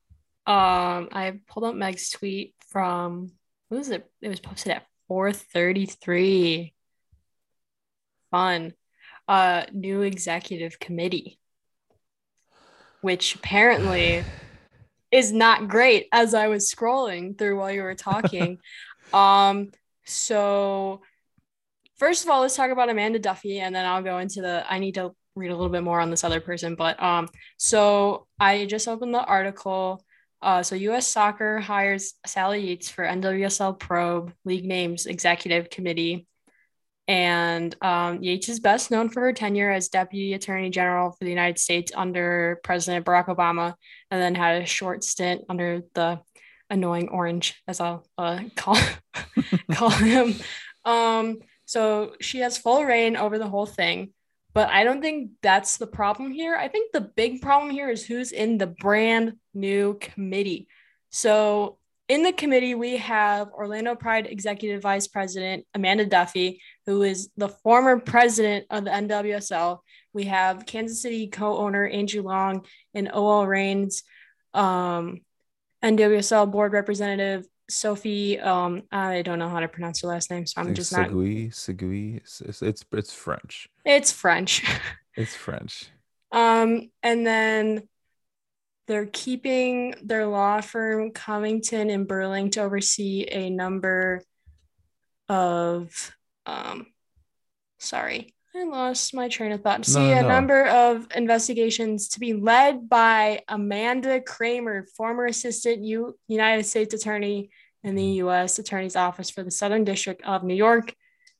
Um, 0.46 1.08
I 1.12 1.40
pulled 1.48 1.64
up 1.64 1.74
Meg's 1.74 2.10
tweet 2.10 2.54
from 2.68 3.32
what 3.68 3.78
was 3.78 3.90
it? 3.90 4.08
It 4.20 4.28
was 4.28 4.40
posted 4.40 4.72
at 4.72 4.86
4:33. 5.08 6.74
Fun. 8.30 8.74
Uh, 9.28 9.64
new 9.72 10.02
executive 10.02 10.78
committee, 10.78 11.40
which 13.00 13.34
apparently 13.36 14.24
is 15.10 15.32
not 15.32 15.68
great. 15.68 16.08
As 16.12 16.34
I 16.34 16.48
was 16.48 16.72
scrolling 16.72 17.38
through 17.38 17.58
while 17.58 17.72
you 17.72 17.82
were 17.82 17.94
talking, 17.94 18.58
um, 19.12 19.70
so 20.04 21.00
first 21.96 22.24
of 22.24 22.30
all, 22.30 22.40
let's 22.42 22.56
talk 22.56 22.70
about 22.70 22.90
Amanda 22.90 23.18
Duffy, 23.18 23.60
and 23.60 23.74
then 23.74 23.84
I'll 23.84 24.02
go 24.02 24.18
into 24.18 24.40
the. 24.40 24.64
I 24.68 24.78
need 24.78 24.94
to 24.94 25.14
read 25.34 25.50
a 25.50 25.56
little 25.56 25.70
bit 25.70 25.82
more 25.82 26.00
on 26.00 26.10
this 26.10 26.24
other 26.24 26.40
person. 26.40 26.74
But 26.74 27.00
um, 27.02 27.28
so 27.58 28.26
I 28.40 28.66
just 28.66 28.88
opened 28.88 29.14
the 29.14 29.24
article. 29.24 30.02
Uh, 30.42 30.62
so 30.62 30.76
U.S. 30.76 31.06
Soccer 31.06 31.60
hires 31.60 32.14
Sally 32.26 32.66
Yates 32.66 32.88
for 32.88 33.04
NWSL 33.04 33.78
Probe 33.78 34.32
League 34.44 34.64
Names 34.64 35.06
Executive 35.06 35.70
Committee, 35.70 36.26
and 37.08 37.74
um, 37.82 38.22
Yates 38.22 38.48
is 38.48 38.60
best 38.60 38.90
known 38.90 39.08
for 39.08 39.20
her 39.22 39.32
tenure 39.32 39.70
as 39.70 39.88
Deputy 39.88 40.34
Attorney 40.34 40.70
General 40.70 41.12
for 41.12 41.24
the 41.24 41.30
United 41.30 41.58
States 41.58 41.92
under 41.94 42.60
President 42.64 43.06
Barack 43.06 43.26
Obama, 43.26 43.74
and 44.10 44.20
then 44.20 44.34
had 44.34 44.62
a 44.62 44.66
short 44.66 45.04
stint 45.04 45.42
under 45.48 45.82
the 45.94 46.20
annoying 46.70 47.08
Orange, 47.08 47.60
as 47.66 47.80
I'll 47.80 48.06
uh, 48.18 48.40
call 48.56 48.78
call 49.72 49.90
him. 49.90 50.34
Um, 50.84 51.38
so 51.64 52.14
she 52.20 52.38
has 52.38 52.58
full 52.58 52.84
reign 52.84 53.16
over 53.16 53.38
the 53.38 53.48
whole 53.48 53.66
thing. 53.66 54.12
But 54.54 54.70
I 54.70 54.84
don't 54.84 55.02
think 55.02 55.32
that's 55.42 55.76
the 55.76 55.86
problem 55.86 56.32
here. 56.32 56.56
I 56.56 56.68
think 56.68 56.90
the 56.92 57.02
big 57.02 57.42
problem 57.42 57.70
here 57.70 57.90
is 57.90 58.06
who's 58.06 58.32
in 58.32 58.56
the 58.56 58.66
brand 58.66 59.34
new 59.52 59.98
committee. 60.00 60.66
So 61.10 61.76
in 62.08 62.22
the 62.22 62.32
committee, 62.32 62.74
we 62.74 62.96
have 62.96 63.50
Orlando 63.50 63.94
Pride 63.94 64.26
Executive 64.26 64.80
Vice 64.80 65.08
President 65.08 65.66
Amanda 65.74 66.06
Duffy, 66.06 66.62
who 66.86 67.02
is 67.02 67.28
the 67.36 67.48
former 67.48 67.98
president 67.98 68.64
of 68.70 68.84
the 68.84 68.90
NWSL. 68.90 69.80
We 70.12 70.24
have 70.24 70.64
Kansas 70.64 71.02
City 71.02 71.26
co 71.26 71.58
owner 71.58 71.84
Angie 71.84 72.20
Long 72.20 72.64
and 72.94 73.10
OL 73.12 73.46
Reign's 73.46 74.04
um, 74.54 75.20
NWSL 75.82 76.50
board 76.50 76.72
representative 76.72 77.46
Sophie, 77.68 78.38
um, 78.38 78.84
I 78.92 79.22
don't 79.22 79.38
know 79.38 79.48
how 79.48 79.60
to 79.60 79.68
pronounce 79.68 80.02
her 80.02 80.08
last 80.08 80.30
name, 80.30 80.46
so 80.46 80.60
I'm 80.60 80.74
just 80.74 80.92
not. 80.92 81.08
Segui, 81.08 81.50
Segui, 81.50 82.16
it's, 82.18 82.62
it's 82.62 82.84
it's 82.92 83.12
French. 83.12 83.68
It's 83.84 84.12
French. 84.12 84.62
it's 85.16 85.34
French. 85.34 85.88
Um, 86.30 86.90
and 87.02 87.26
then 87.26 87.88
they're 88.86 89.06
keeping 89.06 89.94
their 90.02 90.26
law 90.26 90.60
firm 90.60 91.10
Covington 91.10 91.90
and 91.90 92.06
Burling 92.06 92.50
to 92.50 92.60
oversee 92.60 93.26
a 93.28 93.50
number 93.50 94.22
of 95.28 96.16
um, 96.46 96.86
sorry, 97.78 98.34
I 98.56 98.64
lost 98.64 99.12
my 99.12 99.28
train 99.28 99.52
of 99.52 99.60
thought. 99.60 99.84
See 99.84 99.98
no, 99.98 100.12
a 100.12 100.22
no. 100.22 100.28
number 100.28 100.66
of 100.66 101.06
investigations 101.14 102.08
to 102.08 102.20
be 102.20 102.32
led 102.32 102.88
by 102.88 103.42
Amanda 103.48 104.20
Kramer, 104.20 104.86
former 104.96 105.26
assistant 105.26 105.84
U- 105.84 106.18
United 106.26 106.64
States 106.64 106.94
attorney 106.94 107.50
in 107.84 107.96
the 107.96 108.04
U.S. 108.24 108.58
Attorney's 108.58 108.96
Office 108.96 109.28
for 109.28 109.42
the 109.42 109.50
Southern 109.50 109.84
District 109.84 110.22
of 110.24 110.42
New 110.42 110.54
York. 110.54 110.94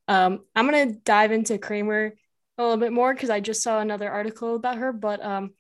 Um, 0.09 0.41
I'm 0.55 0.69
going 0.69 0.93
to 0.93 0.99
dive 1.05 1.33
into 1.33 1.57
Kramer 1.57 2.13
a 2.59 2.63
little 2.63 2.77
bit 2.77 2.93
more 2.93 3.15
because 3.15 3.31
I 3.31 3.41
just 3.41 3.63
saw 3.63 3.81
another 3.81 4.11
article 4.11 4.55
about 4.55 4.77
her. 4.77 4.93
But 4.93 5.25
um, 5.25 5.53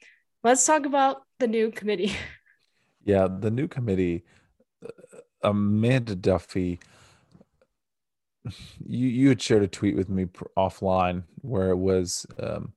let's 0.44 0.64
talk 0.66 0.84
about 0.84 1.22
the 1.38 1.48
new 1.48 1.70
committee. 1.70 2.14
Yeah, 3.04 3.28
the 3.28 3.52
new 3.52 3.68
committee, 3.68 4.24
uh, 4.84 4.88
Amanda 5.40 6.16
Duffy. 6.16 6.80
You 8.86 9.08
you 9.08 9.28
had 9.28 9.42
shared 9.42 9.62
a 9.62 9.68
tweet 9.68 9.96
with 9.96 10.08
me 10.08 10.26
offline 10.56 11.24
where 11.42 11.70
it 11.70 11.76
was 11.76 12.26
um, 12.40 12.72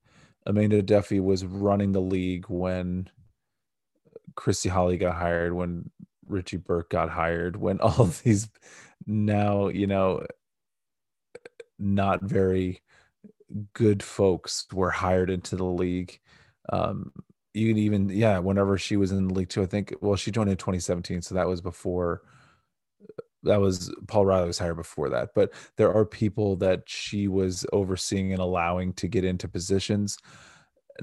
Amanda 0.46 0.82
Duffy 0.82 1.20
was 1.20 1.46
running 1.46 1.92
the 1.92 2.02
league 2.02 2.46
when 2.48 3.10
Christy 4.36 4.70
Holly 4.70 4.98
got 4.98 5.16
hired, 5.16 5.54
when 5.54 5.90
Richie 6.28 6.58
Burke 6.58 6.90
got 6.90 7.10
hired, 7.10 7.58
when 7.58 7.80
all 7.82 8.06
these 8.24 8.50
now, 9.06 9.68
you 9.68 9.88
know, 9.88 10.26
not 11.78 12.22
very 12.22 12.82
good 13.74 14.04
folks 14.04 14.68
were 14.72 14.92
hired 14.92 15.30
into 15.30 15.56
the 15.56 15.66
league. 15.66 16.20
Um, 16.72 17.12
you 17.54 17.68
can 17.68 17.78
even, 17.78 18.10
yeah, 18.10 18.40
whenever 18.40 18.78
she 18.78 18.96
was 18.96 19.12
in 19.12 19.28
the 19.28 19.34
league 19.34 19.50
too, 19.50 19.64
I 19.64 19.66
think, 19.66 19.94
well, 20.02 20.16
she 20.16 20.32
joined 20.32 20.50
in 20.50 20.58
2017. 20.58 21.22
So 21.22 21.36
that 21.36 21.48
was 21.48 21.62
before, 21.62 22.22
that 23.44 23.60
was 23.60 23.94
Paul 24.08 24.26
Riley 24.26 24.48
was 24.48 24.60
hired 24.60 24.78
before 24.78 25.10
that. 25.10 25.30
But 25.34 25.52
there 25.78 25.94
are 25.94 26.06
people 26.06 26.56
that 26.58 26.84
she 26.88 27.28
was 27.28 27.66
overseeing 27.72 28.32
and 28.32 28.42
allowing 28.42 28.94
to 28.94 29.08
get 29.08 29.24
into 29.24 29.48
positions. 29.48 30.18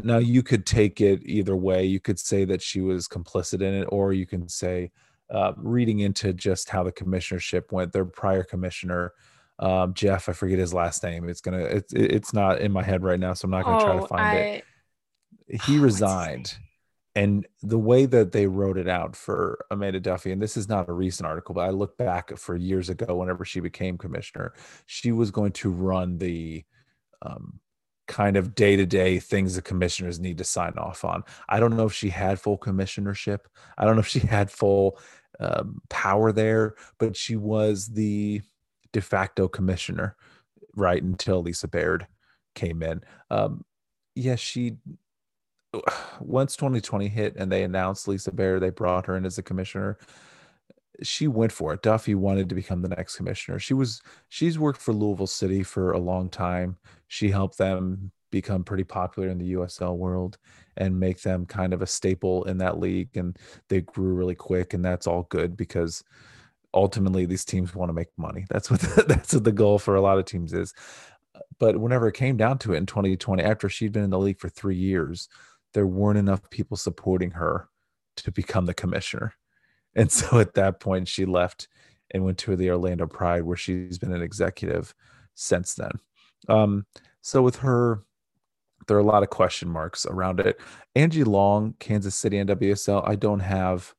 Now 0.02 0.18
you 0.18 0.42
could 0.42 0.66
take 0.66 1.00
it 1.00 1.22
either 1.24 1.56
way. 1.56 1.84
You 1.84 2.00
could 2.00 2.18
say 2.18 2.44
that 2.44 2.60
she 2.62 2.80
was 2.80 3.08
complicit 3.08 3.62
in 3.62 3.74
it 3.74 3.88
or 3.90 4.12
you 4.12 4.26
can 4.26 4.48
say 4.48 4.90
uh, 5.30 5.52
reading 5.56 6.00
into 6.00 6.32
just 6.32 6.70
how 6.70 6.82
the 6.82 6.92
commissionership 6.92 7.72
went 7.72 7.92
their 7.92 8.04
prior 8.04 8.44
commissioner 8.44 9.12
um, 9.58 9.94
jeff 9.94 10.28
i 10.28 10.32
forget 10.32 10.58
his 10.58 10.74
last 10.74 11.02
name. 11.02 11.28
It's 11.28 11.40
gonna 11.40 11.64
it's 11.64 11.92
it's 11.92 12.32
not 12.32 12.60
in 12.60 12.70
my 12.70 12.82
head 12.82 13.02
right 13.02 13.18
now 13.18 13.32
so 13.32 13.46
i'm 13.46 13.50
not 13.50 13.64
gonna 13.64 13.82
oh, 13.82 13.84
try 13.84 13.96
to 13.96 14.02
oh, 14.02 14.06
find 14.06 14.22
I... 14.22 14.34
it 14.36 14.64
he 15.62 15.78
resigned 15.80 16.56
and 17.16 17.46
the 17.62 17.78
way 17.78 18.04
that 18.04 18.32
they 18.32 18.46
wrote 18.46 18.76
it 18.76 18.86
out 18.86 19.16
for 19.16 19.64
Amanda 19.70 19.98
Duffy, 19.98 20.32
and 20.32 20.42
this 20.42 20.54
is 20.54 20.68
not 20.68 20.90
a 20.90 20.92
recent 20.92 21.26
article, 21.26 21.54
but 21.54 21.62
I 21.62 21.70
look 21.70 21.96
back 21.96 22.36
for 22.36 22.54
years 22.54 22.90
ago, 22.90 23.16
whenever 23.16 23.42
she 23.42 23.60
became 23.60 23.96
commissioner, 23.96 24.52
she 24.84 25.12
was 25.12 25.30
going 25.30 25.52
to 25.52 25.70
run 25.70 26.18
the 26.18 26.62
um, 27.22 27.58
kind 28.06 28.36
of 28.36 28.54
day 28.54 28.76
to 28.76 28.84
day 28.84 29.18
things 29.18 29.54
the 29.54 29.62
commissioners 29.62 30.20
need 30.20 30.36
to 30.38 30.44
sign 30.44 30.74
off 30.76 31.06
on. 31.06 31.24
I 31.48 31.58
don't 31.58 31.74
know 31.74 31.86
if 31.86 31.94
she 31.94 32.10
had 32.10 32.38
full 32.38 32.58
commissionership. 32.58 33.40
I 33.78 33.86
don't 33.86 33.94
know 33.94 34.00
if 34.00 34.08
she 34.08 34.20
had 34.20 34.50
full 34.50 34.98
um, 35.40 35.80
power 35.88 36.32
there, 36.32 36.74
but 36.98 37.16
she 37.16 37.34
was 37.34 37.86
the 37.86 38.42
de 38.92 39.00
facto 39.00 39.48
commissioner 39.48 40.16
right 40.74 41.02
until 41.02 41.40
Lisa 41.40 41.66
Baird 41.66 42.06
came 42.54 42.82
in. 42.82 43.00
Um, 43.30 43.64
yeah, 44.14 44.36
she 44.36 44.76
once 46.20 46.56
2020 46.56 47.08
hit 47.08 47.36
and 47.36 47.50
they 47.50 47.62
announced 47.62 48.08
Lisa 48.08 48.32
Baird, 48.32 48.62
they 48.62 48.70
brought 48.70 49.06
her 49.06 49.16
in 49.16 49.26
as 49.26 49.38
a 49.38 49.42
commissioner 49.42 49.98
she 51.02 51.28
went 51.28 51.52
for 51.52 51.74
it. 51.74 51.82
Duffy 51.82 52.14
wanted 52.14 52.48
to 52.48 52.54
become 52.54 52.82
the 52.82 52.88
next 52.88 53.16
commissioner. 53.16 53.58
She 53.58 53.74
was 53.74 54.02
she's 54.28 54.58
worked 54.58 54.80
for 54.80 54.92
Louisville 54.92 55.26
City 55.26 55.62
for 55.62 55.92
a 55.92 55.98
long 55.98 56.28
time. 56.28 56.76
She 57.08 57.30
helped 57.30 57.58
them 57.58 58.10
become 58.30 58.64
pretty 58.64 58.84
popular 58.84 59.28
in 59.28 59.38
the 59.38 59.54
USL 59.54 59.96
world 59.96 60.38
and 60.76 60.98
make 60.98 61.22
them 61.22 61.46
kind 61.46 61.72
of 61.72 61.82
a 61.82 61.86
staple 61.86 62.44
in 62.44 62.58
that 62.58 62.78
league 62.78 63.16
and 63.16 63.36
they 63.68 63.80
grew 63.80 64.14
really 64.14 64.34
quick 64.34 64.74
and 64.74 64.84
that's 64.84 65.06
all 65.06 65.22
good 65.24 65.56
because 65.56 66.02
ultimately 66.74 67.24
these 67.24 67.44
teams 67.44 67.74
want 67.74 67.88
to 67.88 67.94
make 67.94 68.08
money. 68.16 68.44
That's 68.50 68.70
what 68.70 68.80
the, 68.80 69.02
that's 69.08 69.32
what 69.32 69.44
the 69.44 69.52
goal 69.52 69.78
for 69.78 69.94
a 69.94 70.00
lot 70.00 70.18
of 70.18 70.24
teams 70.24 70.52
is. 70.52 70.74
But 71.58 71.78
whenever 71.78 72.08
it 72.08 72.14
came 72.14 72.36
down 72.36 72.58
to 72.58 72.74
it 72.74 72.78
in 72.78 72.86
2020 72.86 73.42
after 73.42 73.68
she'd 73.68 73.92
been 73.92 74.04
in 74.04 74.10
the 74.10 74.18
league 74.18 74.40
for 74.40 74.48
3 74.48 74.76
years, 74.76 75.28
there 75.76 75.86
weren't 75.86 76.18
enough 76.18 76.50
people 76.50 76.76
supporting 76.76 77.30
her 77.30 77.68
to 78.16 78.32
become 78.32 78.66
the 78.66 78.74
commissioner 78.74 79.32
and 79.96 80.12
so 80.12 80.38
at 80.38 80.54
that 80.54 80.78
point, 80.78 81.08
she 81.08 81.24
left 81.24 81.66
and 82.12 82.24
went 82.24 82.38
to 82.38 82.54
the 82.54 82.70
Orlando 82.70 83.08
Pride, 83.08 83.42
where 83.42 83.56
she's 83.56 83.98
been 83.98 84.12
an 84.12 84.22
executive 84.22 84.94
since 85.34 85.74
then. 85.74 85.90
Um, 86.48 86.86
so 87.22 87.42
with 87.42 87.56
her, 87.56 88.02
there 88.86 88.96
are 88.96 89.00
a 89.00 89.04
lot 89.04 89.24
of 89.24 89.30
question 89.30 89.68
marks 89.68 90.06
around 90.06 90.38
it. 90.38 90.60
Angie 90.94 91.24
Long, 91.24 91.74
Kansas 91.80 92.14
City 92.14 92.36
NWSL, 92.36 93.08
I 93.08 93.16
don't 93.16 93.40
have 93.40 93.92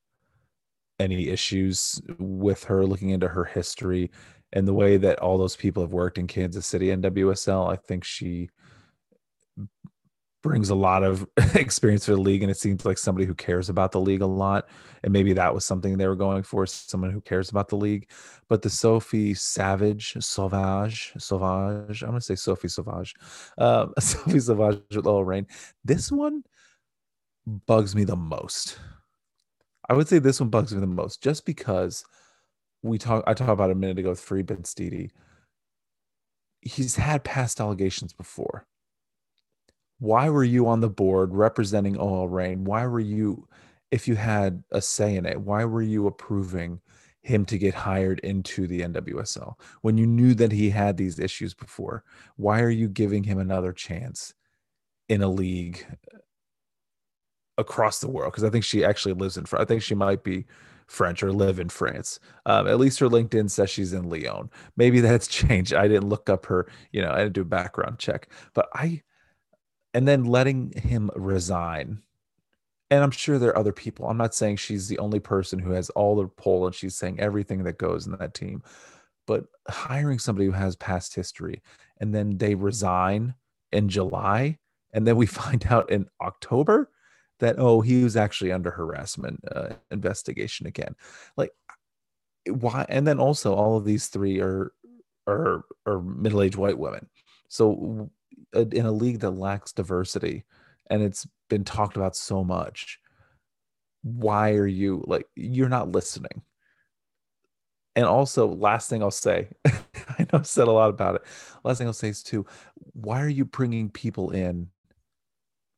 any 0.98 1.28
issues 1.28 2.00
with 2.18 2.64
her 2.64 2.86
looking 2.86 3.10
into 3.10 3.28
her 3.28 3.44
history 3.44 4.10
and 4.52 4.66
the 4.66 4.72
way 4.72 4.96
that 4.96 5.18
all 5.18 5.36
those 5.36 5.56
people 5.56 5.82
have 5.82 5.92
worked 5.92 6.16
in 6.16 6.26
Kansas 6.26 6.64
City 6.64 6.86
NWSL. 6.86 7.70
I 7.70 7.76
think 7.76 8.02
she 8.02 8.48
brings 10.42 10.70
a 10.70 10.74
lot 10.74 11.02
of 11.02 11.26
experience 11.54 12.06
for 12.06 12.12
the 12.12 12.20
league 12.20 12.42
and 12.42 12.50
it 12.50 12.56
seems 12.56 12.84
like 12.84 12.98
somebody 12.98 13.26
who 13.26 13.34
cares 13.34 13.68
about 13.68 13.92
the 13.92 14.00
league 14.00 14.22
a 14.22 14.26
lot 14.26 14.68
and 15.02 15.12
maybe 15.12 15.32
that 15.32 15.52
was 15.52 15.64
something 15.64 15.96
they 15.96 16.06
were 16.06 16.16
going 16.16 16.42
for 16.42 16.66
someone 16.66 17.10
who 17.10 17.20
cares 17.20 17.50
about 17.50 17.68
the 17.68 17.76
league. 17.76 18.10
But 18.48 18.62
the 18.62 18.70
sophie 18.70 19.34
savage 19.34 20.16
sauvage 20.20 21.12
sauvage 21.18 22.02
i'm 22.02 22.10
going 22.10 22.20
to 22.20 22.24
say 22.24 22.34
sophie 22.34 22.68
sauvage 22.68 23.14
um, 23.58 23.92
sophie 23.98 24.40
sauvage 24.40 24.82
with 24.90 25.06
OL 25.06 25.24
Reign 25.24 25.46
this 25.84 26.12
one 26.12 26.44
bugs 27.66 27.96
me 27.96 28.04
the 28.04 28.16
most. 28.16 28.78
I 29.88 29.94
would 29.94 30.06
say 30.06 30.18
this 30.18 30.38
one 30.38 30.50
bugs 30.50 30.74
me 30.74 30.80
the 30.80 30.86
most 30.86 31.22
just 31.22 31.46
because 31.46 32.04
we 32.82 32.98
talk 32.98 33.24
i 33.26 33.34
talked 33.34 33.50
about 33.50 33.70
a 33.70 33.74
minute 33.74 33.98
ago 33.98 34.10
with 34.10 34.20
Farid 34.20 34.46
Benstiti. 34.46 35.10
he's 36.60 36.96
had 36.96 37.24
past 37.24 37.60
allegations 37.60 38.12
before 38.12 38.66
why 39.98 40.28
were 40.28 40.44
you 40.44 40.68
on 40.68 40.80
the 40.80 40.88
board 40.88 41.34
representing 41.34 41.96
OL 41.96 42.28
Reign? 42.28 42.64
Why 42.64 42.86
were 42.86 43.00
you, 43.00 43.48
if 43.90 44.06
you 44.06 44.14
had 44.14 44.62
a 44.70 44.80
say 44.80 45.16
in 45.16 45.26
it, 45.26 45.40
why 45.40 45.64
were 45.64 45.82
you 45.82 46.06
approving 46.06 46.80
him 47.22 47.44
to 47.46 47.58
get 47.58 47.74
hired 47.74 48.20
into 48.20 48.66
the 48.66 48.80
NWSL 48.80 49.54
when 49.82 49.98
you 49.98 50.06
knew 50.06 50.34
that 50.34 50.52
he 50.52 50.70
had 50.70 50.96
these 50.96 51.18
issues 51.18 51.52
before? 51.52 52.04
Why 52.36 52.60
are 52.62 52.70
you 52.70 52.88
giving 52.88 53.24
him 53.24 53.38
another 53.38 53.72
chance 53.72 54.34
in 55.08 55.22
a 55.22 55.28
league 55.28 55.84
across 57.56 57.98
the 57.98 58.10
world? 58.10 58.32
Because 58.32 58.44
I 58.44 58.50
think 58.50 58.64
she 58.64 58.84
actually 58.84 59.14
lives 59.14 59.36
in 59.36 59.46
France. 59.46 59.62
I 59.62 59.66
think 59.66 59.82
she 59.82 59.96
might 59.96 60.22
be 60.22 60.46
French 60.86 61.24
or 61.24 61.32
live 61.32 61.58
in 61.58 61.68
France. 61.68 62.20
Um, 62.46 62.68
at 62.68 62.78
least 62.78 63.00
her 63.00 63.08
LinkedIn 63.08 63.50
says 63.50 63.68
she's 63.68 63.92
in 63.92 64.08
Lyon. 64.08 64.48
Maybe 64.76 65.00
that's 65.00 65.26
changed. 65.28 65.74
I 65.74 65.88
didn't 65.88 66.08
look 66.08 66.30
up 66.30 66.46
her, 66.46 66.70
you 66.92 67.02
know, 67.02 67.10
I 67.10 67.18
didn't 67.18 67.34
do 67.34 67.42
a 67.42 67.44
background 67.44 67.98
check, 67.98 68.28
but 68.54 68.68
I 68.74 69.02
and 69.94 70.06
then 70.06 70.24
letting 70.24 70.72
him 70.72 71.10
resign. 71.14 72.02
And 72.90 73.02
I'm 73.02 73.10
sure 73.10 73.38
there 73.38 73.50
are 73.50 73.58
other 73.58 73.72
people. 73.72 74.08
I'm 74.08 74.16
not 74.16 74.34
saying 74.34 74.56
she's 74.56 74.88
the 74.88 74.98
only 74.98 75.20
person 75.20 75.58
who 75.58 75.72
has 75.72 75.90
all 75.90 76.16
the 76.16 76.26
pull 76.26 76.66
and 76.66 76.74
she's 76.74 76.96
saying 76.96 77.20
everything 77.20 77.64
that 77.64 77.78
goes 77.78 78.06
in 78.06 78.12
that 78.12 78.34
team. 78.34 78.62
But 79.26 79.44
hiring 79.68 80.18
somebody 80.18 80.46
who 80.46 80.52
has 80.52 80.74
past 80.76 81.14
history 81.14 81.62
and 81.98 82.14
then 82.14 82.38
they 82.38 82.54
resign 82.54 83.34
in 83.72 83.88
July 83.88 84.58
and 84.92 85.06
then 85.06 85.16
we 85.16 85.26
find 85.26 85.66
out 85.66 85.90
in 85.90 86.06
October 86.20 86.90
that 87.40 87.56
oh 87.58 87.80
he 87.80 88.02
was 88.02 88.16
actually 88.16 88.52
under 88.52 88.70
harassment 88.70 89.40
uh, 89.54 89.70
investigation 89.90 90.66
again. 90.66 90.96
Like 91.36 91.50
why 92.48 92.86
and 92.88 93.06
then 93.06 93.18
also 93.18 93.54
all 93.54 93.76
of 93.76 93.84
these 93.84 94.08
three 94.08 94.40
are 94.40 94.72
are 95.26 95.64
are 95.86 96.00
middle-aged 96.00 96.56
white 96.56 96.78
women. 96.78 97.08
So 97.48 98.10
in 98.54 98.86
a 98.86 98.92
league 98.92 99.20
that 99.20 99.30
lacks 99.30 99.72
diversity 99.72 100.44
and 100.90 101.02
it's 101.02 101.26
been 101.50 101.64
talked 101.64 101.96
about 101.96 102.16
so 102.16 102.42
much 102.42 102.98
why 104.02 104.52
are 104.52 104.66
you 104.66 105.02
like 105.06 105.26
you're 105.34 105.68
not 105.68 105.90
listening. 105.90 106.42
And 107.96 108.06
also 108.06 108.46
last 108.46 108.88
thing 108.88 109.02
i'll 109.02 109.10
say 109.10 109.48
i 109.66 109.72
know 110.20 110.38
i've 110.38 110.46
said 110.46 110.68
a 110.68 110.72
lot 110.72 110.88
about 110.88 111.16
it 111.16 111.22
last 111.64 111.78
thing 111.78 111.88
i'll 111.88 111.92
say 111.92 112.08
is 112.08 112.22
too 112.22 112.46
why 112.92 113.20
are 113.20 113.28
you 113.28 113.44
bringing 113.44 113.90
people 113.90 114.30
in 114.30 114.68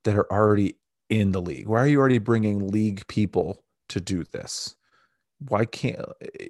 that 0.05 0.16
are 0.16 0.30
already 0.30 0.76
in 1.11 1.32
the 1.32 1.42
league? 1.42 1.66
Why 1.66 1.80
are 1.80 1.86
you 1.86 1.98
already 1.98 2.18
bringing 2.18 2.68
league 2.68 3.07
people 3.09 3.62
to 3.90 4.01
do 4.01 4.24
this? 4.24 4.76
Why 5.48 5.64
can't 5.64 6.05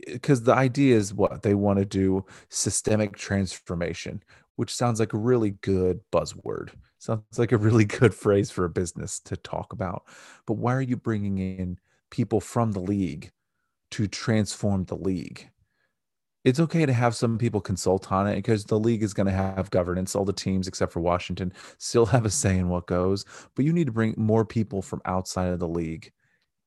because 0.06 0.42
the 0.42 0.54
idea 0.54 0.96
is 0.96 1.14
what 1.14 1.42
they 1.42 1.54
want 1.54 1.78
to 1.78 1.84
do 1.84 2.24
systemic 2.48 3.16
transformation 3.16 4.22
which 4.60 4.74
sounds 4.74 5.00
like 5.00 5.14
a 5.14 5.18
really 5.18 5.52
good 5.62 6.00
buzzword. 6.12 6.68
Sounds 6.98 7.38
like 7.38 7.50
a 7.50 7.56
really 7.56 7.86
good 7.86 8.12
phrase 8.12 8.50
for 8.50 8.66
a 8.66 8.68
business 8.68 9.18
to 9.20 9.34
talk 9.34 9.72
about. 9.72 10.02
But 10.44 10.58
why 10.58 10.74
are 10.74 10.82
you 10.82 10.98
bringing 10.98 11.38
in 11.38 11.78
people 12.10 12.42
from 12.42 12.72
the 12.72 12.80
league 12.80 13.30
to 13.92 14.06
transform 14.06 14.84
the 14.84 14.98
league? 14.98 15.48
It's 16.44 16.60
okay 16.60 16.84
to 16.84 16.92
have 16.92 17.16
some 17.16 17.38
people 17.38 17.62
consult 17.62 18.12
on 18.12 18.26
it 18.26 18.34
because 18.34 18.66
the 18.66 18.78
league 18.78 19.02
is 19.02 19.14
going 19.14 19.28
to 19.28 19.32
have 19.32 19.70
governance. 19.70 20.14
All 20.14 20.26
the 20.26 20.32
teams, 20.34 20.68
except 20.68 20.92
for 20.92 21.00
Washington, 21.00 21.54
still 21.78 22.04
have 22.04 22.26
a 22.26 22.30
say 22.30 22.58
in 22.58 22.68
what 22.68 22.86
goes. 22.86 23.24
But 23.54 23.64
you 23.64 23.72
need 23.72 23.86
to 23.86 23.92
bring 23.92 24.12
more 24.18 24.44
people 24.44 24.82
from 24.82 25.00
outside 25.06 25.54
of 25.54 25.58
the 25.58 25.68
league 25.68 26.12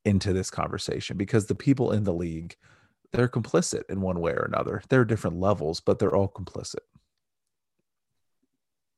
into 0.03 0.33
this 0.33 0.49
conversation 0.49 1.15
because 1.15 1.45
the 1.45 1.53
people 1.53 1.91
in 1.91 2.05
the 2.05 2.13
league, 2.13 2.55
they're 3.11 3.27
complicit 3.27 3.83
in 3.87 4.01
one 4.01 4.19
way 4.19 4.31
or 4.31 4.45
another. 4.45 4.81
There 4.89 5.01
are 5.01 5.05
different 5.05 5.39
levels, 5.39 5.79
but 5.79 5.99
they're 5.99 6.15
all 6.15 6.27
complicit. 6.27 6.77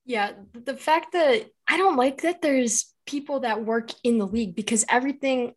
Yeah, 0.05 0.31
the 0.53 0.75
fact 0.75 1.13
that 1.13 1.49
I 1.67 1.77
don't 1.77 1.97
like 1.97 2.21
that 2.21 2.41
there's 2.41 2.93
people 3.05 3.41
that 3.41 3.65
work 3.65 3.91
in 4.03 4.17
the 4.17 4.27
league 4.27 4.55
because 4.55 4.85
everything, 4.89 5.53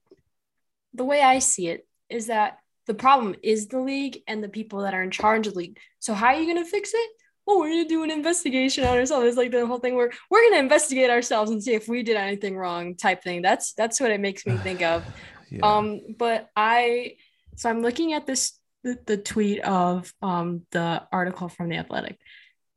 the 0.94 1.04
way 1.04 1.20
I 1.20 1.38
see 1.38 1.68
it, 1.68 1.86
is 2.08 2.26
that 2.28 2.58
the 2.86 2.94
problem 2.94 3.36
is 3.42 3.68
the 3.68 3.80
league 3.80 4.22
and 4.26 4.42
the 4.42 4.48
people 4.48 4.80
that 4.80 4.94
are 4.94 5.02
in 5.02 5.10
charge 5.10 5.46
of 5.46 5.52
the 5.52 5.58
league. 5.58 5.78
So 5.98 6.14
how 6.14 6.28
are 6.28 6.40
you 6.40 6.52
going 6.52 6.64
to 6.64 6.70
fix 6.70 6.92
it? 6.94 7.10
Oh, 7.46 7.60
we're 7.60 7.68
going 7.68 7.84
to 7.84 7.88
do 7.88 8.02
an 8.02 8.10
investigation 8.10 8.84
on 8.84 8.96
ourselves. 8.96 9.26
It's 9.26 9.36
like 9.36 9.50
the 9.50 9.66
whole 9.66 9.78
thing 9.78 9.94
where 9.94 10.10
we're 10.30 10.42
going 10.42 10.54
to 10.54 10.58
investigate 10.58 11.10
ourselves 11.10 11.50
and 11.50 11.62
see 11.62 11.74
if 11.74 11.88
we 11.88 12.02
did 12.02 12.16
anything 12.16 12.56
wrong 12.56 12.94
type 12.94 13.22
thing. 13.22 13.42
That's 13.42 13.72
that's 13.74 14.00
what 14.00 14.10
it 14.10 14.20
makes 14.20 14.46
me 14.46 14.56
think 14.62 14.82
of. 14.82 15.04
yeah. 15.50 15.60
Um, 15.62 16.00
but 16.18 16.48
I 16.56 17.16
so 17.56 17.68
I'm 17.68 17.82
looking 17.82 18.14
at 18.14 18.26
this 18.26 18.58
the, 18.84 18.98
the 19.06 19.16
tweet 19.16 19.60
of 19.60 20.12
um 20.22 20.62
the 20.70 21.02
article 21.12 21.48
from 21.48 21.68
the 21.68 21.76
Athletic, 21.76 22.18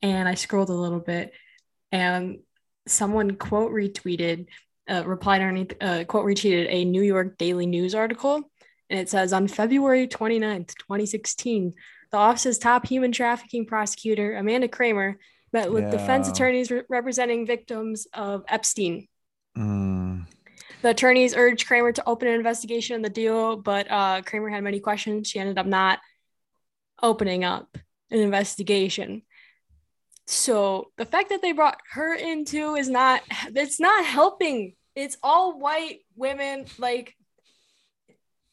and 0.01 0.27
I 0.27 0.35
scrolled 0.35 0.69
a 0.69 0.73
little 0.73 0.99
bit, 0.99 1.33
and 1.91 2.39
someone 2.87 3.35
quote 3.35 3.71
retweeted, 3.71 4.47
uh, 4.89 5.03
replied 5.05 5.41
underneath, 5.41 5.73
uh, 5.81 6.03
quote 6.05 6.25
retweeted 6.25 6.67
a 6.69 6.85
New 6.85 7.01
York 7.01 7.37
Daily 7.37 7.65
News 7.65 7.95
article, 7.95 8.51
and 8.89 8.99
it 8.99 9.09
says 9.09 9.33
on 9.33 9.47
February 9.47 10.07
29th, 10.07 10.75
2016, 10.75 11.73
the 12.11 12.17
office's 12.17 12.57
top 12.57 12.85
human 12.87 13.11
trafficking 13.11 13.65
prosecutor 13.65 14.35
Amanda 14.35 14.67
Kramer 14.67 15.17
met 15.53 15.71
with 15.71 15.85
yeah. 15.85 15.91
defense 15.91 16.27
attorneys 16.27 16.71
re- 16.71 16.83
representing 16.89 17.45
victims 17.45 18.07
of 18.13 18.43
Epstein. 18.47 19.07
Mm. 19.57 20.25
The 20.81 20.89
attorneys 20.89 21.35
urged 21.35 21.67
Kramer 21.67 21.91
to 21.91 22.03
open 22.07 22.27
an 22.27 22.35
investigation 22.35 22.95
in 22.95 23.01
the 23.01 23.09
deal, 23.09 23.55
but 23.55 23.89
uh, 23.89 24.21
Kramer 24.25 24.49
had 24.49 24.63
many 24.63 24.79
questions. 24.79 25.27
She 25.27 25.39
ended 25.39 25.57
up 25.57 25.65
not 25.65 25.99
opening 27.01 27.43
up 27.43 27.77
an 28.09 28.19
investigation. 28.19 29.23
So 30.31 30.91
the 30.97 31.05
fact 31.05 31.29
that 31.29 31.41
they 31.41 31.51
brought 31.51 31.79
her 31.91 32.15
into 32.15 32.75
is 32.75 32.89
not 32.89 33.21
it's 33.53 33.81
not 33.81 34.05
helping. 34.05 34.75
It's 34.95 35.17
all 35.21 35.59
white 35.59 35.99
women 36.15 36.65
like 36.77 37.15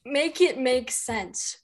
make 0.04 0.40
it 0.40 0.58
make 0.58 0.90
sense. 0.90 1.56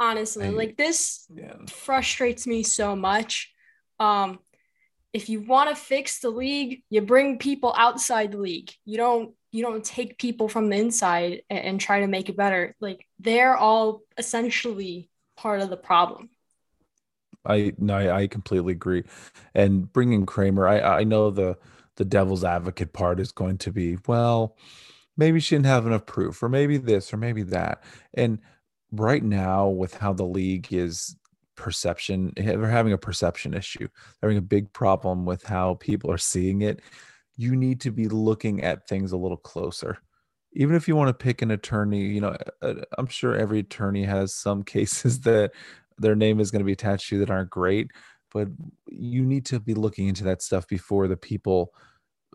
Honestly, 0.00 0.46
I, 0.46 0.50
like 0.50 0.76
this 0.78 1.26
yeah. 1.34 1.56
frustrates 1.68 2.46
me 2.46 2.62
so 2.62 2.96
much. 2.96 3.52
Um 4.00 4.38
if 5.12 5.28
you 5.28 5.40
want 5.40 5.68
to 5.70 5.76
fix 5.76 6.20
the 6.20 6.30
league, 6.30 6.82
you 6.88 7.02
bring 7.02 7.38
people 7.38 7.74
outside 7.76 8.32
the 8.32 8.38
league. 8.38 8.70
You 8.86 8.96
don't 8.96 9.34
you 9.52 9.62
don't 9.62 9.84
take 9.84 10.18
people 10.18 10.48
from 10.48 10.70
the 10.70 10.76
inside 10.76 11.42
and, 11.50 11.58
and 11.58 11.80
try 11.80 12.00
to 12.00 12.06
make 12.06 12.30
it 12.30 12.36
better. 12.36 12.74
Like 12.80 13.06
they're 13.18 13.56
all 13.56 14.00
essentially 14.16 15.10
part 15.36 15.60
of 15.60 15.68
the 15.68 15.76
problem. 15.76 16.30
I 17.46 17.72
no, 17.78 17.96
I, 17.96 18.22
I 18.22 18.26
completely 18.26 18.72
agree. 18.72 19.04
And 19.54 19.92
bringing 19.92 20.26
Kramer, 20.26 20.66
I 20.68 20.80
I 21.00 21.04
know 21.04 21.30
the 21.30 21.56
the 21.96 22.04
devil's 22.04 22.44
advocate 22.44 22.92
part 22.92 23.20
is 23.20 23.32
going 23.32 23.58
to 23.58 23.72
be 23.72 23.98
well, 24.06 24.56
maybe 25.16 25.40
she 25.40 25.54
didn't 25.56 25.66
have 25.66 25.86
enough 25.86 26.06
proof, 26.06 26.42
or 26.42 26.48
maybe 26.48 26.76
this, 26.78 27.12
or 27.12 27.16
maybe 27.16 27.42
that. 27.44 27.82
And 28.14 28.38
right 28.92 29.22
now, 29.22 29.68
with 29.68 29.94
how 29.94 30.12
the 30.12 30.24
league 30.24 30.72
is 30.72 31.16
perception, 31.56 32.32
they're 32.36 32.66
having 32.68 32.92
a 32.92 32.98
perception 32.98 33.54
issue. 33.54 33.88
They're 34.20 34.30
having 34.30 34.38
a 34.38 34.42
big 34.42 34.72
problem 34.72 35.26
with 35.26 35.44
how 35.44 35.74
people 35.74 36.10
are 36.10 36.18
seeing 36.18 36.62
it. 36.62 36.80
You 37.36 37.56
need 37.56 37.80
to 37.82 37.90
be 37.92 38.08
looking 38.08 38.62
at 38.62 38.88
things 38.88 39.12
a 39.12 39.16
little 39.16 39.36
closer 39.36 39.98
even 40.52 40.74
if 40.74 40.88
you 40.88 40.96
want 40.96 41.08
to 41.08 41.14
pick 41.14 41.42
an 41.42 41.50
attorney, 41.50 42.06
you 42.06 42.20
know, 42.20 42.36
uh, 42.62 42.74
I'm 42.96 43.06
sure 43.06 43.34
every 43.34 43.60
attorney 43.60 44.04
has 44.04 44.34
some 44.34 44.62
cases 44.64 45.20
that 45.20 45.52
their 45.98 46.16
name 46.16 46.40
is 46.40 46.50
going 46.50 46.60
to 46.60 46.66
be 46.66 46.72
attached 46.72 47.08
to 47.08 47.18
that 47.18 47.30
aren't 47.30 47.50
great, 47.50 47.90
but 48.32 48.48
you 48.86 49.24
need 49.24 49.46
to 49.46 49.60
be 49.60 49.74
looking 49.74 50.08
into 50.08 50.24
that 50.24 50.42
stuff 50.42 50.66
before 50.66 51.08
the 51.08 51.16
people 51.16 51.72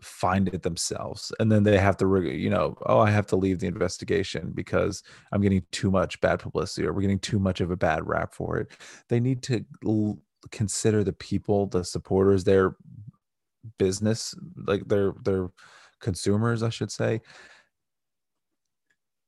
find 0.02 0.48
it 0.48 0.62
themselves 0.62 1.32
and 1.38 1.50
then 1.50 1.62
they 1.62 1.78
have 1.78 1.96
to 1.96 2.20
you 2.22 2.50
know 2.50 2.76
oh 2.86 2.98
i 2.98 3.10
have 3.10 3.26
to 3.26 3.36
leave 3.36 3.60
the 3.60 3.66
investigation 3.66 4.50
because 4.52 5.02
i'm 5.32 5.40
getting 5.40 5.62
too 5.70 5.90
much 5.90 6.20
bad 6.20 6.40
publicity 6.40 6.86
or 6.86 6.92
we're 6.92 7.00
getting 7.00 7.18
too 7.18 7.38
much 7.38 7.60
of 7.60 7.70
a 7.70 7.76
bad 7.76 8.06
rap 8.06 8.34
for 8.34 8.58
it. 8.58 8.68
They 9.08 9.20
need 9.20 9.42
to 9.44 9.64
l- 9.86 10.18
consider 10.50 11.04
the 11.04 11.12
people 11.12 11.66
the 11.66 11.84
supporters 11.84 12.44
their 12.44 12.76
business 13.78 14.34
like 14.66 14.86
their 14.88 15.12
their 15.22 15.48
consumers 16.00 16.62
i 16.62 16.68
should 16.68 16.90
say. 16.90 17.20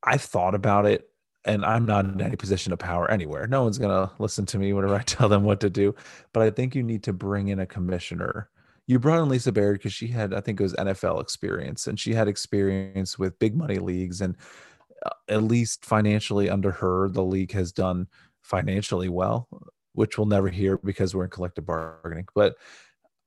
I've 0.03 0.23
thought 0.23 0.55
about 0.55 0.87
it 0.87 1.09
and 1.47 1.65
I'm 1.65 1.87
not 1.87 2.05
in 2.05 2.21
any 2.21 2.37
position 2.37 2.73
of 2.73 2.79
power 2.79 3.11
anywhere. 3.11 3.47
No 3.47 3.63
one's 3.63 3.79
going 3.79 3.91
to 3.91 4.13
listen 4.19 4.45
to 4.47 4.59
me 4.59 4.73
whenever 4.73 4.97
I 4.97 5.03
tell 5.07 5.29
them 5.29 5.45
what 5.45 5.61
to 5.61 5.71
do. 5.71 5.95
But 6.33 6.43
I 6.43 6.51
think 6.51 6.75
you 6.75 6.83
need 6.83 7.05
to 7.05 7.13
bring 7.13 7.49
in 7.49 7.61
a 7.61 7.67
commissioner. 7.67 8.51
You 8.87 8.99
brought 8.99 9.23
in 9.23 9.29
Lisa 9.29 9.53
Baird 9.53 9.79
because 9.79 9.93
she 9.93 10.09
had, 10.09 10.35
I 10.35 10.41
think 10.41 10.61
it 10.61 10.63
was 10.63 10.75
NFL 10.75 11.21
experience, 11.21 11.87
and 11.87 11.99
she 11.99 12.13
had 12.13 12.29
experience 12.29 13.19
with 13.19 13.39
big 13.39 13.57
money 13.57 13.79
leagues. 13.79 14.21
And 14.21 14.37
uh, 15.05 15.11
at 15.29 15.43
least 15.43 15.85
financially, 15.85 16.51
under 16.51 16.73
her, 16.73 17.09
the 17.09 17.25
league 17.25 17.53
has 17.53 17.73
done 17.73 18.09
financially 18.43 19.09
well, 19.09 19.49
which 19.93 20.19
we'll 20.19 20.27
never 20.27 20.49
hear 20.49 20.79
because 20.79 21.15
we're 21.15 21.25
in 21.25 21.31
collective 21.31 21.67
bargaining. 21.67 22.27
But 22.35 22.57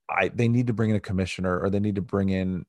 I, 0.10 0.30
they 0.30 0.48
need 0.48 0.68
to 0.68 0.74
bring 0.74 0.90
in 0.90 0.96
a 0.96 1.02
commissioner 1.02 1.60
or 1.60 1.70
they 1.70 1.80
need 1.80 1.96
to 1.96 2.02
bring 2.02 2.30
in 2.30 2.66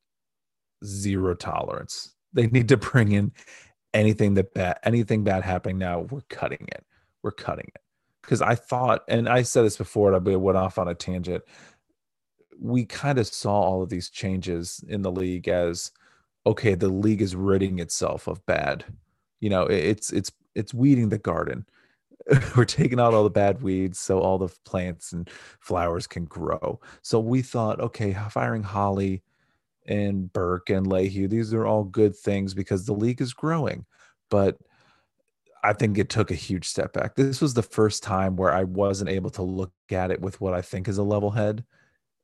zero 0.85 1.35
tolerance. 1.35 2.15
They 2.33 2.47
need 2.47 2.69
to 2.69 2.77
bring 2.77 3.13
in 3.13 3.33
anything 3.95 4.35
that 4.35 4.55
bad 4.55 4.79
anything 4.83 5.25
bad 5.25 5.43
happening 5.43 5.79
now 5.79 6.01
we're 6.01 6.21
cutting 6.29 6.67
it. 6.73 6.85
We're 7.23 7.33
cutting 7.33 7.71
it. 7.75 7.83
Because 8.23 8.43
i 8.43 8.55
thought 8.55 9.03
and 9.09 9.29
i 9.29 9.43
said 9.43 9.65
this 9.65 9.77
before 9.77 10.19
but 10.21 10.33
it 10.33 10.41
went 10.41 10.59
off 10.59 10.79
on 10.79 10.89
a 10.89 10.95
tangent. 10.95 11.43
We 12.59 12.85
kind 12.85 13.19
of 13.19 13.27
saw 13.27 13.61
all 13.61 13.83
of 13.83 13.89
these 13.89 14.11
changes 14.11 14.85
in 14.89 15.03
the 15.03 15.13
league 15.13 15.49
as 15.49 15.93
okay 16.47 16.75
the 16.75 16.89
league 16.89 17.23
is 17.23 17.35
ridding 17.37 17.79
itself 17.79 18.27
of 18.27 18.45
bad. 18.47 18.85
You 19.41 19.51
know 19.51 19.63
it's 19.63 20.13
it's 20.13 20.31
it's 20.55 20.75
weeding 20.75 21.09
the 21.09 21.19
garden. 21.19 21.67
We're 22.57 22.67
taking 22.67 23.01
out 23.01 23.15
all 23.15 23.25
the 23.25 23.31
bad 23.31 23.63
weeds 23.63 23.99
so 23.99 24.21
all 24.21 24.39
the 24.39 24.55
plants 24.65 25.13
and 25.13 25.29
flowers 25.59 26.07
can 26.07 26.27
grow. 26.27 26.81
So 27.03 27.19
we 27.19 27.43
thought 27.43 27.81
okay 27.81 28.15
firing 28.31 28.63
holly 28.63 29.23
and 29.91 30.33
Burke 30.33 30.71
and 30.71 30.87
LaHue. 30.87 31.29
These 31.29 31.53
are 31.53 31.67
all 31.67 31.83
good 31.83 32.17
things 32.17 32.55
because 32.55 32.87
the 32.87 32.95
league 32.95 33.21
is 33.21 33.35
growing. 33.35 33.85
But 34.31 34.57
I 35.65 35.73
think 35.73 35.99
it 35.99 36.09
took 36.09 36.31
a 36.31 36.37
huge 36.37 36.67
step 36.67 36.93
back. 36.93 37.17
This 37.17 37.41
was 37.41 37.55
the 37.55 37.63
first 37.63 38.05
time 38.05 38.37
where 38.37 38.53
I 38.53 38.65
wasn't 38.65 39.11
able 39.11 39.31
to 39.31 39.43
look 39.43 39.73
at 39.91 40.13
it 40.13 40.21
with 40.21 40.41
what 40.41 40.55
I 40.55 40.63
think 40.63 40.87
is 40.87 40.99
a 40.99 41.03
level 41.03 41.33
head. 41.33 41.65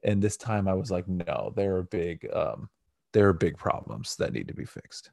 And 0.05 0.23
this 0.23 0.37
time 0.37 0.69
I 0.69 0.75
was 0.75 0.93
like, 0.93 1.09
no, 1.09 1.53
there 1.57 1.77
are 1.77 1.83
big 1.83 2.27
um 2.33 2.71
there 3.12 3.29
are 3.29 3.33
big 3.33 3.59
problems 3.59 4.14
that 4.17 4.33
need 4.33 4.49
to 4.49 4.55
be 4.55 4.64
fixed. 4.64 5.11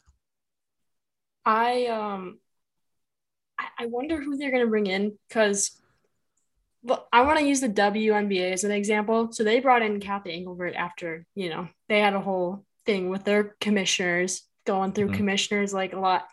I 1.45 1.87
um 1.87 2.39
I 3.79 3.87
wonder 3.87 4.21
who 4.21 4.37
they're 4.37 4.51
gonna 4.51 4.67
bring 4.67 4.87
in 4.87 5.17
because 5.27 5.81
well, 6.83 7.07
I 7.13 7.21
want 7.21 7.39
to 7.39 7.45
use 7.45 7.61
the 7.61 7.69
WNBA 7.69 8.51
as 8.51 8.63
an 8.65 8.71
example. 8.71 9.31
So 9.31 9.43
they 9.43 9.61
brought 9.61 9.81
in 9.81 10.01
Cathy 10.01 10.33
Engelbert 10.33 10.75
after, 10.75 11.25
you 11.33 11.49
know, 11.49 11.69
they 11.87 11.99
had 11.99 12.13
a 12.13 12.19
whole 12.19 12.65
thing 12.85 13.09
with 13.09 13.23
their 13.23 13.55
commissioners 13.61 14.41
going 14.65 14.91
through 14.91 15.07
mm-hmm. 15.07 15.15
commissioners 15.15 15.73
like 15.73 15.93
a 15.93 15.99
lot. 15.99 16.27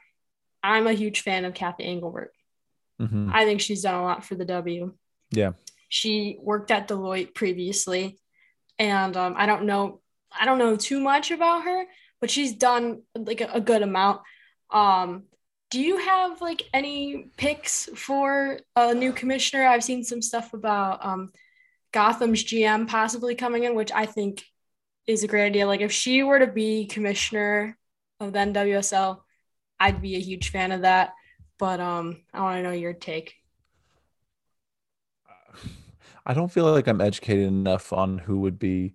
I'm 0.63 0.87
a 0.87 0.93
huge 0.93 1.21
fan 1.21 1.45
of 1.45 1.55
Cathy 1.55 1.85
Engelbert. 1.85 2.33
Mm-hmm. 3.01 3.31
I 3.33 3.45
think 3.45 3.61
she's 3.61 3.83
done 3.83 3.95
a 3.95 4.03
lot 4.03 4.25
for 4.25 4.35
the 4.35 4.45
W. 4.45 4.93
Yeah. 5.31 5.53
She 5.89 6.37
worked 6.41 6.71
at 6.71 6.89
Deloitte 6.89 7.35
previously. 7.35 8.19
And 8.79 9.17
um, 9.17 9.35
I 9.37 9.47
don't 9.47 9.65
know, 9.65 10.01
I 10.39 10.45
don't 10.47 10.59
know 10.59 10.75
too 10.77 11.01
much 11.01 11.31
about 11.31 11.65
her, 11.65 11.85
but 12.21 12.31
she's 12.31 12.55
done 12.55 13.03
like 13.15 13.41
a, 13.41 13.51
a 13.55 13.61
good 13.61 13.83
amount. 13.83 14.23
Um, 14.71 15.25
do 15.71 15.81
you 15.81 15.99
have 15.99 16.41
like 16.41 16.69
any 16.75 17.31
picks 17.37 17.89
for 17.95 18.59
a 18.75 18.93
new 18.93 19.13
commissioner? 19.13 19.67
I've 19.67 19.85
seen 19.85 20.03
some 20.03 20.21
stuff 20.21 20.53
about 20.53 21.05
um, 21.05 21.33
Gotham's 21.93 22.45
GM 22.45 22.89
possibly 22.89 23.37
coming 23.37 23.65
in, 23.65 23.77
which 23.77 23.93
I 23.93 24.07
think 24.07 24.45
is 25.07 25.23
a 25.23 25.29
great 25.29 25.47
idea. 25.47 25.67
Like 25.67 25.81
if 25.81 25.93
she 25.93 26.25
were 26.25 26.41
to 26.41 26.49
be 26.49 26.87
commissioner 26.87 27.79
of 28.19 28.33
the 28.33 28.41
NWSL, 28.41 29.21
I'd 29.79 30.03
be 30.03 30.17
a 30.17 30.21
huge 30.21 30.51
fan 30.51 30.73
of 30.73 30.83
that. 30.83 31.15
But 31.57 31.79
um, 31.79 32.23
I 32.35 32.41
want 32.41 32.59
to 32.59 32.63
know 32.65 32.73
your 32.73 32.93
take. 32.93 33.37
I 36.27 36.35
don't 36.35 36.51
feel 36.51 36.71
like 36.71 36.89
I'm 36.89 37.01
educated 37.01 37.47
enough 37.47 37.93
on 37.93 38.19
who 38.19 38.41
would 38.41 38.59
be 38.59 38.95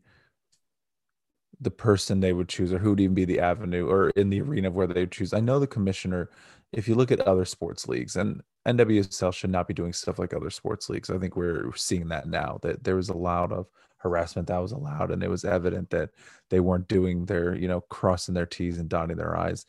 the 1.62 1.72
person 1.72 2.20
they 2.20 2.34
would 2.34 2.50
choose 2.50 2.74
or 2.74 2.80
who 2.80 2.90
would 2.90 3.00
even 3.00 3.14
be 3.14 3.26
the 3.26 3.40
avenue 3.40 3.88
or 3.88 4.10
in 4.12 4.30
the 4.30 4.42
arena 4.42 4.70
where 4.70 4.88
they 4.88 5.02
would 5.02 5.12
choose. 5.12 5.34
I 5.34 5.40
know 5.40 5.60
the 5.60 5.68
commissioner 5.68 6.30
if 6.76 6.90
you 6.90 6.96
look 6.96 7.12
at 7.12 7.22
other 7.22 7.46
sports 7.46 7.88
leagues 7.88 8.18
and 8.18 8.42
NWSL 8.68 9.34
should 9.34 9.50
not 9.50 9.68
be 9.68 9.74
doing 9.74 9.94
stuff 9.94 10.20
like 10.20 10.34
other 10.34 10.50
sports 10.50 10.90
leagues. 10.90 11.10
I 11.10 11.18
think 11.18 11.36
we're 11.36 11.74
seeing 11.76 12.10
that 12.10 12.28
now 12.28 12.60
that 12.64 12.84
there 12.84 12.98
was 12.98 13.10
a 13.10 13.18
lot 13.18 13.54
of 13.54 13.68
harassment 13.98 14.50
that 14.50 14.62
was 14.62 14.74
allowed 14.74 15.10
and 15.10 15.24
it 15.24 15.30
was 15.30 15.46
evident 15.46 15.90
that 15.92 16.10
they 16.50 16.60
weren't 16.60 16.90
doing 16.90 17.26
their, 17.26 17.56
you 17.56 17.70
know, 17.70 17.82
crossing 17.82 18.34
their 18.36 18.46
T's 18.46 18.78
and 18.78 18.90
dotting 18.90 19.16
their 19.16 19.38
I's. 19.38 19.66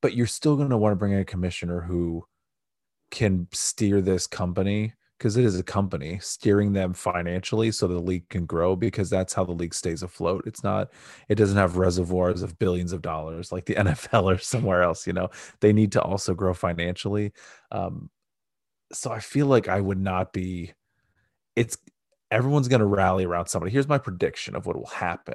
But 0.00 0.14
you're 0.14 0.28
still 0.28 0.56
going 0.56 0.70
to 0.70 0.76
want 0.76 0.92
to 0.92 0.96
bring 0.96 1.12
in 1.12 1.18
a 1.18 1.24
commissioner 1.24 1.80
who 1.80 2.24
can 3.10 3.48
steer 3.52 4.00
this 4.00 4.28
company 4.28 4.94
because 5.18 5.36
it 5.36 5.44
is 5.44 5.58
a 5.58 5.62
company 5.62 6.18
steering 6.20 6.72
them 6.72 6.92
financially 6.92 7.70
so 7.70 7.86
the 7.86 7.98
league 7.98 8.28
can 8.28 8.44
grow 8.44 8.76
because 8.76 9.08
that's 9.08 9.32
how 9.32 9.44
the 9.44 9.52
league 9.52 9.74
stays 9.74 10.02
afloat. 10.02 10.44
It's 10.46 10.62
not, 10.62 10.90
it 11.28 11.36
doesn't 11.36 11.56
have 11.56 11.78
reservoirs 11.78 12.42
of 12.42 12.58
billions 12.58 12.92
of 12.92 13.02
dollars 13.02 13.50
like 13.50 13.64
the 13.64 13.74
NFL 13.76 14.24
or 14.24 14.38
somewhere 14.38 14.82
else. 14.82 15.06
You 15.06 15.14
know, 15.14 15.28
they 15.60 15.72
need 15.72 15.92
to 15.92 16.02
also 16.02 16.34
grow 16.34 16.52
financially. 16.52 17.32
Um, 17.70 18.10
so 18.92 19.10
I 19.10 19.20
feel 19.20 19.46
like 19.46 19.68
I 19.68 19.80
would 19.80 20.00
not 20.00 20.32
be, 20.32 20.72
it's, 21.54 21.78
everyone's 22.30 22.68
going 22.68 22.80
to 22.80 22.86
rally 22.86 23.24
around 23.24 23.46
somebody. 23.46 23.72
Here's 23.72 23.88
my 23.88 23.98
prediction 23.98 24.54
of 24.54 24.66
what 24.66 24.76
will 24.76 24.86
happen 24.86 25.34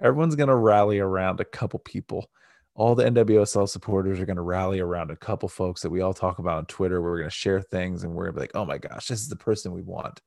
everyone's 0.00 0.34
going 0.34 0.48
to 0.48 0.56
rally 0.56 0.98
around 0.98 1.38
a 1.38 1.44
couple 1.44 1.78
people 1.78 2.28
all 2.74 2.94
the 2.94 3.04
NWSL 3.04 3.68
supporters 3.68 4.18
are 4.18 4.26
going 4.26 4.36
to 4.36 4.42
rally 4.42 4.80
around 4.80 5.10
a 5.10 5.16
couple 5.16 5.48
folks 5.48 5.82
that 5.82 5.90
we 5.90 6.00
all 6.00 6.14
talk 6.14 6.38
about 6.38 6.58
on 6.58 6.66
Twitter. 6.66 7.02
We're 7.02 7.18
going 7.18 7.30
to 7.30 7.34
share 7.34 7.60
things 7.60 8.02
and 8.02 8.14
we're 8.14 8.24
going 8.24 8.34
to 8.34 8.36
be 8.36 8.42
like, 8.42 8.54
oh 8.54 8.64
my 8.64 8.78
gosh, 8.78 9.08
this 9.08 9.20
is 9.20 9.28
the 9.28 9.36
person 9.36 9.72
we 9.72 9.82
want. 9.82 10.20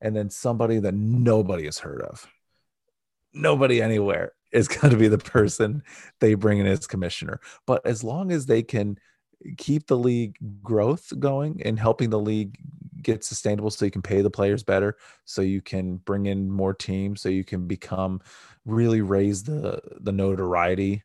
And 0.00 0.14
then 0.14 0.30
somebody 0.30 0.78
that 0.80 0.94
nobody 0.94 1.64
has 1.64 1.78
heard 1.78 2.02
of, 2.02 2.26
nobody 3.32 3.80
anywhere 3.80 4.32
is 4.52 4.68
going 4.68 4.92
to 4.92 4.98
be 4.98 5.08
the 5.08 5.18
person 5.18 5.82
they 6.20 6.34
bring 6.34 6.58
in 6.58 6.66
as 6.66 6.86
commissioner. 6.86 7.40
But 7.66 7.86
as 7.86 8.04
long 8.04 8.32
as 8.32 8.46
they 8.46 8.62
can 8.62 8.98
keep 9.56 9.86
the 9.86 9.96
league 9.96 10.36
growth 10.62 11.12
going 11.18 11.62
and 11.64 11.78
helping 11.78 12.10
the 12.10 12.18
league 12.18 12.58
get 13.00 13.24
sustainable 13.24 13.70
so 13.70 13.84
you 13.84 13.90
can 13.90 14.02
pay 14.02 14.20
the 14.20 14.30
players 14.30 14.62
better, 14.62 14.96
so 15.24 15.40
you 15.40 15.62
can 15.62 15.96
bring 15.96 16.26
in 16.26 16.50
more 16.50 16.74
teams, 16.74 17.22
so 17.22 17.28
you 17.28 17.44
can 17.44 17.66
become 17.66 18.20
really 18.66 19.00
raise 19.00 19.44
the 19.44 19.80
the 20.00 20.12
notoriety 20.12 21.02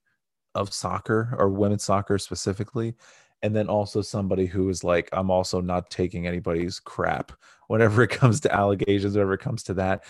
of 0.56 0.74
soccer 0.74 1.36
or 1.38 1.50
women's 1.50 1.84
soccer 1.84 2.18
specifically 2.18 2.96
and 3.44 3.54
then 3.54 3.68
also 3.68 4.02
somebody 4.02 4.46
who 4.46 4.70
is 4.70 4.84
like 4.84 5.10
i'm 5.14 5.30
also 5.30 5.62
not 5.62 5.90
taking 5.90 6.26
anybody's 6.26 6.80
crap 6.80 7.32
whenever 7.68 8.04
it 8.04 8.10
comes 8.10 8.40
to 8.40 8.54
allegations 8.54 9.14
whenever 9.14 9.34
it 9.34 9.42
comes 9.42 9.64
to 9.64 9.74
that 9.74 10.04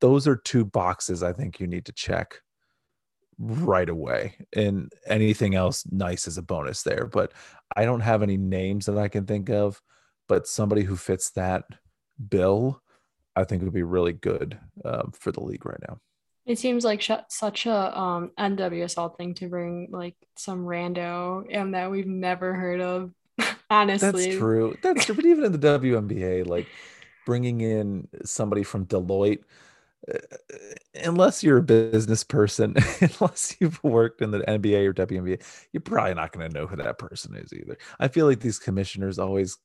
those 0.00 0.28
are 0.28 0.36
two 0.36 0.64
boxes 0.64 1.22
i 1.22 1.32
think 1.32 1.58
you 1.58 1.66
need 1.66 1.84
to 1.84 1.92
check 1.92 2.40
right 3.38 3.88
away 3.88 4.36
and 4.54 4.92
anything 5.06 5.56
else 5.56 5.84
nice 5.90 6.28
is 6.28 6.38
a 6.38 6.42
bonus 6.42 6.82
there 6.82 7.06
but 7.06 7.32
i 7.76 7.84
don't 7.84 8.00
have 8.00 8.22
any 8.22 8.36
names 8.36 8.86
that 8.86 8.96
i 8.96 9.08
can 9.08 9.26
think 9.26 9.50
of 9.50 9.82
but 10.28 10.46
somebody 10.46 10.82
who 10.82 10.94
fits 10.94 11.30
that 11.30 11.64
bill 12.28 12.80
i 13.34 13.42
think 13.42 13.62
would 13.62 13.72
be 13.72 13.82
really 13.82 14.12
good 14.12 14.56
um, 14.84 15.10
for 15.18 15.32
the 15.32 15.42
league 15.42 15.66
right 15.66 15.80
now 15.88 15.98
it 16.46 16.58
seems 16.58 16.84
like 16.84 17.00
sh- 17.00 17.10
such 17.28 17.66
a 17.66 17.98
um 17.98 18.30
NWSL 18.38 19.16
thing 19.16 19.34
to 19.34 19.48
bring 19.48 19.88
like 19.90 20.16
some 20.36 20.64
rando 20.64 21.44
and 21.50 21.74
that 21.74 21.90
we've 21.90 22.06
never 22.06 22.54
heard 22.54 22.80
of. 22.80 23.10
Honestly, 23.70 24.26
that's 24.26 24.36
true. 24.36 24.76
That's 24.82 25.04
true. 25.04 25.14
But 25.14 25.26
even 25.26 25.44
in 25.44 25.52
the 25.52 25.58
WNBA, 25.58 26.46
like 26.46 26.68
bringing 27.26 27.60
in 27.60 28.08
somebody 28.24 28.62
from 28.62 28.86
Deloitte, 28.86 29.42
uh, 30.12 30.18
unless 31.02 31.42
you're 31.42 31.58
a 31.58 31.62
business 31.62 32.22
person, 32.22 32.76
unless 33.00 33.56
you've 33.58 33.82
worked 33.82 34.20
in 34.20 34.30
the 34.30 34.40
NBA 34.40 34.86
or 34.86 34.92
WNBA, 34.92 35.42
you're 35.72 35.80
probably 35.80 36.14
not 36.14 36.32
going 36.32 36.48
to 36.50 36.58
know 36.58 36.66
who 36.66 36.76
that 36.76 36.98
person 36.98 37.34
is 37.36 37.52
either. 37.52 37.78
I 37.98 38.08
feel 38.08 38.26
like 38.26 38.40
these 38.40 38.58
commissioners 38.58 39.18
always 39.18 39.58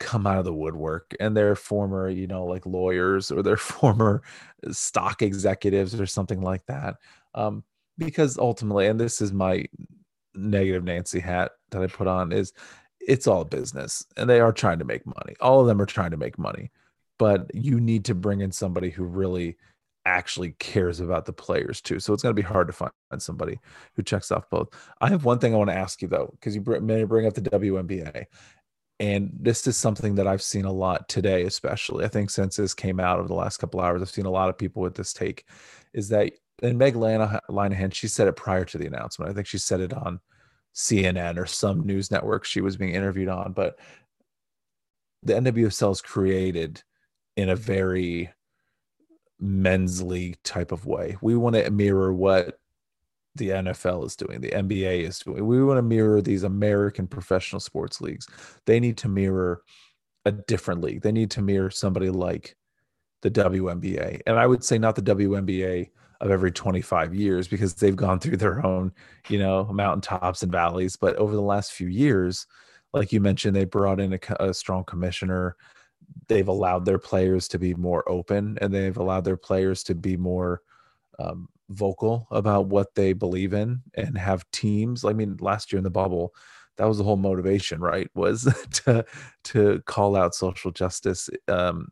come 0.00 0.26
out 0.26 0.38
of 0.38 0.44
the 0.44 0.52
woodwork 0.52 1.14
and 1.20 1.36
they're 1.36 1.54
former 1.54 2.08
you 2.08 2.26
know 2.26 2.44
like 2.44 2.66
lawyers 2.66 3.30
or 3.30 3.42
they're 3.42 3.56
former 3.76 4.22
stock 4.70 5.22
executives 5.22 5.98
or 6.00 6.06
something 6.06 6.40
like 6.40 6.64
that 6.66 6.96
um, 7.34 7.62
because 7.98 8.38
ultimately 8.38 8.86
and 8.86 8.98
this 8.98 9.20
is 9.20 9.32
my 9.32 9.64
negative 10.34 10.84
nancy 10.84 11.20
hat 11.20 11.52
that 11.70 11.82
i 11.82 11.86
put 11.86 12.06
on 12.06 12.32
is 12.32 12.52
it's 13.00 13.26
all 13.26 13.44
business 13.44 14.04
and 14.16 14.28
they 14.28 14.40
are 14.40 14.52
trying 14.52 14.78
to 14.78 14.84
make 14.84 15.06
money. 15.06 15.34
All 15.40 15.62
of 15.62 15.66
them 15.66 15.80
are 15.80 15.86
trying 15.86 16.10
to 16.10 16.16
make 16.16 16.38
money 16.38 16.70
but 17.20 17.54
you 17.54 17.78
need 17.78 18.06
to 18.06 18.14
bring 18.14 18.40
in 18.40 18.50
somebody 18.50 18.88
who 18.88 19.04
really 19.04 19.58
actually 20.06 20.52
cares 20.52 21.00
about 21.00 21.26
the 21.26 21.32
players 21.34 21.82
too. 21.82 22.00
So 22.00 22.14
it's 22.14 22.22
going 22.22 22.34
to 22.34 22.42
be 22.42 22.46
hard 22.46 22.66
to 22.68 22.72
find 22.72 22.90
somebody 23.18 23.60
who 23.94 24.02
checks 24.02 24.30
off 24.30 24.48
both. 24.48 24.68
I 25.02 25.10
have 25.10 25.26
one 25.26 25.38
thing 25.38 25.52
i 25.52 25.58
want 25.58 25.68
to 25.68 25.76
ask 25.76 26.00
you 26.00 26.08
though 26.08 26.30
because 26.32 26.56
you 26.56 26.62
may 26.80 27.04
bring 27.04 27.26
up 27.26 27.34
the 27.34 27.42
WNBA 27.42 28.24
and 29.00 29.30
this 29.32 29.66
is 29.66 29.78
something 29.78 30.14
that 30.16 30.26
I've 30.26 30.42
seen 30.42 30.66
a 30.66 30.72
lot 30.72 31.08
today, 31.08 31.44
especially. 31.44 32.04
I 32.04 32.08
think 32.08 32.28
since 32.28 32.56
this 32.56 32.74
came 32.74 33.00
out 33.00 33.18
over 33.18 33.28
the 33.28 33.34
last 33.34 33.56
couple 33.56 33.80
hours, 33.80 34.02
I've 34.02 34.10
seen 34.10 34.26
a 34.26 34.30
lot 34.30 34.50
of 34.50 34.58
people 34.58 34.82
with 34.82 34.94
this 34.94 35.14
take. 35.14 35.46
Is 35.94 36.10
that 36.10 36.32
and 36.62 36.78
Meg 36.78 36.94
Linehan, 36.94 37.94
she 37.94 38.06
said 38.06 38.28
it 38.28 38.36
prior 38.36 38.66
to 38.66 38.76
the 38.76 38.86
announcement. 38.86 39.30
I 39.30 39.34
think 39.34 39.46
she 39.46 39.56
said 39.56 39.80
it 39.80 39.94
on 39.94 40.20
CNN 40.74 41.38
or 41.38 41.46
some 41.46 41.86
news 41.86 42.10
network 42.10 42.44
she 42.44 42.60
was 42.60 42.76
being 42.76 42.94
interviewed 42.94 43.30
on. 43.30 43.52
But 43.52 43.78
the 45.22 45.32
NWSL 45.32 45.92
is 45.92 46.02
created 46.02 46.82
in 47.36 47.48
a 47.48 47.56
very 47.56 48.30
men's 49.38 50.02
league 50.02 50.36
type 50.42 50.70
of 50.70 50.84
way. 50.84 51.16
We 51.22 51.34
want 51.36 51.56
to 51.56 51.70
mirror 51.70 52.12
what 52.12 52.58
the 53.36 53.50
NFL 53.50 54.06
is 54.06 54.16
doing, 54.16 54.40
the 54.40 54.50
NBA 54.50 55.02
is 55.02 55.18
doing. 55.18 55.46
We 55.46 55.62
want 55.62 55.78
to 55.78 55.82
mirror 55.82 56.20
these 56.20 56.42
American 56.42 57.06
professional 57.06 57.60
sports 57.60 58.00
leagues. 58.00 58.26
They 58.66 58.80
need 58.80 58.96
to 58.98 59.08
mirror 59.08 59.62
a 60.24 60.32
different 60.32 60.80
league. 60.80 61.02
They 61.02 61.12
need 61.12 61.30
to 61.32 61.42
mirror 61.42 61.70
somebody 61.70 62.10
like 62.10 62.56
the 63.22 63.30
WNBA. 63.30 64.20
And 64.26 64.38
I 64.38 64.46
would 64.46 64.64
say 64.64 64.78
not 64.78 64.96
the 64.96 65.02
WNBA 65.02 65.90
of 66.20 66.30
every 66.30 66.52
25 66.52 67.14
years 67.14 67.48
because 67.48 67.74
they've 67.74 67.96
gone 67.96 68.18
through 68.18 68.36
their 68.36 68.64
own, 68.64 68.92
you 69.28 69.38
know, 69.38 69.64
mountaintops 69.72 70.42
and 70.42 70.52
valleys. 70.52 70.96
But 70.96 71.16
over 71.16 71.34
the 71.34 71.40
last 71.40 71.72
few 71.72 71.88
years, 71.88 72.46
like 72.92 73.12
you 73.12 73.20
mentioned, 73.20 73.56
they 73.56 73.64
brought 73.64 74.00
in 74.00 74.12
a, 74.14 74.18
a 74.40 74.54
strong 74.54 74.84
commissioner. 74.84 75.56
They've 76.28 76.48
allowed 76.48 76.84
their 76.84 76.98
players 76.98 77.48
to 77.48 77.58
be 77.58 77.74
more 77.74 78.06
open 78.08 78.58
and 78.60 78.74
they've 78.74 78.96
allowed 78.96 79.24
their 79.24 79.36
players 79.36 79.82
to 79.84 79.94
be 79.94 80.16
more 80.16 80.62
um, 81.18 81.48
vocal 81.70 82.26
about 82.30 82.66
what 82.66 82.94
they 82.94 83.12
believe 83.12 83.54
in 83.54 83.82
and 83.94 84.18
have 84.18 84.44
teams. 84.50 85.04
I 85.04 85.12
mean, 85.12 85.36
last 85.40 85.72
year 85.72 85.78
in 85.78 85.84
the 85.84 85.90
bubble, 85.90 86.34
that 86.76 86.86
was 86.86 86.98
the 86.98 87.04
whole 87.04 87.16
motivation, 87.16 87.80
right? 87.80 88.10
Was 88.14 88.42
to 88.84 89.04
to 89.44 89.82
call 89.86 90.16
out 90.16 90.34
social 90.34 90.70
justice 90.70 91.30
um, 91.48 91.88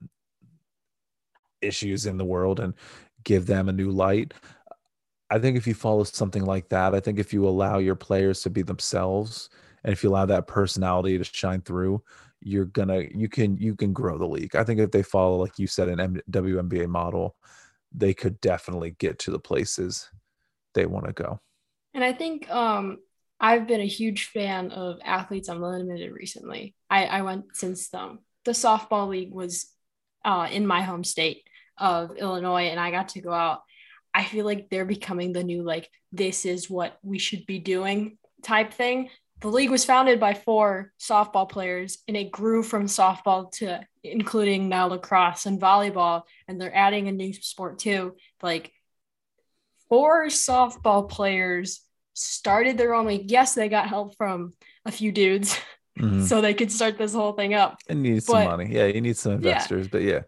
issues 1.63 2.07
in 2.07 2.19
the 2.19 2.25
world 2.25 2.61
and 2.61 2.75
give 3.25 3.47
them 3.47 3.69
a 3.69 3.73
new 3.73 3.91
light. 3.91 4.35
I 5.31 5.39
think 5.39 5.57
if 5.57 5.67
you 5.67 5.75
follow 5.75 6.05
something 6.05 6.45
like 6.45 6.71
that, 6.71 6.95
I 6.95 7.01
think 7.01 7.19
if 7.19 7.33
you 7.33 7.47
allow 7.47 7.79
your 7.79 7.95
players 7.95 8.43
to 8.43 8.51
be 8.51 8.63
themselves 8.63 9.51
and 9.85 9.93
if 9.93 10.03
you 10.03 10.11
allow 10.11 10.27
that 10.27 10.47
personality 10.47 11.19
to 11.19 11.25
shine 11.25 11.61
through, 11.61 12.03
you're 12.41 12.67
gonna 12.67 13.05
you 13.15 13.29
can 13.29 13.57
you 13.57 13.75
can 13.75 13.93
grow 13.93 14.17
the 14.17 14.27
league. 14.27 14.55
I 14.57 14.65
think 14.65 14.81
if 14.81 14.91
they 14.91 15.03
follow, 15.03 15.37
like 15.37 15.59
you 15.59 15.67
said, 15.67 15.89
an 15.89 16.21
WNBA 16.31 16.89
model, 16.89 17.37
they 17.93 18.15
could 18.15 18.41
definitely 18.41 18.95
get 18.99 19.19
to 19.21 19.31
the 19.31 19.39
places 19.39 20.09
they 20.75 20.87
want 20.87 21.07
to 21.07 21.13
go. 21.13 21.41
And 21.95 22.05
I 22.05 22.13
think 22.13 22.51
um, 22.51 22.99
I've 23.41 23.67
been 23.67 23.81
a 23.81 23.87
huge 23.87 24.27
fan 24.27 24.71
of 24.71 24.99
Athletes 25.05 25.49
Unlimited 25.49 26.13
recently. 26.13 26.75
I, 26.91 27.07
I 27.07 27.23
went 27.23 27.57
since 27.57 27.93
um, 27.95 28.21
the 28.45 28.53
softball 28.53 29.09
league 29.09 29.33
was 29.33 29.67
uh, 30.25 30.49
in 30.51 30.67
my 30.67 30.83
home 30.83 31.05
state 31.05 31.45
of 31.77 32.17
Illinois, 32.17 32.65
and 32.65 32.79
I 32.79 32.91
got 32.91 33.11
to 33.11 33.21
go 33.21 33.33
out. 33.33 33.63
I 34.13 34.25
feel 34.25 34.45
like 34.45 34.69
they're 34.69 34.85
becoming 34.85 35.33
the 35.33 35.45
new, 35.45 35.63
like, 35.63 35.89
this 36.13 36.45
is 36.45 36.69
what 36.69 36.99
we 37.03 37.19
should 37.19 37.47
be 37.47 37.59
doing 37.59 38.19
type 38.43 38.73
thing 38.73 39.11
the 39.41 39.49
league 39.49 39.71
was 39.71 39.85
founded 39.85 40.19
by 40.19 40.35
four 40.35 40.93
softball 40.99 41.49
players 41.49 41.99
and 42.09 42.17
it 42.17 42.33
grew 42.33 42.63
from 42.63 42.87
softball 42.87 43.51
to 43.53 43.81
including 44.11 44.69
now 44.69 44.87
lacrosse 44.87 45.47
and 45.47 45.61
volleyball 45.61 46.23
and 46.47 46.61
they're 46.61 46.75
adding 46.75 47.09
a 47.09 47.13
new 47.13 47.33
sport 47.33 47.79
too. 47.79 48.17
Like 48.43 48.73
four 49.89 50.27
softball 50.27 51.09
players 51.09 51.81
started 52.15 52.79
their 52.79 52.95
own 52.95 53.07
league. 53.07 53.31
Yes 53.31 53.55
they 53.55 53.69
got 53.69 53.89
help 53.89 54.17
from 54.17 54.55
a 54.85 54.91
few 54.91 55.13
dudes 55.13 55.59
mm-hmm. 55.99 56.25
so 56.27 56.41
they 56.41 56.55
could 56.55 56.73
start 56.73 56.99
this 56.99 57.15
whole 57.15 57.33
thing 57.33 57.55
up. 57.55 57.79
And 57.89 58.03
need 58.03 58.23
some 58.23 58.45
money. 58.45 58.69
Yeah 58.71 58.87
you 58.87 59.01
need 59.01 59.17
some 59.17 59.33
investors 59.33 59.87
yeah, 59.87 59.91
but 59.93 60.03
yeah. 60.03 60.21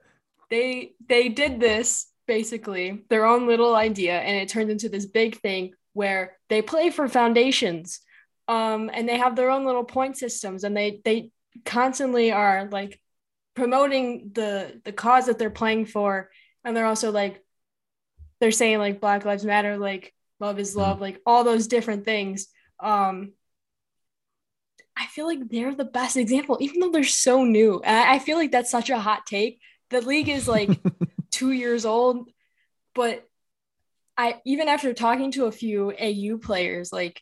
They 0.51 0.93
they 1.09 1.29
did 1.29 1.61
this 1.61 2.07
basically 2.27 3.05
their 3.09 3.27
own 3.27 3.47
little 3.47 3.75
idea 3.75 4.19
and 4.21 4.37
it 4.37 4.49
turned 4.49 4.71
into 4.71 4.89
this 4.89 5.07
big 5.07 5.37
thing 5.41 5.73
where 5.93 6.37
they 6.49 6.63
play 6.63 6.91
for 6.91 7.09
foundations 7.09 8.01
um, 8.51 8.91
and 8.93 9.09
they 9.09 9.17
have 9.17 9.37
their 9.37 9.51
own 9.51 9.65
little 9.65 9.85
point 9.85 10.17
systems 10.17 10.65
and 10.65 10.77
they 10.77 11.01
they 11.05 11.31
constantly 11.65 12.33
are 12.33 12.69
like 12.71 13.01
promoting 13.55 14.31
the 14.35 14.81
the 14.85 14.93
cause 14.93 15.27
that 15.27 15.39
they're 15.39 15.51
playing 15.51 15.87
for 15.87 16.31
and 16.65 16.77
they're 16.77 16.87
also 16.87 17.11
like 17.11 17.43
they're 18.41 18.51
saying 18.51 18.79
like 18.79 19.01
black 19.01 19.25
lives 19.25 19.45
matter 19.45 19.77
like 19.77 20.15
love 20.39 20.59
is 20.59 20.77
love 20.77 20.99
mm. 20.99 21.03
like 21.03 21.21
all 21.27 21.45
those 21.45 21.67
different 21.67 22.05
things 22.05 22.49
um 22.79 23.33
i 24.97 25.07
feel 25.07 25.27
like 25.27 25.49
they're 25.49 25.75
the 25.75 25.85
best 25.85 26.17
example 26.17 26.57
even 26.61 26.81
though 26.81 26.91
they're 26.91 27.05
so 27.05 27.45
new 27.45 27.81
and 27.85 27.97
I, 27.97 28.15
I 28.15 28.19
feel 28.19 28.37
like 28.37 28.53
that's 28.53 28.71
such 28.71 28.91
a 28.91 28.99
hot 28.99 29.27
take 29.27 29.61
the 29.91 30.01
league 30.01 30.29
is 30.29 30.49
like 30.49 30.71
two 31.31 31.53
years 31.53 31.85
old 31.85 32.31
but 32.95 33.29
i 34.17 34.41
even 34.47 34.69
after 34.69 34.95
talking 34.95 35.33
to 35.33 35.47
a 35.47 35.53
few 35.53 35.93
au 35.93 36.39
players 36.39 36.93
like 36.93 37.21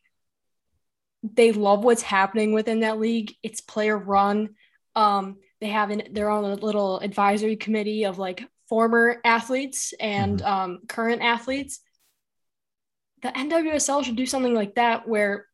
they 1.22 1.52
love 1.52 1.84
what's 1.84 2.02
happening 2.02 2.52
within 2.52 2.80
that 2.80 2.98
league. 2.98 3.34
It's 3.42 3.60
player 3.60 3.96
run. 3.96 4.50
Um, 4.94 5.36
they 5.60 5.68
have 5.68 5.90
in 5.90 6.08
their 6.12 6.30
own 6.30 6.56
little 6.56 6.98
advisory 7.00 7.56
committee 7.56 8.04
of 8.04 8.18
like 8.18 8.44
former 8.68 9.20
athletes 9.24 9.94
and 9.98 10.40
mm-hmm. 10.40 10.52
um, 10.52 10.78
current 10.88 11.22
athletes. 11.22 11.80
The 13.22 13.28
NWSL 13.28 14.04
should 14.04 14.16
do 14.16 14.26
something 14.26 14.54
like 14.54 14.76
that 14.76 15.08
where 15.08 15.46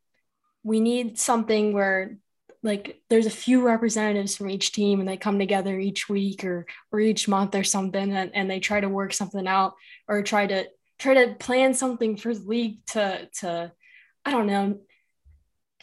we 0.63 0.81
need 0.81 1.19
something 1.19 1.73
where 1.73 2.19
like 2.63 3.03
there's 3.11 3.27
a 3.27 3.31
few 3.31 3.63
representatives 3.63 4.37
from 4.37 4.51
each 4.51 4.73
team 4.73 4.99
and 4.99 5.09
they 5.09 5.19
come 5.19 5.39
together 5.39 5.79
each 5.79 6.09
week 6.09 6.45
or 6.45 6.67
or 6.91 6.99
each 6.99 7.29
month 7.29 7.55
or 7.55 7.63
something 7.63 8.13
and, 8.13 8.35
and 8.35 8.51
they 8.51 8.59
try 8.59 8.81
to 8.81 8.89
work 8.89 9.13
something 9.13 9.47
out 9.47 9.75
or 10.09 10.23
try 10.23 10.47
to 10.47 10.67
try 10.99 11.15
to 11.15 11.35
plan 11.35 11.75
something 11.75 12.17
for 12.17 12.35
the 12.35 12.41
league 12.41 12.85
to 12.87 13.29
to 13.41 13.71
I 14.25 14.31
don't 14.31 14.47
know 14.47 14.79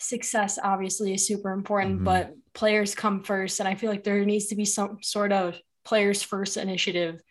success 0.02 0.60
obviously 0.62 1.14
is 1.14 1.26
super 1.26 1.52
important 1.52 1.96
mm-hmm. 1.96 2.06
but 2.06 2.34
players 2.54 2.96
come 2.96 3.24
first 3.24 3.60
and 3.60 3.68
I 3.68 3.76
feel 3.76 3.90
like 3.90 4.04
there 4.04 4.24
needs 4.26 4.48
to 4.48 4.56
be 4.56 4.66
some 4.66 5.00
sort 5.02 5.32
of 5.32 5.58
players 5.84 6.22
first 6.22 6.58
initiative 6.58 7.22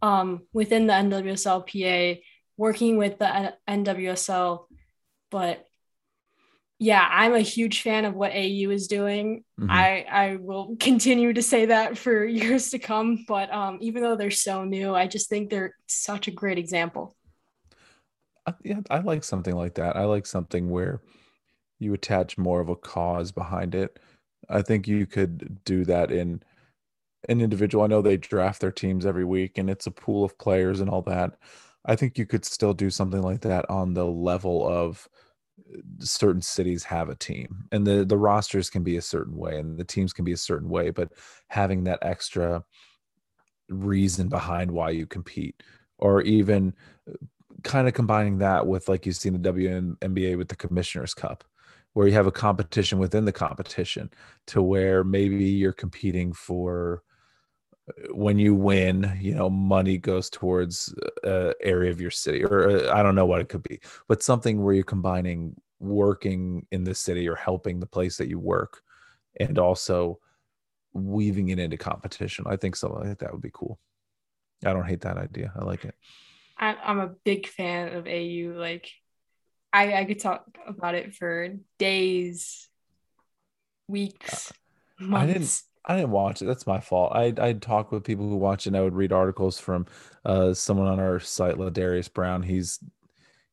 um, 0.00 0.42
within 0.52 0.86
the 0.86 0.94
NWSLPA 0.94 2.22
working 2.56 2.96
with 2.96 3.18
the 3.18 3.54
NWSL 3.68 4.66
but 5.30 5.66
yeah, 6.82 7.06
I'm 7.08 7.32
a 7.34 7.40
huge 7.40 7.82
fan 7.82 8.04
of 8.04 8.14
what 8.14 8.32
AU 8.32 8.70
is 8.70 8.88
doing. 8.88 9.44
Mm-hmm. 9.60 9.70
I 9.70 10.04
I 10.10 10.36
will 10.36 10.76
continue 10.80 11.32
to 11.32 11.42
say 11.42 11.66
that 11.66 11.96
for 11.96 12.24
years 12.42 12.70
to 12.70 12.80
come. 12.80 13.24
But 13.28 13.52
um, 13.52 13.78
even 13.80 14.02
though 14.02 14.16
they're 14.16 14.32
so 14.32 14.64
new, 14.64 14.92
I 14.92 15.06
just 15.06 15.28
think 15.28 15.48
they're 15.48 15.76
such 15.86 16.26
a 16.26 16.32
great 16.32 16.58
example. 16.58 17.16
I, 18.44 18.54
yeah, 18.64 18.80
I 18.90 18.98
like 18.98 19.22
something 19.22 19.54
like 19.54 19.74
that. 19.74 19.96
I 19.96 20.06
like 20.06 20.26
something 20.26 20.70
where 20.70 21.00
you 21.82 21.94
attach 21.94 22.38
more 22.38 22.60
of 22.60 22.68
a 22.68 22.76
cause 22.76 23.32
behind 23.32 23.74
it. 23.74 23.98
I 24.48 24.62
think 24.62 24.88
you 24.88 25.06
could 25.06 25.64
do 25.64 25.84
that 25.84 26.10
in 26.10 26.42
an 27.28 27.40
individual. 27.40 27.84
I 27.84 27.88
know 27.88 28.02
they 28.02 28.16
draft 28.16 28.60
their 28.60 28.72
teams 28.72 29.06
every 29.06 29.24
week, 29.24 29.58
and 29.58 29.70
it's 29.70 29.86
a 29.86 29.92
pool 29.92 30.24
of 30.24 30.38
players 30.38 30.80
and 30.80 30.90
all 30.90 31.02
that. 31.02 31.36
I 31.84 31.96
think 31.96 32.18
you 32.18 32.26
could 32.26 32.44
still 32.44 32.74
do 32.74 32.90
something 32.90 33.22
like 33.22 33.40
that 33.40 33.68
on 33.70 33.94
the 33.94 34.06
level 34.06 34.66
of 34.66 35.08
certain 36.00 36.42
cities 36.42 36.84
have 36.84 37.08
a 37.08 37.14
team 37.14 37.64
and 37.72 37.86
the 37.86 38.04
the 38.04 38.16
rosters 38.16 38.68
can 38.68 38.82
be 38.82 38.96
a 38.96 39.02
certain 39.02 39.36
way 39.36 39.58
and 39.58 39.78
the 39.78 39.84
teams 39.84 40.12
can 40.12 40.24
be 40.24 40.32
a 40.32 40.36
certain 40.36 40.68
way 40.68 40.90
but 40.90 41.12
having 41.48 41.84
that 41.84 41.98
extra 42.02 42.62
reason 43.68 44.28
behind 44.28 44.70
why 44.70 44.90
you 44.90 45.06
compete 45.06 45.62
or 45.98 46.20
even 46.22 46.74
uh, 47.08 47.14
kind 47.62 47.86
of 47.86 47.94
combining 47.94 48.38
that 48.38 48.66
with 48.66 48.88
like 48.88 49.06
you 49.06 49.12
see 49.12 49.28
in 49.28 49.40
the 49.40 49.52
WNBA 49.52 50.36
with 50.36 50.48
the 50.48 50.56
commissioners 50.56 51.14
cup 51.14 51.44
where 51.92 52.06
you 52.06 52.14
have 52.14 52.26
a 52.26 52.32
competition 52.32 52.98
within 52.98 53.24
the 53.24 53.32
competition 53.32 54.10
to 54.46 54.62
where 54.62 55.04
maybe 55.04 55.44
you're 55.44 55.72
competing 55.72 56.32
for 56.32 57.02
uh, 57.88 58.14
when 58.14 58.38
you 58.38 58.54
win 58.54 59.16
you 59.20 59.34
know 59.34 59.50
money 59.50 59.98
goes 59.98 60.30
towards 60.30 60.94
a 61.24 61.52
area 61.62 61.90
of 61.90 62.00
your 62.00 62.10
city 62.10 62.44
or 62.44 62.70
uh, 62.70 62.92
i 62.94 63.02
don't 63.02 63.14
know 63.14 63.26
what 63.26 63.40
it 63.40 63.48
could 63.48 63.62
be 63.62 63.80
but 64.08 64.22
something 64.22 64.62
where 64.62 64.74
you're 64.74 64.84
combining 64.84 65.54
working 65.82 66.66
in 66.70 66.84
the 66.84 66.94
city 66.94 67.28
or 67.28 67.34
helping 67.34 67.80
the 67.80 67.86
place 67.86 68.16
that 68.16 68.28
you 68.28 68.38
work 68.38 68.82
and 69.38 69.58
also 69.58 70.18
weaving 70.92 71.48
it 71.48 71.58
into 71.58 71.76
competition. 71.76 72.44
I 72.48 72.56
think 72.56 72.76
something 72.76 73.08
like 73.08 73.18
that 73.18 73.32
would 73.32 73.42
be 73.42 73.50
cool. 73.52 73.78
I 74.64 74.72
don't 74.72 74.86
hate 74.86 75.02
that 75.02 75.18
idea. 75.18 75.52
I 75.58 75.64
like 75.64 75.84
it. 75.84 75.94
I'm 76.56 77.00
a 77.00 77.14
big 77.24 77.48
fan 77.48 77.94
of 77.96 78.06
AU. 78.06 78.52
Like, 78.56 78.88
I, 79.72 80.00
I 80.00 80.04
could 80.04 80.20
talk 80.20 80.44
about 80.66 80.94
it 80.94 81.14
for 81.14 81.48
days, 81.78 82.68
weeks, 83.88 84.52
months. 85.00 85.22
I 85.22 85.26
didn't. 85.32 85.62
I 85.84 85.96
didn't 85.96 86.10
watch 86.10 86.42
it. 86.42 86.44
That's 86.44 86.66
my 86.66 86.78
fault. 86.78 87.12
I 87.12 87.34
I'd 87.38 87.60
talk 87.60 87.90
with 87.90 88.04
people 88.04 88.28
who 88.28 88.36
watch 88.36 88.66
it. 88.66 88.70
and 88.70 88.76
I 88.76 88.82
would 88.82 88.94
read 88.94 89.12
articles 89.12 89.58
from 89.58 89.86
uh, 90.24 90.54
someone 90.54 90.86
on 90.86 91.00
our 91.00 91.18
site, 91.18 91.56
Ladarius 91.56 92.12
Brown. 92.12 92.42
He's 92.42 92.78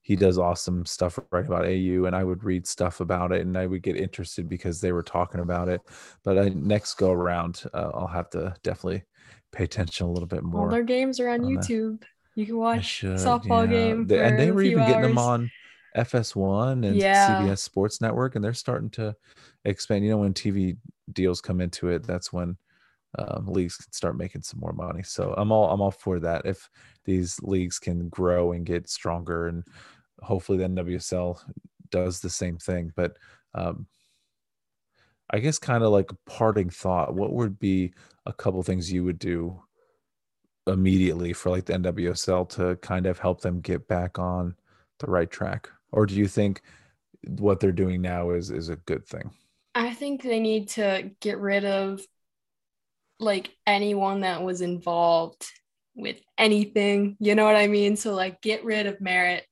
he 0.01 0.15
does 0.15 0.37
awesome 0.37 0.85
stuff 0.85 1.19
right 1.31 1.45
about 1.45 1.65
AU, 1.65 2.05
and 2.05 2.15
I 2.15 2.23
would 2.23 2.43
read 2.43 2.67
stuff 2.67 2.99
about 2.99 3.31
it, 3.31 3.41
and 3.41 3.57
I 3.57 3.65
would 3.65 3.81
get 3.81 3.95
interested 3.95 4.49
because 4.49 4.81
they 4.81 4.91
were 4.91 5.03
talking 5.03 5.39
about 5.39 5.69
it. 5.69 5.81
But 6.23 6.37
I, 6.37 6.49
next 6.49 6.95
go 6.95 7.11
around, 7.11 7.63
uh, 7.73 7.91
I'll 7.93 8.07
have 8.07 8.29
to 8.31 8.55
definitely 8.63 9.03
pay 9.51 9.63
attention 9.63 10.07
a 10.07 10.11
little 10.11 10.27
bit 10.27 10.43
more. 10.43 10.63
All 10.63 10.69
their 10.69 10.83
games 10.83 11.19
are 11.19 11.29
on, 11.29 11.45
on 11.45 11.51
YouTube. 11.51 11.99
That. 11.99 12.07
You 12.35 12.45
can 12.45 12.57
watch 12.57 12.85
should, 12.85 13.17
softball 13.17 13.65
yeah. 13.65 13.77
game, 13.77 13.99
and 14.11 14.39
they 14.39 14.51
were 14.51 14.61
even 14.61 14.79
hours. 14.79 14.91
getting 14.91 15.09
them 15.09 15.17
on 15.17 15.51
FS1 15.95 16.85
and 16.85 16.95
yeah. 16.95 17.41
CBS 17.41 17.59
Sports 17.59 18.01
Network, 18.01 18.35
and 18.35 18.43
they're 18.43 18.53
starting 18.53 18.89
to 18.91 19.15
expand. 19.65 20.03
You 20.03 20.11
know, 20.11 20.17
when 20.17 20.33
TV 20.33 20.77
deals 21.13 21.41
come 21.41 21.61
into 21.61 21.89
it, 21.89 22.03
that's 22.03 22.31
when 22.31 22.57
um, 23.17 23.47
leagues 23.47 23.75
can 23.77 23.91
start 23.91 24.17
making 24.17 24.43
some 24.43 24.59
more 24.59 24.73
money. 24.73 25.03
So 25.03 25.33
I'm 25.37 25.51
all 25.51 25.69
I'm 25.71 25.81
all 25.81 25.91
for 25.91 26.19
that. 26.19 26.45
If 26.45 26.69
these 27.05 27.39
leagues 27.41 27.79
can 27.79 28.09
grow 28.09 28.51
and 28.51 28.65
get 28.65 28.89
stronger 28.89 29.47
and 29.47 29.63
hopefully 30.21 30.57
the 30.57 30.65
NWSL 30.65 31.39
does 31.89 32.19
the 32.19 32.29
same 32.29 32.57
thing. 32.57 32.91
But 32.95 33.17
um, 33.55 33.87
I 35.31 35.39
guess 35.39 35.57
kind 35.57 35.83
of 35.83 35.91
like 35.91 36.11
a 36.11 36.29
parting 36.29 36.69
thought, 36.69 37.15
what 37.15 37.33
would 37.33 37.59
be 37.59 37.93
a 38.25 38.33
couple 38.33 38.61
things 38.63 38.91
you 38.91 39.03
would 39.03 39.19
do 39.19 39.61
immediately 40.67 41.33
for 41.33 41.49
like 41.49 41.65
the 41.65 41.73
NWSL 41.73 42.49
to 42.49 42.75
kind 42.77 43.07
of 43.07 43.17
help 43.17 43.41
them 43.41 43.61
get 43.61 43.87
back 43.87 44.19
on 44.19 44.55
the 44.99 45.07
right 45.07 45.29
track? 45.29 45.69
Or 45.91 46.05
do 46.05 46.15
you 46.15 46.27
think 46.27 46.61
what 47.27 47.59
they're 47.59 47.71
doing 47.71 48.01
now 48.01 48.31
is 48.31 48.51
is 48.51 48.69
a 48.69 48.75
good 48.75 49.05
thing? 49.05 49.31
I 49.75 49.93
think 49.93 50.23
they 50.23 50.39
need 50.39 50.69
to 50.69 51.11
get 51.19 51.39
rid 51.39 51.65
of 51.65 52.01
like 53.19 53.49
anyone 53.67 54.21
that 54.21 54.43
was 54.43 54.61
involved 54.61 55.45
with 55.95 56.17
anything. 56.37 57.17
You 57.19 57.35
know 57.35 57.45
what 57.45 57.55
I 57.55 57.67
mean? 57.67 57.95
So 57.95 58.13
like 58.13 58.41
get 58.41 58.63
rid 58.63 58.87
of 58.87 59.01
Merritt, 59.01 59.45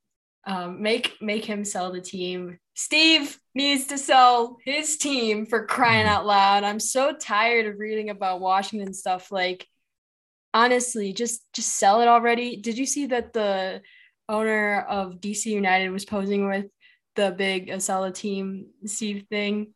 um, 0.46 0.82
make 0.82 1.14
make 1.22 1.46
him 1.46 1.66
sell 1.66 1.92
the 1.92 2.02
team. 2.02 2.58
Steve 2.74 3.40
needs 3.56 3.88
to 3.88 3.98
sell 3.98 4.58
his 4.64 4.98
team 4.98 5.46
for 5.46 5.66
crying 5.66 6.06
mm-hmm. 6.06 6.16
out 6.16 6.26
loud. 6.26 6.64
I'm 6.64 6.80
so 6.80 7.14
tired 7.14 7.66
of 7.66 7.80
reading 7.80 8.10
about 8.10 8.40
Washington 8.40 8.94
stuff. 8.94 9.32
Like, 9.32 9.68
honestly, 10.54 11.12
just 11.12 11.42
just 11.54 11.76
sell 11.76 12.02
it 12.02 12.08
already. 12.08 12.58
Did 12.58 12.78
you 12.78 12.86
see 12.86 13.08
that 13.08 13.34
the 13.34 13.82
owner 14.30 14.86
of 14.90 15.22
DC 15.22 15.46
United 15.46 15.90
was 15.90 16.06
posing 16.06 16.48
with 16.48 16.66
the 17.16 17.32
big 17.32 17.70
Acela 17.70 18.14
team 18.14 18.68
Steve 18.86 19.26
thing? 19.30 19.74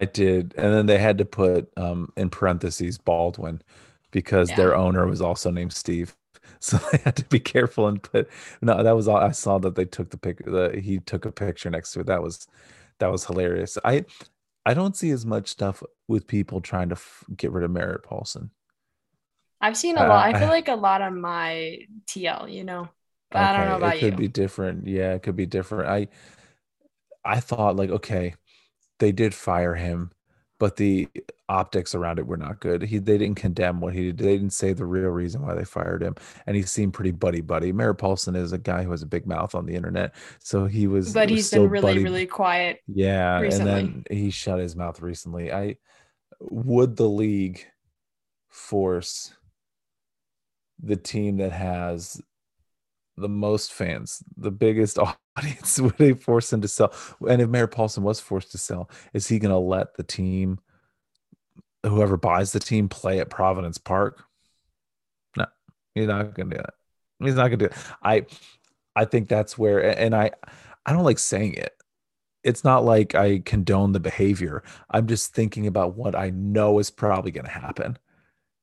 I 0.00 0.06
did, 0.06 0.54
and 0.56 0.72
then 0.72 0.86
they 0.86 0.98
had 0.98 1.18
to 1.18 1.24
put 1.24 1.70
um, 1.76 2.12
in 2.16 2.30
parentheses 2.30 2.98
Baldwin 2.98 3.62
because 4.10 4.50
yeah. 4.50 4.56
their 4.56 4.76
owner 4.76 5.06
was 5.06 5.20
also 5.20 5.50
named 5.50 5.72
Steve. 5.72 6.16
so 6.60 6.78
I 6.92 6.98
had 7.04 7.16
to 7.16 7.24
be 7.24 7.40
careful 7.40 7.88
and 7.88 8.02
put. 8.02 8.28
No, 8.60 8.82
that 8.82 8.96
was 8.96 9.08
all. 9.08 9.16
I 9.16 9.32
saw 9.32 9.58
that 9.58 9.74
they 9.74 9.84
took 9.84 10.10
the 10.10 10.16
pic. 10.16 10.44
The, 10.44 10.80
he 10.82 10.98
took 11.00 11.24
a 11.24 11.32
picture 11.32 11.70
next 11.70 11.92
to 11.92 12.00
it. 12.00 12.06
That 12.06 12.22
was 12.22 12.46
that 12.98 13.10
was 13.10 13.24
hilarious. 13.26 13.76
I 13.84 14.04
I 14.64 14.74
don't 14.74 14.96
see 14.96 15.10
as 15.10 15.26
much 15.26 15.48
stuff 15.48 15.82
with 16.08 16.26
people 16.26 16.60
trying 16.60 16.88
to 16.90 16.94
f- 16.94 17.24
get 17.36 17.52
rid 17.52 17.64
of 17.64 17.70
Merritt 17.70 18.04
Paulson. 18.04 18.50
I've 19.60 19.76
seen 19.76 19.96
a 19.96 20.06
lot. 20.06 20.34
I 20.34 20.38
feel 20.38 20.48
like 20.56 20.68
a 20.68 20.74
lot 20.74 21.02
on 21.02 21.20
my 21.20 21.78
TL, 22.06 22.52
you 22.52 22.64
know. 22.64 22.88
Okay, 23.34 23.44
I 23.44 23.56
don't 23.56 23.68
know 23.68 23.76
about 23.76 23.96
it 23.96 24.00
could 24.00 24.12
you. 24.14 24.18
be 24.18 24.28
different. 24.28 24.86
Yeah, 24.86 25.14
it 25.14 25.22
could 25.22 25.36
be 25.36 25.46
different. 25.46 25.88
I 25.88 26.08
I 27.24 27.40
thought 27.40 27.76
like, 27.76 27.90
okay, 27.90 28.34
they 28.98 29.12
did 29.12 29.34
fire 29.34 29.74
him 29.74 30.12
but 30.62 30.76
the 30.76 31.08
optics 31.48 31.92
around 31.92 32.20
it 32.20 32.26
were 32.28 32.36
not 32.36 32.60
good. 32.60 32.82
He 32.82 32.98
they 32.98 33.18
didn't 33.18 33.34
condemn 33.34 33.80
what 33.80 33.94
he 33.94 34.12
did. 34.12 34.18
They 34.18 34.36
didn't 34.36 34.52
say 34.52 34.72
the 34.72 34.86
real 34.86 35.08
reason 35.08 35.44
why 35.44 35.54
they 35.54 35.64
fired 35.64 36.04
him, 36.04 36.14
and 36.46 36.54
he 36.54 36.62
seemed 36.62 36.94
pretty 36.94 37.10
buddy 37.10 37.40
buddy. 37.40 37.72
Merritt 37.72 37.98
Paulson 37.98 38.36
is 38.36 38.52
a 38.52 38.58
guy 38.58 38.84
who 38.84 38.92
has 38.92 39.02
a 39.02 39.06
big 39.06 39.26
mouth 39.26 39.56
on 39.56 39.66
the 39.66 39.74
internet, 39.74 40.14
so 40.38 40.66
he 40.66 40.86
was. 40.86 41.12
But 41.12 41.30
he's 41.30 41.50
been 41.50 41.68
really 41.68 41.94
buddy. 41.94 42.04
really 42.04 42.26
quiet. 42.26 42.78
Yeah, 42.86 43.40
recently. 43.40 43.72
and 43.72 44.04
then 44.08 44.16
he 44.16 44.30
shut 44.30 44.60
his 44.60 44.76
mouth 44.76 45.02
recently. 45.02 45.52
I 45.52 45.78
would 46.38 46.94
the 46.94 47.08
league 47.08 47.66
force 48.48 49.34
the 50.80 50.94
team 50.94 51.38
that 51.38 51.50
has 51.50 52.22
the 53.16 53.28
most 53.28 53.72
fans, 53.72 54.22
the 54.36 54.50
biggest 54.50 54.98
audience 55.36 55.80
would 55.80 55.96
they 55.98 56.12
force 56.12 56.52
him 56.52 56.60
to 56.62 56.68
sell? 56.68 56.94
And 57.28 57.42
if 57.42 57.48
Merritt 57.48 57.72
Paulson 57.72 58.02
was 58.02 58.20
forced 58.20 58.52
to 58.52 58.58
sell, 58.58 58.90
is 59.12 59.28
he 59.28 59.38
going 59.38 59.50
to 59.50 59.58
let 59.58 59.94
the 59.96 60.02
team, 60.02 60.58
whoever 61.84 62.16
buys 62.16 62.52
the 62.52 62.60
team, 62.60 62.88
play 62.88 63.20
at 63.20 63.30
Providence 63.30 63.78
Park? 63.78 64.24
No, 65.36 65.46
he's 65.94 66.06
not 66.06 66.34
going 66.34 66.50
to 66.50 66.56
do 66.56 66.62
that. 66.62 66.74
He's 67.20 67.34
not 67.34 67.48
going 67.48 67.58
to 67.58 67.68
do 67.68 67.74
it. 67.74 67.74
I, 68.02 68.26
I 68.96 69.04
think 69.04 69.28
that's 69.28 69.56
where, 69.56 69.98
and 69.98 70.14
I, 70.14 70.32
I 70.84 70.92
don't 70.92 71.04
like 71.04 71.18
saying 71.18 71.54
it. 71.54 71.72
It's 72.42 72.64
not 72.64 72.84
like 72.84 73.14
I 73.14 73.38
condone 73.38 73.92
the 73.92 74.00
behavior. 74.00 74.64
I'm 74.90 75.06
just 75.06 75.32
thinking 75.32 75.68
about 75.68 75.96
what 75.96 76.16
I 76.16 76.30
know 76.30 76.80
is 76.80 76.90
probably 76.90 77.30
going 77.30 77.44
to 77.44 77.50
happen. 77.50 77.98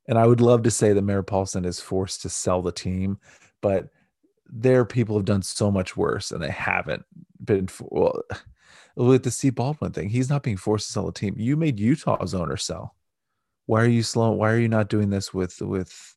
And 0.09 0.17
I 0.17 0.27
would 0.27 0.41
love 0.41 0.63
to 0.63 0.71
say 0.71 0.91
that 0.91 1.01
Merritt 1.01 1.27
Paulson 1.27 1.63
is 1.63 1.79
forced 1.79 2.23
to 2.23 2.29
sell 2.29 2.61
the 2.61 2.71
team, 2.71 3.19
but 3.61 3.89
their 4.51 4.85
people 4.85 5.15
have 5.15 5.25
done 5.25 5.41
so 5.41 5.71
much 5.71 5.95
worse 5.95 6.31
and 6.31 6.41
they 6.41 6.51
haven't 6.51 7.05
been 7.43 7.67
for, 7.67 7.87
well 7.91 8.23
with 8.95 9.23
the 9.23 9.31
Steve 9.31 9.55
Baldwin 9.55 9.91
thing. 9.91 10.09
He's 10.09 10.29
not 10.29 10.43
being 10.43 10.57
forced 10.57 10.87
to 10.87 10.93
sell 10.93 11.05
the 11.05 11.11
team. 11.11 11.35
You 11.37 11.55
made 11.55 11.79
Utah's 11.79 12.33
owner 12.33 12.57
sell 12.57 12.95
why 13.69 13.83
are 13.83 13.87
you 13.87 14.01
slow 14.01 14.31
why 14.31 14.51
are 14.51 14.57
you 14.57 14.67
not 14.67 14.89
doing 14.89 15.11
this 15.11 15.31
with 15.31 15.61
with 15.61 16.15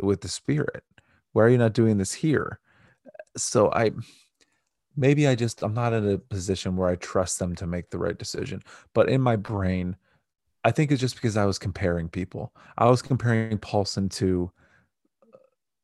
with 0.00 0.20
the 0.20 0.28
spirit 0.28 0.84
why 1.32 1.42
are 1.42 1.48
you 1.48 1.58
not 1.58 1.72
doing 1.72 1.98
this 1.98 2.12
here 2.12 2.60
so 3.36 3.68
i 3.72 3.90
maybe 4.96 5.26
i 5.26 5.34
just 5.34 5.64
i'm 5.64 5.74
not 5.74 5.92
in 5.92 6.08
a 6.08 6.16
position 6.16 6.76
where 6.76 6.88
i 6.88 6.94
trust 6.94 7.40
them 7.40 7.56
to 7.56 7.66
make 7.66 7.90
the 7.90 7.98
right 7.98 8.16
decision 8.16 8.62
but 8.94 9.08
in 9.08 9.20
my 9.20 9.34
brain 9.34 9.96
i 10.62 10.70
think 10.70 10.92
it's 10.92 11.00
just 11.00 11.16
because 11.16 11.36
i 11.36 11.44
was 11.44 11.58
comparing 11.58 12.08
people 12.08 12.54
i 12.78 12.88
was 12.88 13.02
comparing 13.02 13.58
paulson 13.58 14.08
to 14.08 14.48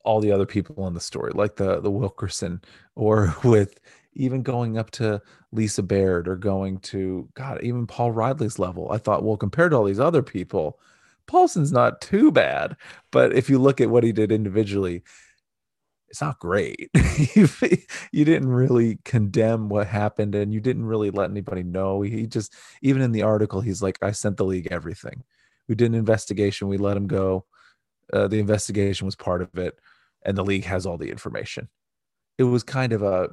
all 0.05 0.21
the 0.21 0.33
other 0.33 0.47
people 0.47 0.87
in 0.87 0.95
the 0.95 1.01
story 1.01 1.31
like 1.35 1.57
the 1.57 1.81
the 1.81 1.91
wilkerson 1.91 2.61
or 2.95 3.35
with 3.45 3.79
even 4.15 4.43
going 4.43 4.79
up 4.79 4.91
to 4.91 5.21
Lisa 5.53 5.83
Baird 5.83 6.29
or 6.29 6.37
going 6.37 6.79
to 6.79 7.29
God, 7.35 7.63
even 7.63 7.87
Paul 7.87 8.13
Riley's 8.13 8.59
level. 8.59 8.91
I 8.91 8.99
thought, 8.99 9.23
well, 9.23 9.37
compared 9.37 9.71
to 9.73 9.77
all 9.77 9.85
these 9.85 10.01
other 10.01 10.23
people, 10.23 10.79
Paulson's 11.27 11.73
not 11.73 12.01
too 12.01 12.31
bad. 12.31 12.77
But 13.11 13.33
if 13.35 13.49
you 13.49 13.59
look 13.59 13.81
at 13.81 13.91
what 13.91 14.05
he 14.05 14.13
did 14.13 14.33
individually, 14.33 15.03
it's 16.09 16.21
not 16.21 16.39
great. 16.39 16.91
you 17.35 18.25
didn't 18.25 18.49
really 18.49 18.99
condemn 19.05 19.69
what 19.69 19.87
happened 19.87 20.35
and 20.35 20.53
you 20.53 20.61
didn't 20.61 20.85
really 20.85 21.11
let 21.11 21.31
anybody 21.31 21.63
know. 21.63 22.03
He 22.03 22.27
just, 22.27 22.55
even 22.83 23.01
in 23.01 23.13
the 23.13 23.23
article, 23.23 23.61
he's 23.61 23.83
like, 23.83 23.99
I 24.03 24.11
sent 24.11 24.37
the 24.37 24.45
league 24.45 24.69
everything. 24.71 25.25
We 25.69 25.75
did 25.75 25.87
an 25.87 25.95
investigation, 25.95 26.69
we 26.69 26.77
let 26.77 26.97
him 26.97 27.07
go. 27.07 27.47
Uh, 28.13 28.29
the 28.29 28.41
investigation 28.41 29.07
was 29.07 29.17
part 29.17 29.41
of 29.41 29.57
it, 29.57 29.79
and 30.25 30.37
the 30.37 30.45
league 30.45 30.65
has 30.65 30.87
all 30.87 30.99
the 30.99 31.11
information. 31.11 31.69
It 32.39 32.45
was 32.45 32.63
kind 32.63 32.93
of 32.93 33.03
a 33.03 33.29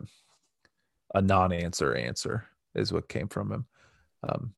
a 1.16 1.22
non-answer 1.22 1.96
answer 1.96 2.46
is 2.76 2.94
what 2.94 3.10
came 3.10 3.28
from 3.28 3.52
him. 3.52 3.66
Um, 4.24 4.54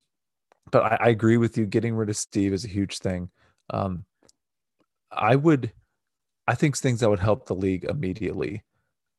but 0.72 0.84
I, 0.84 0.98
I, 1.02 1.10
agree 1.10 1.38
with 1.38 1.58
you. 1.58 1.66
Getting 1.66 1.96
rid 1.96 2.10
of 2.10 2.18
Steve 2.18 2.54
is 2.54 2.66
a 2.66 2.70
huge 2.70 3.00
thing. 3.00 3.30
Um, 3.70 4.06
I 5.12 5.36
would, 5.36 5.72
I 6.48 6.56
think 6.56 6.78
things 6.78 7.00
that 7.00 7.10
would 7.10 7.20
help 7.20 7.46
the 7.46 7.56
league 7.56 7.84
immediately 7.84 8.64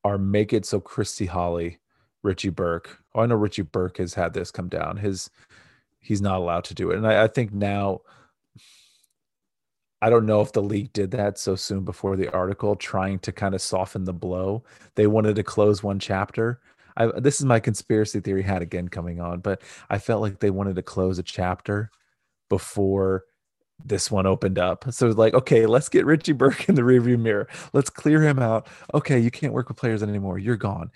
are 0.04 0.18
make 0.18 0.52
it 0.52 0.66
so 0.66 0.80
Christy 0.80 1.26
Holly, 1.26 1.78
Richie 2.22 2.50
Burke. 2.50 2.98
Oh, 3.14 3.20
I 3.20 3.26
know 3.26 3.36
Richie 3.36 3.62
Burke 3.62 3.98
has 3.98 4.14
had 4.14 4.34
this 4.34 4.50
come 4.50 4.68
down. 4.68 4.96
His 4.96 5.30
he's 6.00 6.20
not 6.20 6.38
allowed 6.38 6.64
to 6.64 6.74
do 6.74 6.90
it, 6.90 6.96
and 6.96 7.06
I, 7.06 7.24
I 7.24 7.28
think 7.28 7.52
now. 7.52 8.00
I 10.02 10.10
don't 10.10 10.26
know 10.26 10.42
if 10.42 10.52
the 10.52 10.62
league 10.62 10.92
did 10.92 11.12
that 11.12 11.38
so 11.38 11.56
soon 11.56 11.84
before 11.84 12.16
the 12.16 12.28
article, 12.32 12.76
trying 12.76 13.20
to 13.20 13.32
kind 13.32 13.54
of 13.54 13.62
soften 13.62 14.04
the 14.04 14.12
blow. 14.12 14.64
They 14.96 15.06
wanted 15.06 15.36
to 15.36 15.42
close 15.42 15.82
one 15.82 15.98
chapter, 15.98 16.60
I, 16.96 17.06
this 17.20 17.40
is 17.40 17.46
my 17.46 17.60
conspiracy 17.60 18.20
theory 18.20 18.42
hat 18.42 18.62
again 18.62 18.88
coming 18.88 19.20
on, 19.20 19.40
but 19.40 19.62
I 19.90 19.98
felt 19.98 20.22
like 20.22 20.40
they 20.40 20.50
wanted 20.50 20.76
to 20.76 20.82
close 20.82 21.18
a 21.18 21.22
chapter 21.22 21.90
before 22.48 23.24
this 23.84 24.10
one 24.10 24.26
opened 24.26 24.58
up. 24.58 24.84
So 24.92 25.08
like, 25.08 25.34
okay, 25.34 25.66
let's 25.66 25.88
get 25.88 26.06
Richie 26.06 26.32
Burke 26.32 26.68
in 26.68 26.74
the 26.74 26.82
rearview 26.82 27.18
mirror. 27.18 27.48
Let's 27.72 27.90
clear 27.90 28.22
him 28.22 28.38
out. 28.38 28.68
Okay, 28.94 29.18
you 29.18 29.30
can't 29.30 29.52
work 29.52 29.68
with 29.68 29.78
players 29.78 30.02
anymore. 30.02 30.38
You're 30.38 30.56
gone 30.56 30.90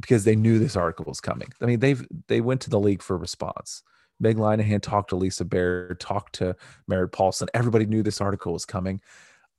because 0.00 0.24
they 0.24 0.36
knew 0.36 0.58
this 0.58 0.76
article 0.76 1.04
was 1.06 1.20
coming. 1.20 1.48
I 1.60 1.66
mean, 1.66 1.80
they've 1.80 2.06
they 2.28 2.40
went 2.40 2.60
to 2.62 2.70
the 2.70 2.80
league 2.80 3.02
for 3.02 3.16
response. 3.16 3.82
Meg 4.20 4.36
Linehan 4.36 4.80
talked 4.80 5.10
to 5.10 5.16
Lisa 5.16 5.44
Baird, 5.44 6.00
talked 6.00 6.36
to 6.36 6.56
Merritt 6.86 7.12
Paulson. 7.12 7.48
Everybody 7.54 7.86
knew 7.86 8.02
this 8.02 8.20
article 8.20 8.52
was 8.52 8.64
coming. 8.64 9.00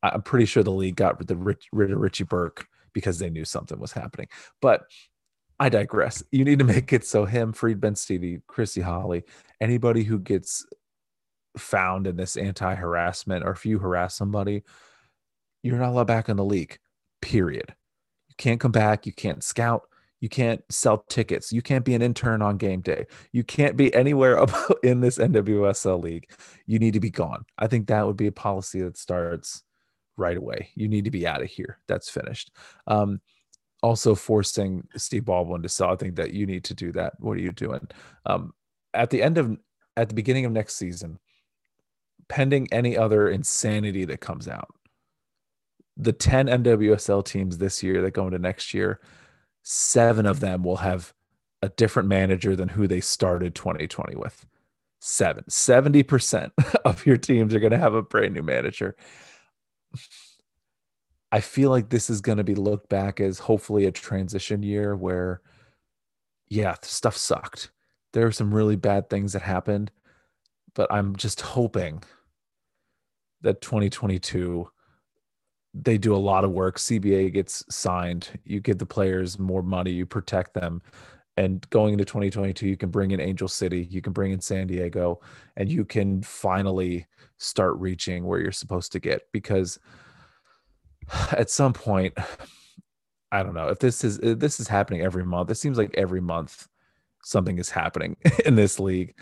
I'm 0.01 0.21
pretty 0.21 0.45
sure 0.45 0.63
the 0.63 0.71
league 0.71 0.95
got 0.95 1.19
rid 1.19 1.91
of 1.91 1.99
Richie 1.99 2.23
Burke 2.23 2.67
because 2.93 3.19
they 3.19 3.29
knew 3.29 3.45
something 3.45 3.79
was 3.79 3.91
happening. 3.91 4.27
But 4.61 4.83
I 5.59 5.69
digress. 5.69 6.23
You 6.31 6.45
need 6.45 6.59
to 6.59 6.65
make 6.65 6.93
it 6.93 7.05
so 7.05 7.25
him, 7.25 7.53
Farid 7.53 7.81
Benstiti, 7.81 8.41
Christy 8.47 8.81
Holly, 8.81 9.23
anybody 9.59 10.03
who 10.03 10.19
gets 10.19 10.65
found 11.57 12.07
in 12.07 12.17
this 12.17 12.37
anti-harassment 12.37 13.45
or 13.45 13.51
if 13.51 13.65
you 13.65 13.79
harass 13.79 14.15
somebody, 14.15 14.63
you're 15.63 15.79
not 15.79 15.89
allowed 15.89 16.07
back 16.07 16.29
in 16.29 16.37
the 16.37 16.45
league. 16.45 16.77
Period. 17.21 17.73
You 18.27 18.35
can't 18.37 18.59
come 18.59 18.71
back. 18.71 19.05
You 19.05 19.13
can't 19.13 19.43
scout. 19.43 19.83
You 20.22 20.30
can't 20.30 20.61
sell 20.70 21.05
tickets. 21.09 21.51
You 21.51 21.61
can't 21.61 21.86
be 21.86 21.93
an 21.93 22.01
intern 22.01 22.41
on 22.41 22.57
game 22.57 22.82
day. 22.82 23.05
You 23.32 23.43
can't 23.43 23.78
be 23.78 23.93
anywhere 23.93 24.43
in 24.84 25.01
this 25.01 25.18
NWSL 25.18 26.01
league. 26.01 26.30
You 26.66 26.80
need 26.80 26.93
to 26.93 26.99
be 26.99 27.09
gone. 27.09 27.45
I 27.57 27.68
think 27.68 27.88
that 27.88 28.05
would 28.05 28.18
be 28.18 28.28
a 28.28 28.32
policy 28.32 28.82
that 28.82 28.97
starts 28.97 29.63
right 30.18 30.38
away. 30.38 30.70
You 30.76 30.88
need 30.88 31.05
to 31.05 31.11
be 31.11 31.28
out 31.28 31.41
of 31.41 31.49
here. 31.49 31.80
That's 31.88 32.09
finished. 32.09 32.51
Um, 32.88 33.22
also 33.84 34.16
forcing 34.16 34.88
Steve 34.95 35.26
Baldwin 35.26 35.61
to 35.61 35.70
sell. 35.70 35.91
I 35.91 35.95
think 35.95 36.16
that 36.16 36.34
you 36.34 36.45
need 36.45 36.63
to 36.66 36.74
do 36.74 36.91
that. 36.93 37.13
What 37.20 37.38
are 37.38 37.41
you 37.41 37.51
doing? 37.51 37.88
Um, 38.26 38.53
at 38.93 39.09
the 39.09 39.22
end 39.22 39.38
of 39.38 39.57
at 39.97 40.09
the 40.09 40.16
beginning 40.16 40.45
of 40.45 40.51
next 40.51 40.76
season, 40.76 41.20
pending 42.28 42.68
any 42.72 42.97
other 42.97 43.30
insanity 43.30 44.05
that 44.05 44.22
comes 44.22 44.47
out, 44.47 44.74
the 45.97 46.13
10 46.13 46.47
NWSL 46.47 47.24
teams 47.24 47.57
this 47.57 47.84
year 47.84 48.01
that 48.01 48.11
go 48.11 48.26
into 48.26 48.39
next 48.39 48.74
year, 48.74 48.99
seven 49.68 50.28
of 50.28 50.39
them 50.39 50.63
will 50.63 50.78
have 50.78 51.11
a 51.63 51.70
different 51.70 52.07
manager 52.07 52.55
than 52.55 52.70
who 52.70 52.88
they 52.88 53.01
started 53.01 53.55
2020 53.55 54.16
with. 54.16 54.45
Seven, 54.99 55.43
70% 55.49 56.51
of 56.86 57.05
your 57.05 57.18
teams 57.18 57.53
are 57.53 57.59
going 57.59 57.72
to 57.72 57.78
have 57.78 57.95
a 57.95 58.03
brand 58.03 58.36
new 58.36 58.43
manager. 58.43 58.95
I 61.32 61.39
feel 61.41 61.72
like 61.72 61.89
this 61.89 62.11
is 62.11 62.22
going 62.22 62.38
to 62.38 62.43
be 62.43 62.53
looked 62.53 62.89
back 62.89 63.20
as 63.20 63.39
hopefully 63.39 63.86
a 63.86 63.91
transition 63.91 64.61
year 64.61 64.95
where, 64.95 65.41
yeah, 66.47 66.76
stuff 66.84 67.18
sucked. 67.18 67.72
There 68.13 68.28
are 68.28 68.32
some 68.32 68.53
really 68.53 68.76
bad 68.76 69.09
things 69.09 69.34
that 69.34 69.41
happened, 69.41 69.91
but 70.76 70.91
I'm 70.93 71.16
just 71.16 71.41
hoping 71.41 72.03
that 73.41 73.61
2022 73.61 74.70
they 75.84 75.97
do 75.97 76.15
a 76.15 76.17
lot 76.17 76.43
of 76.43 76.51
work. 76.51 76.78
CBA 76.78 77.34
gets 77.34 77.63
signed. 77.69 78.30
You 78.45 78.59
give 78.61 78.78
the 78.78 78.86
players 78.86 79.38
more 79.38 79.61
money. 79.61 79.91
You 79.91 80.05
protect 80.05 80.53
them. 80.53 80.82
And 81.38 81.69
going 81.69 81.91
into 81.91 82.05
2022, 82.05 82.67
you 82.67 82.78
can 82.78 82.89
bring 82.89 83.11
in 83.11 83.19
Angel 83.19 83.49
City, 83.49 83.88
you 83.91 84.01
can 84.01 84.13
bring 84.13 84.32
in 84.32 84.39
San 84.39 84.67
Diego, 84.67 85.19
and 85.57 85.69
you 85.69 85.84
can 85.84 86.21
finally 86.21 87.05
start 87.38 87.78
reaching 87.78 88.26
where 88.26 88.39
you're 88.39 88.51
supposed 88.51 88.91
to 88.93 88.99
get 88.99 89.23
because 89.32 89.78
at 91.32 91.49
some 91.49 91.73
point 91.73 92.13
i 93.32 93.43
don't 93.43 93.53
know 93.53 93.67
if 93.67 93.80
this 93.80 94.03
is 94.03 94.19
if 94.19 94.39
this 94.39 94.59
is 94.59 94.67
happening 94.67 95.01
every 95.01 95.26
month 95.26 95.49
it 95.49 95.55
seems 95.55 95.78
like 95.78 95.93
every 95.95 96.21
month 96.21 96.67
something 97.23 97.57
is 97.57 97.69
happening 97.69 98.15
in 98.45 98.55
this 98.55 98.80
league 98.80 99.13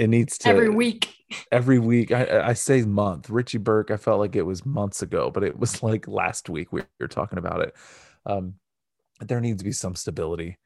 it 0.00 0.08
needs 0.08 0.38
to 0.38 0.48
every 0.48 0.70
week. 0.70 1.14
every 1.52 1.78
week. 1.78 2.10
I, 2.10 2.48
I 2.48 2.52
say 2.54 2.82
month. 2.82 3.28
Richie 3.28 3.58
burke 3.58 3.90
i 3.90 3.98
felt 3.98 4.18
like 4.18 4.34
it 4.34 4.46
was 4.46 4.64
months 4.64 5.02
ago 5.02 5.30
but 5.30 5.44
it 5.44 5.58
was 5.58 5.82
like 5.88 6.08
last 6.08 6.48
week 6.48 6.72
we 6.72 6.82
were 6.98 7.08
talking 7.08 7.38
about 7.38 7.60
it. 7.60 7.74
Um 8.24 8.54
there 9.20 9.40
needs 9.40 9.58
to 9.58 9.64
be 9.64 9.72
some 9.72 9.94
stability. 9.94 10.56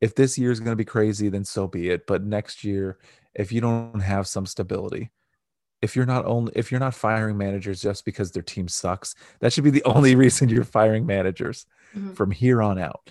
If 0.00 0.14
this 0.14 0.38
year 0.38 0.52
is 0.52 0.60
going 0.60 0.72
to 0.72 0.76
be 0.76 0.84
crazy 0.84 1.28
then 1.28 1.44
so 1.44 1.66
be 1.66 1.90
it. 1.90 2.06
But 2.06 2.22
next 2.22 2.62
year 2.62 2.98
if 3.34 3.50
you 3.50 3.60
don't 3.60 4.00
have 4.00 4.28
some 4.28 4.46
stability 4.46 5.10
if 5.82 5.96
you're 5.96 6.06
not 6.06 6.24
only 6.24 6.52
if 6.54 6.70
you're 6.70 6.80
not 6.80 6.94
firing 6.94 7.36
managers 7.36 7.82
just 7.82 8.04
because 8.04 8.30
their 8.30 8.42
team 8.44 8.68
sucks 8.68 9.16
that 9.40 9.52
should 9.52 9.64
be 9.64 9.70
the 9.70 9.84
only 9.96 10.14
reason 10.14 10.48
you're 10.48 10.62
firing 10.62 11.04
managers 11.04 11.66
mm-hmm. 11.96 12.12
from 12.12 12.30
here 12.30 12.62
on 12.62 12.78
out. 12.78 13.10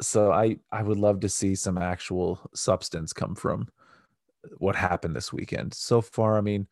So 0.00 0.30
i 0.30 0.56
i 0.70 0.84
would 0.84 0.98
love 0.98 1.18
to 1.20 1.28
see 1.28 1.56
some 1.56 1.78
actual 1.78 2.48
substance 2.54 3.12
come 3.12 3.34
from 3.34 3.68
what 4.58 4.76
happened 4.76 5.14
this 5.14 5.32
weekend 5.32 5.72
so 5.74 6.00
far 6.00 6.38
i 6.38 6.40
mean 6.40 6.66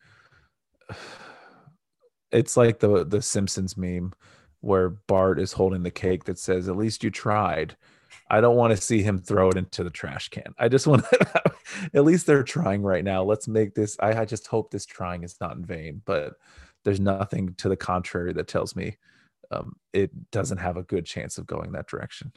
it's 2.30 2.56
like 2.56 2.78
the 2.78 3.04
the 3.04 3.22
simpsons 3.22 3.76
meme 3.76 4.12
where 4.60 4.90
bart 4.90 5.38
is 5.38 5.52
holding 5.52 5.82
the 5.82 5.90
cake 5.90 6.24
that 6.24 6.38
says 6.38 6.68
at 6.68 6.76
least 6.76 7.02
you 7.02 7.10
tried 7.10 7.76
I 8.30 8.40
don't 8.40 8.56
want 8.56 8.74
to 8.74 8.82
see 8.82 9.02
him 9.02 9.18
throw 9.18 9.50
it 9.50 9.58
into 9.58 9.84
the 9.84 9.90
trash 9.90 10.30
can. 10.30 10.54
I 10.58 10.68
just 10.68 10.86
want 10.86 11.04
to, 11.04 11.52
at 11.94 12.04
least 12.04 12.26
they're 12.26 12.42
trying 12.42 12.82
right 12.82 13.04
now. 13.04 13.22
Let's 13.22 13.46
make 13.46 13.74
this. 13.74 13.96
I, 14.00 14.22
I 14.22 14.24
just 14.24 14.46
hope 14.46 14.70
this 14.70 14.86
trying 14.86 15.22
is 15.22 15.36
not 15.38 15.56
in 15.56 15.64
vain, 15.64 16.00
but 16.06 16.34
there's 16.84 17.00
nothing 17.00 17.54
to 17.58 17.68
the 17.68 17.76
contrary 17.76 18.32
that 18.32 18.48
tells 18.48 18.74
me 18.74 18.96
um, 19.50 19.74
it 19.92 20.30
doesn't 20.30 20.58
have 20.58 20.76
a 20.76 20.82
good 20.82 21.04
chance 21.04 21.38
of 21.38 21.46
going 21.46 21.72
that 21.72 21.86
direction. 21.86 22.32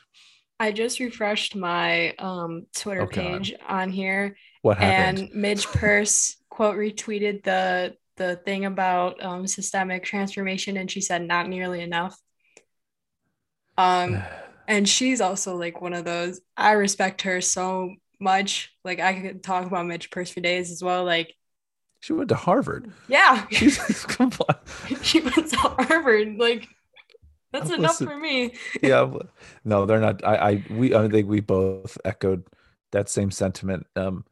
I 0.59 0.71
just 0.71 0.99
refreshed 0.99 1.55
my 1.55 2.13
um, 2.17 2.65
Twitter 2.75 3.01
oh, 3.03 3.07
page 3.07 3.53
on 3.67 3.89
here. 3.89 4.37
What 4.61 4.77
happened? 4.77 5.29
And 5.29 5.35
Midge 5.35 5.65
Purce 5.67 6.37
quote 6.49 6.77
retweeted 6.77 7.43
the 7.43 7.95
the 8.17 8.37
thing 8.37 8.63
about 8.63 9.21
um, 9.21 9.45
systemic 9.45 10.03
transformation, 10.03 10.77
and 10.77 10.89
she 10.89 11.01
said 11.01 11.21
not 11.21 11.49
nearly 11.49 11.81
enough. 11.81 12.17
Um, 13.77 14.23
and 14.67 14.87
she's 14.87 15.21
also 15.21 15.55
like 15.55 15.81
one 15.81 15.93
of 15.93 16.05
those 16.05 16.41
i 16.57 16.71
respect 16.71 17.23
her 17.23 17.41
so 17.41 17.93
much 18.19 18.71
like 18.83 18.99
i 18.99 19.19
could 19.19 19.43
talk 19.43 19.65
about 19.65 19.85
midge 19.85 20.09
Purce 20.09 20.31
for 20.31 20.41
days 20.41 20.71
as 20.71 20.83
well 20.83 21.03
like 21.03 21.35
she 21.99 22.13
went 22.13 22.29
to 22.29 22.35
harvard 22.35 22.91
yeah 23.07 23.45
she's 23.51 23.77
she 25.01 25.21
went 25.21 25.49
to 25.49 25.57
harvard 25.57 26.37
like 26.37 26.67
that's 27.59 27.71
enough 27.77 27.99
Listen, 28.01 28.07
for 28.07 28.17
me. 28.17 28.53
Yeah 28.81 29.11
no 29.63 29.85
they're 29.85 29.99
not 29.99 30.23
i 30.25 30.35
i 30.35 30.63
we 30.69 30.95
i 30.95 31.07
think 31.07 31.27
we 31.27 31.39
both 31.39 31.97
echoed 32.05 32.43
that 32.91 33.09
same 33.09 33.31
sentiment. 33.31 33.87
Um 33.95 34.25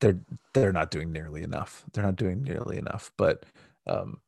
they're 0.00 0.20
they're 0.54 0.72
not 0.72 0.90
doing 0.90 1.12
nearly 1.12 1.42
enough. 1.42 1.84
They're 1.92 2.04
not 2.04 2.16
doing 2.16 2.42
nearly 2.42 2.78
enough, 2.78 3.12
but 3.16 3.44
um, 3.86 4.20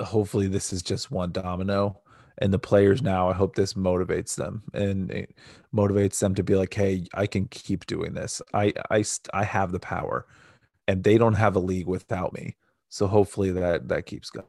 hopefully 0.00 0.46
this 0.48 0.72
is 0.72 0.82
just 0.82 1.10
one 1.10 1.32
domino 1.32 2.00
and 2.38 2.52
the 2.52 2.58
players 2.58 3.00
now 3.00 3.28
i 3.28 3.32
hope 3.32 3.54
this 3.54 3.74
motivates 3.74 4.34
them 4.34 4.64
and 4.72 5.10
it 5.10 5.36
motivates 5.72 6.18
them 6.18 6.34
to 6.34 6.42
be 6.42 6.56
like 6.56 6.74
hey 6.74 7.04
i 7.14 7.26
can 7.26 7.46
keep 7.46 7.86
doing 7.86 8.14
this. 8.14 8.42
I 8.52 8.72
i 8.90 9.04
i 9.32 9.44
have 9.44 9.72
the 9.72 9.80
power 9.80 10.26
and 10.88 11.04
they 11.04 11.18
don't 11.18 11.34
have 11.34 11.56
a 11.56 11.60
league 11.60 11.86
without 11.86 12.32
me. 12.32 12.56
So 12.88 13.06
hopefully 13.06 13.50
that 13.52 13.88
that 13.88 14.06
keeps 14.06 14.30
going 14.30 14.46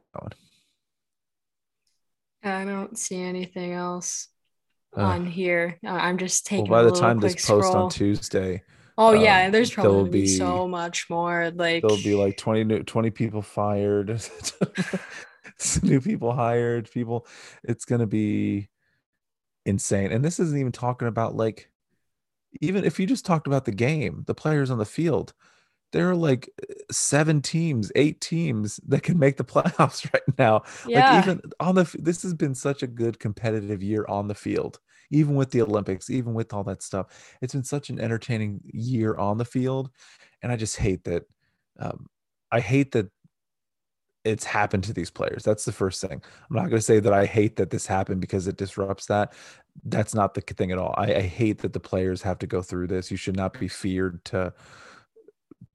i 2.46 2.64
don't 2.64 2.98
see 2.98 3.22
anything 3.22 3.74
else 3.74 4.30
uh, 4.98 5.02
on 5.02 5.26
here 5.26 5.78
i'm 5.84 6.18
just 6.18 6.46
taking 6.46 6.70
well, 6.70 6.84
by 6.84 6.90
the 6.90 6.96
time 6.96 7.20
this 7.20 7.46
post 7.46 7.74
on 7.74 7.90
tuesday 7.90 8.62
oh 8.98 9.12
yeah 9.12 9.46
um, 9.46 9.52
there's 9.52 9.72
probably 9.72 10.10
be 10.10 10.28
so 10.28 10.68
much 10.68 11.10
more 11.10 11.52
like 11.56 11.82
there'll 11.82 12.04
be 12.04 12.16
like 12.16 12.38
20 12.38 12.64
new 12.64 12.84
20 12.84 13.10
people 13.10 13.42
fired 13.42 14.22
new 15.84 16.02
people 16.02 16.34
hired, 16.34 16.90
people. 16.92 17.28
It's 17.64 17.86
gonna 17.86 18.08
be 18.08 18.70
insane. 19.66 20.12
And 20.12 20.24
this 20.24 20.40
isn't 20.40 20.58
even 20.58 20.72
talking 20.72 21.08
about 21.08 21.36
like 21.36 21.70
even 22.62 22.86
if 22.86 23.00
you 23.00 23.06
just 23.06 23.26
talked 23.26 23.48
about 23.48 23.66
the 23.66 23.72
game, 23.72 24.24
the 24.28 24.36
players 24.36 24.70
on 24.70 24.78
the 24.78 24.86
field, 24.86 25.34
there 25.96 26.10
are 26.10 26.16
like 26.16 26.50
seven 26.92 27.42
teams, 27.42 27.90
eight 27.96 28.20
teams 28.20 28.82
that 28.86 29.02
can 29.02 29.18
make 29.18 29.38
the 29.38 29.44
playoffs 29.46 30.12
right 30.14 30.38
now. 30.38 30.64
Yeah. 30.86 31.16
Like 31.16 31.24
even 31.24 31.42
on 31.62 31.76
the 31.76 31.96
this 31.98 32.22
has 32.24 32.34
been 32.34 32.54
such 32.54 32.84
a 32.84 32.88
good 32.88 33.18
competitive 33.18 33.82
year 33.82 34.06
on 34.10 34.28
the 34.28 34.36
field, 34.36 34.82
even 35.10 35.36
with 35.36 35.52
the 35.52 35.62
Olympics, 35.62 36.10
even 36.10 36.34
with 36.34 36.52
all 36.54 36.66
that 36.66 36.84
stuff. 36.84 37.38
It's 37.42 37.54
been 37.54 37.64
such 37.64 37.90
an 37.90 38.02
entertaining 38.02 38.60
year 38.66 39.16
on 39.16 39.38
the 39.38 39.46
field, 39.46 39.90
and 40.44 40.52
I 40.52 40.58
just 40.58 40.76
hate 40.76 41.06
that. 41.06 41.24
Um, 41.80 42.08
I 42.52 42.60
hate 42.60 42.92
that 42.92 43.10
it's 44.26 44.44
happened 44.44 44.84
to 44.86 44.94
these 44.94 45.12
players. 45.12 45.44
That's 45.44 45.64
the 45.64 45.72
first 45.72 46.02
thing. 46.02 46.22
I'm 46.50 46.56
not 46.56 46.64
going 46.64 46.72
to 46.78 46.82
say 46.82 47.00
that 47.00 47.14
I 47.14 47.26
hate 47.26 47.56
that 47.56 47.70
this 47.70 47.88
happened 47.88 48.20
because 48.20 48.48
it 48.48 48.58
disrupts 48.58 49.06
that. 49.06 49.32
That's 49.86 50.14
not 50.14 50.34
the 50.34 50.42
thing 50.42 50.74
at 50.74 50.78
all. 50.78 50.94
I, 50.98 51.16
I, 51.16 51.22
hate 51.22 51.60
that 51.60 51.74
the 51.74 51.80
players 51.80 52.22
have 52.24 52.40
to 52.40 52.48
go 52.48 52.62
through 52.62 52.88
this. 52.88 53.12
You 53.12 53.18
should 53.18 53.36
not 53.36 53.60
be 53.60 53.68
feared 53.68 54.24
to 54.26 54.54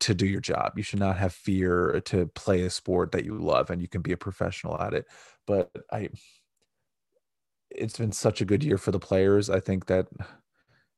to 0.01 0.15
do 0.15 0.27
your 0.27 0.41
job. 0.41 0.73
You 0.77 0.83
should 0.83 0.99
not 0.99 1.19
have 1.19 1.33
fear 1.33 2.01
to 2.07 2.27
play 2.29 2.63
a 2.63 2.71
sport 2.71 3.13
that 3.13 3.25
you 3.25 3.39
love 3.39 3.71
and 3.71 3.81
you 3.81 3.89
can 3.89 4.03
be 4.03 4.13
a 4.13 4.17
professional 4.17 4.81
at 4.81 4.95
it. 4.95 5.07
But 5.47 5.71
I 5.93 6.11
it's 7.71 7.99
been 7.99 8.13
such 8.13 8.41
a 8.41 8.45
good 8.45 8.65
year 8.65 8.79
for 8.79 8.91
the 8.91 8.99
players. 8.99 9.49
I 9.49 9.61
think 9.61 9.87
that 9.87 10.09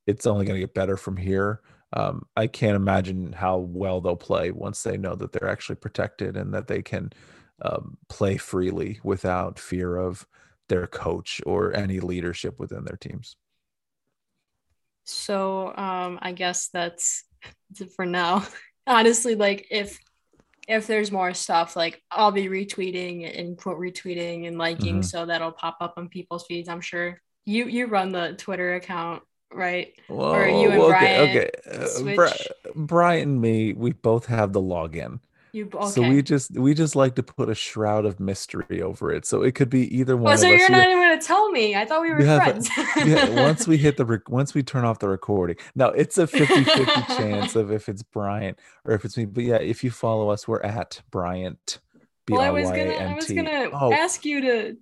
it's 0.07 0.27
only 0.27 0.47
going 0.47 0.59
to 0.59 0.67
get 0.67 0.75
better 0.75 0.97
from 0.97 1.17
here 1.17 1.61
um, 1.95 2.27
I 2.37 2.47
can't 2.47 2.77
imagine 2.77 3.33
how 3.33 3.59
well 3.59 4.01
they'll 4.01 4.17
play 4.17 4.51
once 4.51 4.83
they 4.83 4.97
know 4.97 5.15
that 5.15 5.33
they're 5.33 5.51
actually 5.51 5.77
protected 5.77 6.37
and 6.37 6.55
that 6.55 6.67
they 6.67 6.83
can 6.83 7.13
um, 7.61 7.99
play 8.09 8.39
freely 8.39 8.99
without 9.05 9.59
fear 9.59 9.97
of 9.97 10.27
their 10.69 10.87
coach 10.87 11.41
or 11.45 11.77
any 11.77 12.01
leadership 12.01 12.59
within 12.59 12.85
their 12.85 12.97
teams. 12.97 13.37
So 15.05 15.75
um, 15.77 16.19
I 16.23 16.33
guess 16.33 16.69
that's 16.69 17.25
it 17.79 17.91
for 17.95 18.07
now. 18.07 18.47
Honestly, 18.87 19.35
like 19.35 19.67
if 19.71 19.99
if 20.69 20.87
there's 20.87 21.11
more 21.11 21.35
stuff, 21.35 21.77
like 21.77 22.03
I'll 22.11 22.33
be 22.33 22.47
retweeting 22.47 23.39
and 23.39 23.57
quote 23.57 23.79
retweeting 23.79 24.47
and 24.47 24.59
liking, 24.59 24.97
mm-hmm. 24.97 25.03
so 25.03 25.27
that'll 25.27 25.53
pop 25.53 25.79
up 25.81 25.95
on 25.97 26.09
people's 26.09 26.47
feeds. 26.47 26.69
I'm 26.69 26.81
sure 26.81 27.21
you 27.45 27.67
you 27.67 27.87
run 27.87 28.13
the 28.13 28.35
Twitter 28.39 28.75
account, 28.75 29.23
right? 29.53 29.93
Whoa, 30.09 30.33
or 30.33 30.47
you 30.47 30.71
and 30.71 30.81
okay, 30.81 30.89
Bryant. 30.89 31.31
Okay, 31.31 32.13
uh, 32.13 32.15
Bri- 32.15 32.75
Bryant 32.75 33.29
and 33.29 33.41
me, 33.41 33.73
we 33.73 33.93
both 33.93 34.27
have 34.27 34.53
the 34.53 34.63
login. 34.63 35.21
You 35.53 35.69
okay. 35.75 35.87
So 35.89 36.01
we 36.01 36.23
just 36.23 36.57
we 36.59 36.73
just 36.73 36.97
like 36.97 37.15
to 37.17 37.23
put 37.23 37.51
a 37.51 37.55
shroud 37.55 38.07
of 38.07 38.19
mystery 38.19 38.81
over 38.81 39.13
it. 39.13 39.27
So 39.27 39.43
it 39.43 39.55
could 39.55 39.69
be 39.69 39.95
either 39.99 40.17
one. 40.17 40.33
Oh, 40.33 40.37
so 40.37 40.47
you're 40.47 40.65
us. 40.65 40.71
not 40.71 40.87
even 40.87 40.97
going 40.97 41.21
to 41.21 41.27
tell 41.27 41.51
me? 41.51 41.77
I 41.77 41.85
thought 41.85 42.01
we 42.01 42.11
were 42.11 42.17
we 42.17 42.25
friends. 42.25 42.71
Yeah, 42.97 43.29
once 43.29 43.69
we 43.69 43.77
hit 43.77 43.97
the 43.99 44.07
rec- 44.07 44.31
once 44.31 44.55
we 44.55 44.63
turn 44.63 44.87
off 44.87 44.99
the 44.99 45.11
recording. 45.11 45.57
Now 45.75 45.89
it's 45.89 46.17
a 46.17 46.27
50-50 46.27 47.07
chance 47.19 47.55
of 47.57 47.71
if 47.71 47.91
it's 47.91 48.03
Bryant 48.03 48.59
or 48.87 48.95
if 48.95 49.05
it's 49.05 49.15
me. 49.19 49.27
But 49.27 49.45
yeah, 49.45 49.57
if 49.57 49.85
you 49.85 49.91
follow 49.91 50.31
us, 50.31 50.49
we're 50.49 50.63
at 50.63 51.03
Bryant. 51.11 51.81
B-R-Y-A-N-T. 52.25 52.33
Well, 52.33 52.41
I 52.41 52.51
was 52.51 52.71
gonna 52.71 53.11
I 53.11 53.15
was 53.15 53.31
gonna 53.31 53.71
oh, 53.75 53.93
ask 53.93 54.25
you 54.25 54.41
to. 54.41 54.77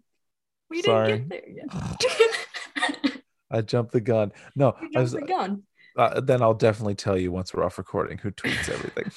We 0.69 0.83
sorry. 0.83 1.19
didn't 1.19 1.29
get 1.31 1.67
there 1.69 3.01
yet. 3.03 3.23
I 3.51 3.63
jumped 3.63 3.91
the 3.91 4.01
gun. 4.01 4.31
No, 4.55 4.77
I 4.95 5.01
was 5.01 5.11
the 5.11 5.23
gun. 5.23 5.65
Uh, 5.97 6.21
then 6.21 6.41
I'll 6.43 6.55
definitely 6.55 6.95
tell 6.95 7.19
you 7.19 7.33
once 7.33 7.53
we're 7.53 7.65
off 7.65 7.77
recording 7.77 8.19
who 8.19 8.31
tweets 8.31 8.69
everything 8.69 9.11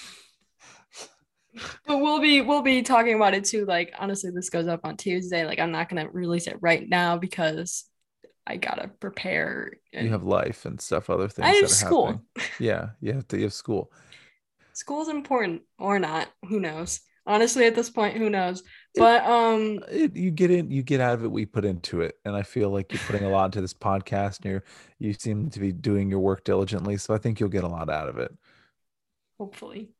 but 1.86 1.97
we'll 1.97 2.20
be 2.20 2.41
we'll 2.41 2.62
be 2.62 2.82
talking 2.82 3.16
about 3.16 3.34
it 3.34 3.45
too. 3.45 3.66
Like 3.66 3.93
honestly, 3.97 4.32
this 4.32 4.49
goes 4.49 4.68
up 4.68 4.82
on 4.84 4.97
Tuesday. 4.97 5.45
Like 5.45 5.60
I'm 5.60 5.72
not 5.72 5.89
gonna 5.89 6.10
release 6.10 6.47
it 6.47 6.58
right 6.62 6.88
now 6.88 7.18
because 7.18 7.86
I 8.45 8.58
gotta 8.58 8.89
prepare. 8.99 9.74
And... 9.93 10.06
You 10.06 10.12
have 10.12 10.24
life 10.24 10.66
and 10.66 10.80
stuff, 10.80 11.10
other 11.10 11.30
things. 11.30 11.47
I 11.47 11.54
have 11.54 11.70
school. 11.70 12.08
Happening. 12.08 12.49
Yeah, 12.60 12.89
you 13.01 13.14
have 13.14 13.28
to. 13.30 13.38
You 13.38 13.43
have 13.43 13.54
school. 13.54 13.91
School's 14.74 15.08
important 15.08 15.62
or 15.78 15.99
not? 15.99 16.30
Who 16.47 16.60
knows? 16.60 17.01
Honestly, 17.26 17.66
at 17.66 17.76
this 17.76 17.89
point, 17.89 18.18
who 18.18 18.30
knows? 18.30 18.64
But 18.95 19.24
um, 19.24 19.80
it, 19.89 20.14
you 20.14 20.30
get 20.30 20.51
in, 20.51 20.72
you 20.72 20.84
get 20.84 20.99
out 20.99 21.14
of 21.14 21.24
it. 21.24 21.32
We 21.32 21.45
put 21.45 21.64
into 21.64 22.01
it, 22.01 22.16
and 22.26 22.36
I 22.36 22.43
feel 22.43 22.70
like 22.70 22.91
you're 22.91 23.01
putting 23.08 23.24
a 23.24 23.30
lot 23.30 23.45
into 23.45 23.62
this 23.62 23.74
podcast. 23.74 24.41
And 24.41 24.51
you're, 24.51 24.64
you 24.99 25.14
seem 25.14 25.49
to 25.51 25.60
be 25.60 25.72
doing 25.72 26.10
your 26.10 26.20
work 26.20 26.43
diligently, 26.43 26.97
so 26.97 27.14
I 27.14 27.20
think 27.20 27.39
you'll 27.39 27.47
get 27.47 27.64
a 27.64 27.68
lot 27.70 27.89
out 27.89 28.10
of 28.10 28.18
it. 28.18 28.36
Hopefully. 29.38 29.91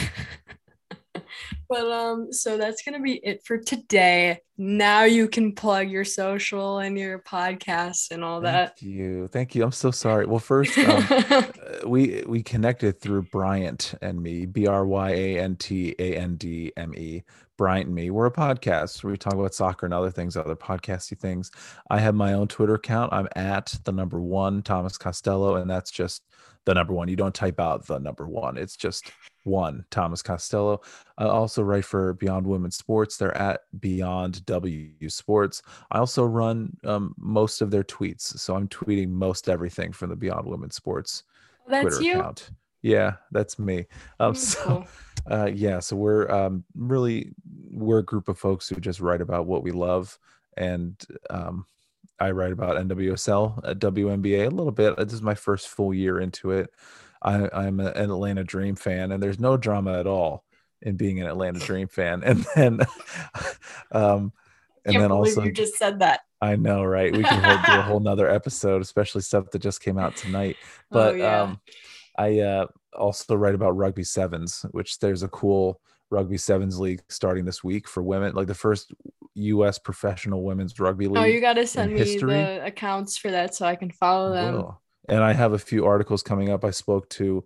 but 1.70 1.92
um 1.92 2.32
so 2.32 2.58
that's 2.58 2.82
gonna 2.84 3.02
be 3.02 3.20
it 3.24 3.44
for 3.46 3.58
today. 3.58 4.40
Now 4.58 5.04
you 5.04 5.28
can 5.28 5.54
plug 5.54 5.90
your 5.90 6.06
social 6.06 6.80
and 6.80 6.98
your 6.98 7.20
podcast 7.20 8.12
and 8.12 8.24
all 8.24 8.42
that. 8.42 8.80
thank 8.80 8.92
you. 8.92 9.28
Thank 9.28 9.56
you. 9.56 9.64
I'm 9.64 9.72
so 9.72 9.92
sorry. 9.92 10.26
Well 10.26 10.40
first 10.40 10.78
um, 10.78 11.06
uh, 11.10 11.44
we 11.86 12.24
we 12.26 12.44
connected 12.44 13.00
through 13.00 13.24
bryant 13.24 13.94
and 14.02 14.22
me 14.22 14.46
b-r-y-a-n-t-a-n-d-m-e 14.46 17.24
bryant 17.58 17.88
and 17.88 17.96
me 17.96 18.10
we're 18.10 18.26
a 18.26 18.32
podcast 18.32 19.04
where 19.04 19.12
we 19.12 19.18
talk 19.18 19.34
about 19.34 19.54
soccer 19.54 19.86
and 19.86 19.94
other 19.94 20.12
things 20.12 20.36
other 20.36 20.56
podcasty 20.56 21.18
things 21.18 21.52
i 21.90 22.00
have 22.00 22.16
my 22.16 22.34
own 22.34 22.48
twitter 22.48 22.76
account 22.76 23.12
i'm 23.14 23.28
at 23.36 23.78
the 23.84 23.92
number 23.92 24.20
one 24.20 24.62
thomas 24.62 24.98
costello 24.98 25.56
and 25.56 25.70
that's 25.70 25.92
just 25.92 26.24
the 26.66 26.74
number 26.74 26.94
one. 26.94 27.08
You 27.08 27.16
don't 27.16 27.34
type 27.34 27.60
out 27.60 27.86
the 27.86 28.00
number 28.00 28.28
one. 28.28 28.58
It's 28.58 28.76
just 28.76 29.12
one, 29.44 29.86
Thomas 29.92 30.22
Costello. 30.22 30.82
I 31.18 31.26
also 31.26 31.64
write 31.64 31.86
for 31.86 32.14
Beyond 32.14 32.46
Women's 32.46 32.76
Sports. 32.76 33.18
They're 33.18 33.38
at 33.38 33.62
Beyond 33.80 34.46
W 34.46 35.10
Sports. 35.10 35.62
I 35.92 36.00
also 36.00 36.26
run 36.26 36.76
um, 36.84 37.14
most 37.18 37.62
of 37.62 37.72
their 37.72 37.84
tweets. 37.84 38.38
So 38.40 38.56
I'm 38.56 38.68
tweeting 38.68 39.10
most 39.10 39.48
everything 39.48 39.94
from 39.94 40.10
the 40.10 40.16
Beyond 40.16 40.48
Women's 40.48 40.76
Sports 40.76 41.24
that's 41.68 41.84
Twitter 41.84 42.04
you? 42.04 42.20
account. 42.20 42.50
Yeah, 42.82 43.14
that's 43.32 43.58
me. 43.58 43.86
Um, 44.20 44.36
so, 44.36 44.86
uh, 45.30 45.50
yeah, 45.54 45.80
so 45.80 45.96
we're 45.96 46.30
um, 46.30 46.64
really 46.76 47.34
we're 47.72 48.00
a 48.00 48.06
group 48.06 48.28
of 48.28 48.38
folks 48.38 48.70
who 48.70 48.76
just 48.76 49.00
write 49.00 49.22
about 49.22 49.46
what 49.46 49.64
we 49.64 49.72
love, 49.72 50.18
and 50.58 50.96
um, 51.30 51.66
I 52.20 52.32
write 52.32 52.52
about 52.52 52.78
NWSL 52.78 53.68
at 53.68 53.80
WNBA 53.80 54.48
a 54.48 54.56
little 54.56 54.72
bit. 54.72 54.96
This 54.98 55.14
is 55.14 55.22
my 55.22 55.36
first 55.36 55.68
full 55.68 55.94
year 55.94 56.20
into 56.20 56.52
it. 56.52 56.70
I, 57.22 57.68
am 57.68 57.80
an 57.80 57.88
Atlanta 57.88 58.44
Dream 58.44 58.76
fan, 58.76 59.12
and 59.12 59.22
there's 59.22 59.40
no 59.40 59.58
drama 59.58 60.00
at 60.00 60.08
all 60.08 60.44
in 60.82 60.96
being 60.96 61.20
an 61.20 61.28
Atlanta 61.28 61.60
Dream 61.66 61.88
fan. 61.88 62.24
And 62.24 62.46
then, 62.56 62.80
um, 63.92 64.32
and 64.86 64.96
then 64.96 65.12
also 65.12 65.44
you 65.44 65.52
just 65.52 65.76
said 65.76 66.00
that. 66.00 66.22
I 66.42 66.56
know, 66.56 66.84
right? 66.84 67.16
We 67.16 67.24
can 67.24 67.44
hold, 67.44 67.66
do 67.66 67.72
a 67.72 67.82
whole 67.82 68.00
nother 68.02 68.30
episode, 68.30 68.82
especially 68.82 69.22
stuff 69.22 69.50
that 69.52 69.60
just 69.60 69.82
came 69.82 69.98
out 69.98 70.16
tonight. 70.16 70.58
Oh, 70.62 70.66
but 70.92 71.14
oh, 71.14 71.18
yeah. 71.18 71.42
um, 71.42 71.60
I 72.18 72.40
uh, 72.40 72.68
also 72.98 73.36
write 73.36 73.56
about 73.56 73.78
rugby 73.78 74.04
sevens, 74.04 74.66
which 74.72 75.00
there's 75.00 75.24
a 75.24 75.28
cool 75.28 75.82
rugby 76.12 76.38
sevens 76.38 76.80
league 76.80 77.02
starting 77.10 77.46
this 77.46 77.64
week 77.64 77.88
for 77.88 78.04
women 78.04 78.34
like 78.36 78.48
the 78.48 78.54
first 78.54 78.94
us 79.36 79.78
professional 79.78 80.44
women's 80.44 80.80
rugby 80.80 81.08
league 81.08 81.18
oh 81.18 81.26
you 81.26 81.42
got 81.42 81.54
to 81.54 81.68
send 81.68 81.92
me 81.92 82.00
history. 82.00 82.34
the 82.34 82.66
accounts 82.66 83.18
for 83.18 83.32
that 83.32 83.54
so 83.54 83.66
i 83.66 83.76
can 83.76 83.92
follow 83.92 84.32
them. 84.32 84.66
and 85.10 85.24
i 85.24 85.34
have 85.34 85.54
a 85.54 85.60
few 85.60 85.86
articles 85.86 86.24
coming 86.24 86.50
up. 86.50 86.64
I 86.64 86.72
spoke 86.72 87.10
to 87.12 87.44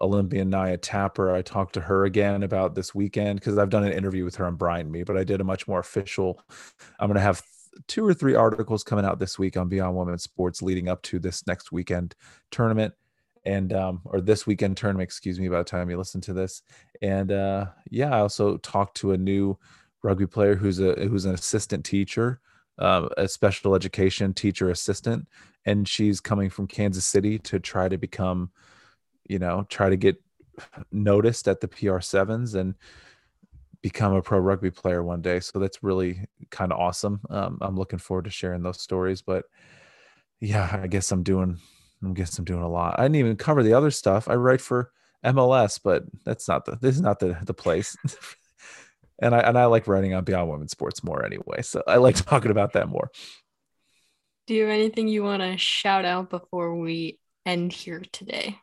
olympian 0.00 0.50
naya 0.50 0.76
tapper. 0.76 1.32
I 1.32 1.42
talked 1.42 1.74
to 1.74 1.80
her 1.80 2.04
again 2.04 2.42
about 2.42 2.74
this 2.74 2.94
weekend 2.94 3.40
because 3.40 3.58
i've 3.58 3.70
done 3.70 3.84
an 3.84 3.92
interview 3.92 4.24
with 4.24 4.36
her 4.36 4.46
on 4.46 4.56
brian 4.56 4.90
me 4.90 5.02
but 5.02 5.16
i 5.16 5.24
did 5.24 5.40
a 5.40 5.44
much 5.44 5.66
more 5.66 5.80
official 5.80 6.40
i'm 7.00 7.08
going 7.08 7.16
to 7.16 7.20
have 7.20 7.42
two 7.88 8.06
or 8.06 8.14
three 8.14 8.36
articles 8.36 8.84
coming 8.84 9.04
out 9.04 9.18
this 9.18 9.38
week 9.38 9.56
on 9.56 9.68
beyond 9.68 9.96
women's 9.96 10.22
sports 10.22 10.62
leading 10.62 10.88
up 10.88 11.02
to 11.02 11.18
this 11.18 11.44
next 11.46 11.72
weekend 11.72 12.14
tournament 12.50 12.92
and 13.44 13.72
um, 13.72 14.00
or 14.04 14.20
this 14.20 14.46
weekend 14.46 14.76
tournament, 14.76 15.06
excuse 15.06 15.38
me, 15.38 15.48
by 15.48 15.58
the 15.58 15.64
time 15.64 15.90
you 15.90 15.98
listen 15.98 16.20
to 16.22 16.32
this. 16.32 16.62
And 17.02 17.30
uh, 17.32 17.66
yeah, 17.90 18.14
I 18.14 18.20
also 18.20 18.56
talked 18.58 18.96
to 18.98 19.12
a 19.12 19.18
new 19.18 19.58
rugby 20.02 20.26
player 20.26 20.54
who's 20.54 20.80
a 20.80 20.94
who's 20.94 21.24
an 21.24 21.34
assistant 21.34 21.84
teacher 21.84 22.40
uh, 22.78 23.08
a 23.16 23.28
special 23.28 23.74
education 23.74 24.34
teacher 24.34 24.70
assistant, 24.70 25.28
and 25.64 25.88
she's 25.88 26.20
coming 26.20 26.50
from 26.50 26.66
Kansas 26.66 27.04
City 27.04 27.38
to 27.40 27.60
try 27.60 27.88
to 27.88 27.96
become, 27.96 28.50
you 29.28 29.38
know, 29.38 29.66
try 29.68 29.88
to 29.88 29.96
get 29.96 30.20
noticed 30.92 31.48
at 31.48 31.60
the 31.60 31.68
PR 31.68 32.00
sevens 32.00 32.54
and 32.54 32.74
become 33.82 34.14
a 34.14 34.22
pro 34.22 34.38
rugby 34.38 34.70
player 34.70 35.02
one 35.02 35.20
day. 35.20 35.40
So 35.40 35.58
that's 35.58 35.82
really 35.82 36.26
kind 36.50 36.72
of 36.72 36.80
awesome. 36.80 37.20
Um, 37.30 37.58
I'm 37.60 37.76
looking 37.76 37.98
forward 37.98 38.24
to 38.24 38.30
sharing 38.30 38.62
those 38.62 38.80
stories. 38.80 39.22
But 39.22 39.44
yeah, 40.40 40.80
I 40.82 40.86
guess 40.86 41.12
I'm 41.12 41.22
doing. 41.22 41.58
I 42.02 42.12
guess 42.12 42.38
I'm 42.38 42.44
doing 42.44 42.62
a 42.62 42.68
lot. 42.68 42.98
I 42.98 43.02
didn't 43.04 43.16
even 43.16 43.36
cover 43.36 43.62
the 43.62 43.74
other 43.74 43.90
stuff. 43.90 44.28
I 44.28 44.34
write 44.34 44.60
for 44.60 44.90
MLS, 45.24 45.80
but 45.82 46.04
that's 46.24 46.48
not 46.48 46.64
the. 46.64 46.76
This 46.80 46.94
is 46.96 47.00
not 47.00 47.18
the 47.18 47.36
the 47.44 47.54
place. 47.54 47.96
and 49.18 49.34
I 49.34 49.40
and 49.40 49.58
I 49.58 49.66
like 49.66 49.86
writing 49.86 50.14
on 50.14 50.24
Beyond 50.24 50.50
Women's 50.50 50.72
Sports 50.72 51.02
more 51.02 51.24
anyway. 51.24 51.62
So 51.62 51.82
I 51.86 51.96
like 51.96 52.16
talking 52.16 52.50
about 52.50 52.72
that 52.74 52.88
more. 52.88 53.10
Do 54.46 54.54
you 54.54 54.62
have 54.62 54.72
anything 54.72 55.08
you 55.08 55.22
want 55.24 55.42
to 55.42 55.56
shout 55.56 56.04
out 56.04 56.28
before 56.28 56.76
we 56.76 57.18
end 57.46 57.72
here 57.72 58.02
today? 58.12 58.58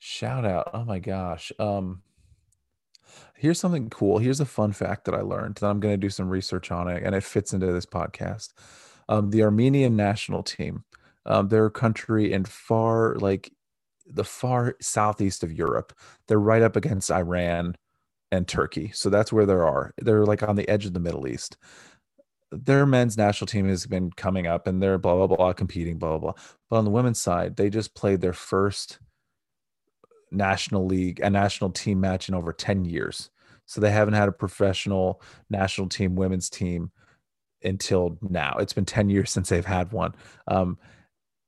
Shout 0.00 0.44
out. 0.44 0.70
Oh 0.74 0.84
my 0.84 0.98
gosh. 0.98 1.52
Um 1.58 2.02
here's 3.36 3.60
something 3.60 3.90
cool. 3.90 4.18
Here's 4.18 4.40
a 4.40 4.46
fun 4.46 4.72
fact 4.72 5.04
that 5.04 5.14
I 5.14 5.20
learned 5.20 5.56
that 5.56 5.66
I'm 5.66 5.80
going 5.80 5.92
to 5.92 5.98
do 5.98 6.10
some 6.10 6.28
research 6.28 6.70
on 6.70 6.88
it 6.88 7.02
and 7.02 7.14
it 7.14 7.22
fits 7.22 7.52
into 7.52 7.72
this 7.72 7.86
podcast. 7.86 8.52
Um, 9.08 9.30
the 9.30 9.42
Armenian 9.42 9.96
national 9.96 10.42
team, 10.42 10.84
um, 11.26 11.48
their 11.48 11.70
country 11.70 12.32
in 12.32 12.44
far 12.44 13.16
like 13.16 13.52
the 14.06 14.24
far 14.24 14.76
southeast 14.80 15.42
of 15.42 15.52
Europe. 15.52 15.92
They're 16.28 16.38
right 16.38 16.62
up 16.62 16.76
against 16.76 17.10
Iran 17.10 17.76
and 18.30 18.46
Turkey. 18.46 18.90
So 18.94 19.08
that's 19.08 19.32
where 19.32 19.46
they 19.46 19.54
are. 19.54 19.94
They're 19.98 20.26
like 20.26 20.42
on 20.42 20.56
the 20.56 20.68
edge 20.68 20.84
of 20.86 20.92
the 20.92 21.00
Middle 21.00 21.26
East. 21.26 21.56
Their 22.52 22.86
men's 22.86 23.16
national 23.16 23.46
team 23.46 23.68
has 23.68 23.86
been 23.86 24.10
coming 24.12 24.46
up 24.46 24.66
and 24.66 24.82
they're 24.82 24.98
blah 24.98 25.26
blah 25.26 25.36
blah 25.36 25.52
competing, 25.52 25.98
blah 25.98 26.18
blah 26.18 26.32
blah. 26.32 26.42
But 26.68 26.76
on 26.76 26.84
the 26.84 26.90
women's 26.90 27.20
side, 27.20 27.56
they 27.56 27.70
just 27.70 27.94
played 27.94 28.20
their 28.20 28.32
first 28.32 28.98
national 30.30 30.86
league, 30.86 31.20
a 31.20 31.30
national 31.30 31.70
team 31.70 32.00
match 32.00 32.28
in 32.28 32.34
over 32.34 32.52
10 32.52 32.84
years. 32.84 33.30
So 33.66 33.80
they 33.80 33.90
haven't 33.90 34.14
had 34.14 34.28
a 34.28 34.32
professional 34.32 35.22
national 35.48 35.88
team 35.88 36.16
women's 36.16 36.50
team 36.50 36.90
until 37.62 38.18
now. 38.20 38.56
It's 38.58 38.72
been 38.72 38.84
10 38.84 39.08
years 39.08 39.30
since 39.32 39.48
they've 39.48 39.64
had 39.64 39.92
one. 39.92 40.14
Um, 40.48 40.78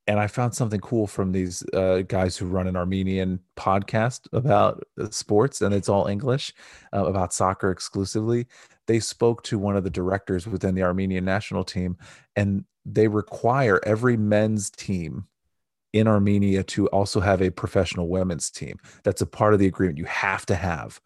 and 0.07 0.21
I 0.21 0.29
found 0.29 0.55
something 0.55 0.81
cool 0.81 1.07
from 1.07 1.33
these 1.33 1.65
uh, 1.73 2.03
guys 2.07 2.37
who 2.37 2.47
run 2.47 2.69
an 2.69 2.77
Armenian 2.77 3.41
podcast 3.57 4.29
about 4.33 4.85
uh, 5.01 5.11
sports, 5.11 5.63
and 5.63 5.75
it's 5.75 5.89
all 5.89 6.07
English 6.07 6.53
uh, 6.95 7.07
about 7.07 7.35
soccer 7.35 7.71
exclusively. 7.71 8.47
They 8.87 9.01
spoke 9.01 9.43
to 9.45 9.59
one 9.59 9.77
of 9.77 9.85
the 9.85 9.91
directors 9.91 10.47
within 10.47 10.75
the 10.75 10.85
Armenian 10.85 11.25
national 11.25 11.65
team, 11.65 11.97
and 12.37 12.65
they 12.85 13.09
require 13.09 13.81
every 13.85 14.17
men's 14.17 14.71
team 14.71 15.27
in 15.93 16.07
Armenia 16.07 16.63
to 16.63 16.87
also 16.89 17.21
have 17.21 17.43
a 17.43 17.51
professional 17.51 18.09
women's 18.09 18.51
team. 18.51 18.79
That's 19.03 19.23
a 19.23 19.27
part 19.27 19.55
of 19.55 19.61
the 19.61 19.67
agreement. 19.67 19.99
You 19.99 20.05
have 20.05 20.47
to 20.47 20.55
have 20.55 21.01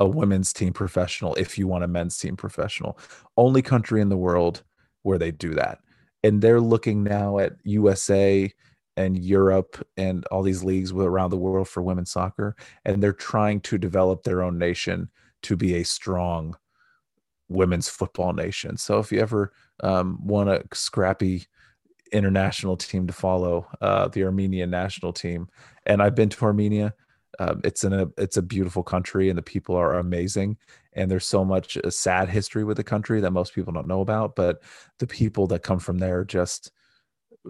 a 0.00 0.08
women's 0.08 0.52
team 0.52 0.72
professional 0.72 1.34
if 1.36 1.56
you 1.58 1.68
want 1.68 1.84
a 1.84 1.88
men's 1.88 2.18
team 2.18 2.36
professional. 2.36 2.98
Only 3.36 3.62
country 3.62 4.00
in 4.00 4.08
the 4.08 4.16
world 4.16 4.64
where 5.02 5.18
they 5.18 5.30
do 5.30 5.54
that. 5.54 5.80
And 6.22 6.40
they're 6.40 6.60
looking 6.60 7.02
now 7.02 7.38
at 7.38 7.54
USA 7.64 8.52
and 8.96 9.18
Europe 9.18 9.86
and 9.96 10.24
all 10.26 10.42
these 10.42 10.62
leagues 10.62 10.92
around 10.92 11.30
the 11.30 11.36
world 11.36 11.68
for 11.68 11.82
women's 11.82 12.10
soccer. 12.10 12.54
And 12.84 13.02
they're 13.02 13.12
trying 13.12 13.60
to 13.62 13.78
develop 13.78 14.22
their 14.22 14.42
own 14.42 14.58
nation 14.58 15.10
to 15.42 15.56
be 15.56 15.74
a 15.76 15.84
strong 15.84 16.56
women's 17.48 17.88
football 17.88 18.32
nation. 18.32 18.76
So 18.76 18.98
if 18.98 19.12
you 19.12 19.20
ever 19.20 19.52
um, 19.82 20.18
want 20.24 20.48
a 20.48 20.62
scrappy 20.72 21.46
international 22.12 22.76
team 22.76 23.06
to 23.06 23.12
follow, 23.12 23.66
uh, 23.80 24.08
the 24.08 24.24
Armenian 24.24 24.70
national 24.70 25.12
team. 25.12 25.48
And 25.86 26.02
I've 26.02 26.14
been 26.14 26.28
to 26.28 26.44
Armenia. 26.44 26.94
Um, 27.38 27.62
it's 27.64 27.82
in 27.82 27.94
a 27.94 28.08
it's 28.18 28.36
a 28.36 28.42
beautiful 28.42 28.82
country, 28.82 29.30
and 29.30 29.38
the 29.38 29.42
people 29.42 29.74
are 29.74 29.94
amazing. 29.94 30.58
And 30.94 31.10
there's 31.10 31.26
so 31.26 31.44
much 31.44 31.76
a 31.76 31.86
uh, 31.86 31.90
sad 31.90 32.28
history 32.28 32.64
with 32.64 32.76
the 32.76 32.84
country 32.84 33.20
that 33.20 33.30
most 33.30 33.54
people 33.54 33.72
don't 33.72 33.88
know 33.88 34.00
about. 34.00 34.36
But 34.36 34.62
the 34.98 35.06
people 35.06 35.46
that 35.48 35.62
come 35.62 35.78
from 35.78 35.98
there 35.98 36.20
are 36.20 36.24
just 36.24 36.70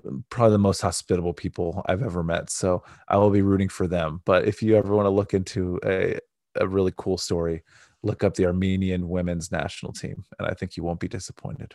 um, 0.06 0.24
probably 0.30 0.52
the 0.52 0.58
most 0.58 0.80
hospitable 0.80 1.32
people 1.32 1.82
I've 1.86 2.02
ever 2.02 2.22
met. 2.22 2.50
So 2.50 2.84
I 3.08 3.16
will 3.16 3.30
be 3.30 3.42
rooting 3.42 3.68
for 3.68 3.86
them. 3.86 4.20
But 4.24 4.46
if 4.46 4.62
you 4.62 4.76
ever 4.76 4.94
want 4.94 5.06
to 5.06 5.10
look 5.10 5.34
into 5.34 5.80
a 5.84 6.18
a 6.56 6.68
really 6.68 6.92
cool 6.96 7.16
story, 7.16 7.62
look 8.02 8.24
up 8.24 8.34
the 8.34 8.46
Armenian 8.46 9.08
women's 9.08 9.50
national 9.50 9.92
team, 9.92 10.24
and 10.38 10.48
I 10.48 10.54
think 10.54 10.76
you 10.76 10.82
won't 10.82 11.00
be 11.00 11.08
disappointed. 11.08 11.74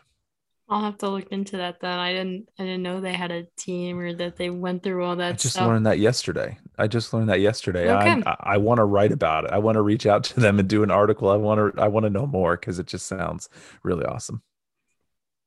I'll 0.70 0.82
have 0.82 0.98
to 1.00 1.10
look 1.10 1.30
into 1.30 1.58
that 1.58 1.80
then. 1.80 1.98
I 1.98 2.12
didn't 2.14 2.50
I 2.60 2.64
didn't 2.64 2.84
know 2.84 3.00
they 3.00 3.14
had 3.14 3.32
a 3.32 3.48
team 3.58 4.00
or 4.00 4.14
that 4.14 4.36
they 4.36 4.50
went 4.50 4.84
through 4.84 5.04
all 5.04 5.16
that 5.16 5.30
I 5.30 5.36
just 5.36 5.56
stuff. 5.56 5.68
learned 5.68 5.86
that 5.86 6.00
yesterday. 6.00 6.58
I 6.78 6.88
just 6.88 7.14
learned 7.14 7.30
that 7.30 7.40
yesterday. 7.40 7.92
Okay. 7.92 8.24
I 8.26 8.36
I 8.40 8.58
want 8.58 8.78
to 8.78 8.86
write 8.86 9.12
about 9.12 9.46
it. 9.46 9.52
I 9.52 9.58
want 9.58 9.76
to 9.76 9.82
reach 9.82 10.06
out 10.06 10.24
to 10.26 10.40
them 10.40 10.60
and 10.60 10.68
do 10.68 10.84
an 10.84 10.92
article. 10.92 11.30
I 11.30 11.36
want 11.36 11.76
to 11.76 11.82
I 11.82 11.88
want 11.88 12.06
to 12.06 12.10
know 12.10 12.28
more 12.28 12.56
cuz 12.58 12.80
it 12.80 12.88
just 12.88 13.08
sounds 13.08 13.50
really 13.84 14.06
awesome. 14.06 14.42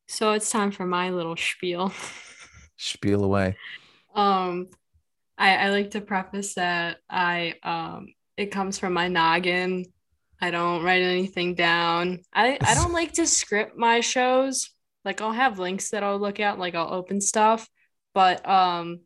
So 0.08 0.32
it's 0.32 0.50
time 0.50 0.72
for 0.72 0.86
my 0.86 1.10
little 1.10 1.36
spiel. 1.36 1.92
spiel 2.76 3.24
away. 3.24 3.56
Um 4.14 4.68
I 5.38 5.56
I 5.56 5.70
like 5.70 5.92
to 5.92 6.00
preface 6.00 6.54
that 6.54 6.98
I 7.08 7.54
um 7.62 8.08
it 8.36 8.46
comes 8.46 8.78
from 8.78 8.92
my 8.92 9.08
noggin. 9.08 9.84
I 10.40 10.50
don't 10.50 10.82
write 10.82 11.02
anything 11.02 11.54
down. 11.54 12.20
I, 12.32 12.56
I 12.62 12.74
don't 12.74 12.94
like 12.94 13.12
to 13.14 13.26
script 13.26 13.76
my 13.76 14.00
shows 14.00 14.70
like 15.04 15.20
I'll 15.20 15.32
have 15.32 15.58
links 15.58 15.90
that 15.90 16.02
I'll 16.02 16.18
look 16.18 16.40
at, 16.40 16.58
like 16.58 16.74
I'll 16.74 16.92
open 16.92 17.20
stuff, 17.20 17.68
but 18.14 18.46
um 18.48 19.00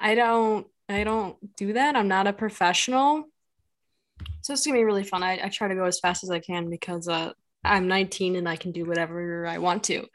I 0.00 0.14
don't 0.14 0.66
I 0.88 1.04
don't 1.04 1.36
do 1.56 1.72
that. 1.74 1.96
I'm 1.96 2.08
not 2.08 2.26
a 2.26 2.32
professional. 2.32 3.24
So 4.42 4.52
it's 4.52 4.66
gonna 4.66 4.78
be 4.78 4.84
really 4.84 5.04
fun. 5.04 5.22
I, 5.22 5.40
I 5.44 5.48
try 5.48 5.68
to 5.68 5.74
go 5.74 5.84
as 5.84 6.00
fast 6.00 6.24
as 6.24 6.30
I 6.30 6.38
can 6.38 6.68
because 6.68 7.08
uh 7.08 7.32
I'm 7.64 7.88
19 7.88 8.36
and 8.36 8.48
I 8.48 8.56
can 8.56 8.72
do 8.72 8.84
whatever 8.84 9.46
I 9.46 9.58
want 9.58 9.84
to. 9.84 10.06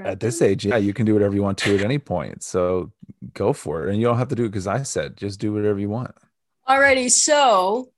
at 0.00 0.20
this 0.20 0.42
age, 0.42 0.64
yeah, 0.64 0.76
you 0.76 0.92
can 0.92 1.06
do 1.06 1.14
whatever 1.14 1.34
you 1.34 1.42
want 1.42 1.58
to 1.58 1.74
at 1.74 1.82
any 1.82 1.98
point. 1.98 2.44
So 2.44 2.92
go 3.32 3.52
for 3.52 3.84
it. 3.84 3.90
And 3.90 3.98
you 3.98 4.06
don't 4.06 4.18
have 4.18 4.28
to 4.28 4.34
do 4.34 4.44
it 4.44 4.50
because 4.50 4.66
I 4.66 4.82
said 4.82 5.16
just 5.16 5.40
do 5.40 5.52
whatever 5.52 5.78
you 5.78 5.88
want. 5.88 6.14
Alrighty, 6.68 7.10
so 7.10 7.90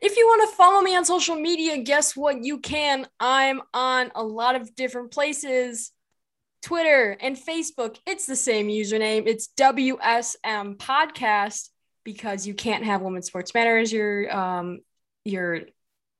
if 0.00 0.16
you 0.16 0.26
want 0.26 0.48
to 0.48 0.56
follow 0.56 0.80
me 0.80 0.94
on 0.96 1.04
social 1.04 1.34
media, 1.34 1.78
guess 1.78 2.16
what? 2.16 2.44
You 2.44 2.58
can. 2.58 3.06
I'm 3.18 3.62
on 3.72 4.12
a 4.14 4.22
lot 4.22 4.54
of 4.54 4.74
different 4.74 5.10
places 5.10 5.92
Twitter 6.62 7.16
and 7.20 7.36
Facebook. 7.36 7.96
It's 8.06 8.26
the 8.26 8.36
same 8.36 8.68
username. 8.68 9.26
It's 9.26 9.48
WSM 9.56 10.76
Podcast 10.76 11.68
because 12.04 12.46
you 12.46 12.54
can't 12.54 12.84
have 12.84 13.00
Women's 13.00 13.26
Sports 13.26 13.54
Matter 13.54 13.78
as 13.78 13.92
your, 13.92 14.34
um, 14.34 14.80
your, 15.24 15.60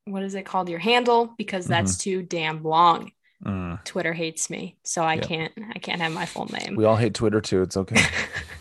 what 0.04 0.22
is 0.22 0.34
it 0.34 0.44
called? 0.46 0.68
Your 0.68 0.78
handle 0.78 1.34
because 1.38 1.66
that's 1.66 1.92
mm-hmm. 1.92 2.10
too 2.10 2.22
damn 2.22 2.62
long. 2.62 3.12
Mm. 3.44 3.84
Twitter 3.84 4.12
hates 4.12 4.50
me, 4.50 4.76
so 4.82 5.04
I 5.04 5.16
can't. 5.16 5.52
I 5.72 5.78
can't 5.78 6.00
have 6.00 6.10
my 6.10 6.26
full 6.26 6.46
name. 6.46 6.74
We 6.74 6.84
all 6.84 6.96
hate 6.96 7.14
Twitter 7.14 7.40
too. 7.40 7.62
It's 7.62 7.76
okay. 7.76 8.02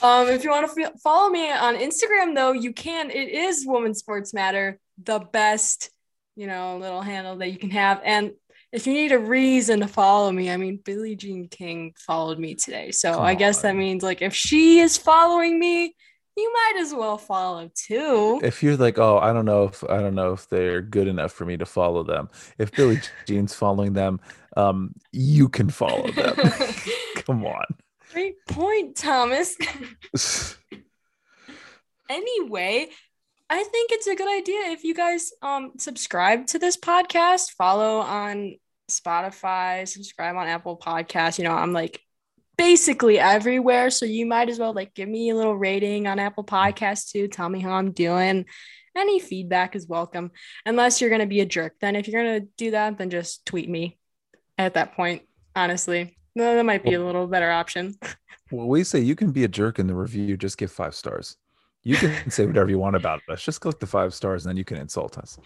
Um, 0.00 0.28
if 0.28 0.44
you 0.44 0.50
want 0.50 0.72
to 0.72 0.82
f- 0.82 1.00
follow 1.00 1.28
me 1.28 1.50
on 1.50 1.76
Instagram, 1.76 2.34
though, 2.34 2.52
you 2.52 2.72
can. 2.72 3.10
It 3.10 3.28
is 3.28 3.66
Woman 3.66 3.94
Sports 3.94 4.32
Matter, 4.32 4.78
the 5.02 5.18
best, 5.18 5.90
you 6.36 6.46
know, 6.46 6.78
little 6.78 7.02
handle 7.02 7.36
that 7.36 7.50
you 7.50 7.58
can 7.58 7.70
have. 7.70 8.00
And 8.04 8.32
if 8.72 8.86
you 8.86 8.92
need 8.92 9.12
a 9.12 9.18
reason 9.18 9.80
to 9.80 9.88
follow 9.88 10.30
me, 10.30 10.50
I 10.50 10.56
mean, 10.56 10.80
Billie 10.84 11.16
Jean 11.16 11.48
King 11.48 11.94
followed 11.96 12.38
me 12.38 12.54
today, 12.54 12.90
so 12.90 13.14
Come 13.14 13.22
I 13.22 13.34
guess 13.34 13.62
that 13.62 13.76
means 13.76 14.02
like 14.02 14.22
if 14.22 14.34
she 14.34 14.80
is 14.80 14.96
following 14.96 15.58
me, 15.58 15.94
you 16.36 16.52
might 16.52 16.80
as 16.80 16.94
well 16.94 17.18
follow 17.18 17.70
too. 17.74 18.40
If 18.42 18.62
you're 18.62 18.76
like, 18.76 18.98
oh, 18.98 19.18
I 19.18 19.32
don't 19.32 19.44
know 19.44 19.64
if 19.64 19.82
I 19.84 19.98
don't 19.98 20.14
know 20.14 20.32
if 20.32 20.48
they're 20.48 20.82
good 20.82 21.08
enough 21.08 21.32
for 21.32 21.44
me 21.44 21.56
to 21.56 21.66
follow 21.66 22.04
them. 22.04 22.28
If 22.58 22.70
Billie 22.72 23.00
Jean's 23.26 23.54
following 23.54 23.92
them, 23.92 24.20
um, 24.56 24.94
you 25.12 25.48
can 25.48 25.68
follow 25.68 26.10
them. 26.12 26.36
Come 27.16 27.44
on. 27.44 27.64
Great 28.12 28.36
point, 28.46 28.96
Thomas. 28.96 29.56
anyway, 32.08 32.88
I 33.50 33.64
think 33.64 33.92
it's 33.92 34.06
a 34.06 34.14
good 34.14 34.28
idea 34.28 34.72
if 34.72 34.84
you 34.84 34.94
guys 34.94 35.32
um 35.42 35.72
subscribe 35.78 36.46
to 36.48 36.58
this 36.58 36.76
podcast, 36.76 37.52
follow 37.52 37.98
on 38.00 38.56
Spotify, 38.90 39.86
subscribe 39.88 40.36
on 40.36 40.48
Apple 40.48 40.78
Podcasts. 40.78 41.38
You 41.38 41.44
know, 41.44 41.54
I'm 41.54 41.72
like 41.72 42.00
basically 42.56 43.18
everywhere. 43.18 43.90
So 43.90 44.04
you 44.04 44.26
might 44.26 44.50
as 44.50 44.58
well 44.58 44.72
like 44.74 44.94
give 44.94 45.08
me 45.08 45.30
a 45.30 45.34
little 45.34 45.56
rating 45.56 46.06
on 46.06 46.18
Apple 46.18 46.44
Podcasts 46.44 47.10
too. 47.10 47.28
Tell 47.28 47.48
me 47.48 47.60
how 47.60 47.72
I'm 47.72 47.92
doing. 47.92 48.44
Any 48.96 49.20
feedback 49.20 49.76
is 49.76 49.86
welcome, 49.86 50.32
unless 50.66 51.00
you're 51.00 51.10
gonna 51.10 51.26
be 51.26 51.40
a 51.40 51.46
jerk. 51.46 51.74
Then 51.80 51.96
if 51.96 52.08
you're 52.08 52.22
gonna 52.22 52.46
do 52.56 52.72
that, 52.72 52.98
then 52.98 53.10
just 53.10 53.46
tweet 53.46 53.68
me 53.68 53.98
at 54.58 54.74
that 54.74 54.94
point, 54.94 55.22
honestly. 55.54 56.18
No, 56.34 56.54
that 56.54 56.64
might 56.64 56.82
be 56.82 56.94
a 56.94 57.04
little 57.04 57.26
better 57.26 57.50
option. 57.50 57.94
well, 58.50 58.66
we 58.66 58.84
say 58.84 59.00
you 59.00 59.16
can 59.16 59.32
be 59.32 59.44
a 59.44 59.48
jerk 59.48 59.78
in 59.78 59.86
the 59.86 59.94
review. 59.94 60.36
Just 60.36 60.58
give 60.58 60.70
five 60.70 60.94
stars. 60.94 61.36
You 61.88 61.96
can 61.96 62.30
say 62.30 62.44
whatever 62.44 62.68
you 62.68 62.78
want 62.78 62.96
about 62.96 63.22
us. 63.30 63.42
Just 63.42 63.62
click 63.62 63.78
the 63.78 63.86
five 63.86 64.12
stars, 64.12 64.44
and 64.44 64.50
then 64.50 64.58
you 64.58 64.64
can 64.64 64.76
insult 64.76 65.16
us. 65.16 65.38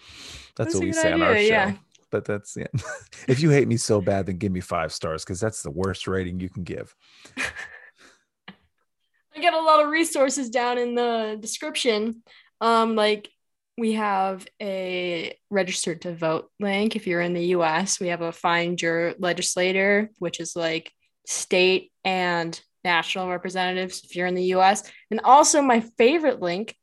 That's, 0.57 0.73
That's 0.73 0.75
what 0.75 0.83
we 0.83 0.91
say 0.91 1.13
idea, 1.13 1.13
on 1.13 1.21
our 1.21 1.35
show. 1.35 1.41
Yeah. 1.41 1.73
but 2.11 2.25
that's 2.25 2.57
yeah. 2.57 2.67
if 3.29 3.39
you 3.39 3.49
hate 3.49 3.69
me 3.69 3.77
so 3.77 4.01
bad, 4.01 4.25
then 4.25 4.37
give 4.37 4.51
me 4.51 4.59
five 4.59 4.91
stars 4.91 5.23
because 5.23 5.39
that's 5.39 5.63
the 5.63 5.71
worst 5.71 6.05
rating 6.05 6.41
you 6.41 6.49
can 6.49 6.63
give. 6.63 6.93
I 9.35 9.39
get 9.39 9.53
a 9.53 9.61
lot 9.61 9.81
of 9.81 9.89
resources 9.89 10.49
down 10.49 10.77
in 10.77 10.95
the 10.95 11.37
description. 11.39 12.21
Um, 12.59 12.97
like 12.97 13.29
we 13.77 13.93
have 13.93 14.45
a 14.61 15.37
registered 15.49 16.01
to 16.01 16.13
vote 16.13 16.51
link 16.59 16.97
if 16.97 17.07
you're 17.07 17.21
in 17.21 17.33
the 17.33 17.45
US. 17.57 18.01
We 18.01 18.09
have 18.09 18.21
a 18.21 18.33
find 18.33 18.79
your 18.81 19.13
legislator, 19.17 20.09
which 20.19 20.41
is 20.41 20.57
like 20.57 20.91
state 21.25 21.93
and 22.03 22.61
national 22.83 23.29
representatives 23.29 24.03
if 24.03 24.15
you're 24.15 24.27
in 24.27 24.35
the 24.35 24.53
US. 24.55 24.83
And 25.11 25.21
also 25.23 25.61
my 25.61 25.81
favorite 25.97 26.41
link, 26.41 26.75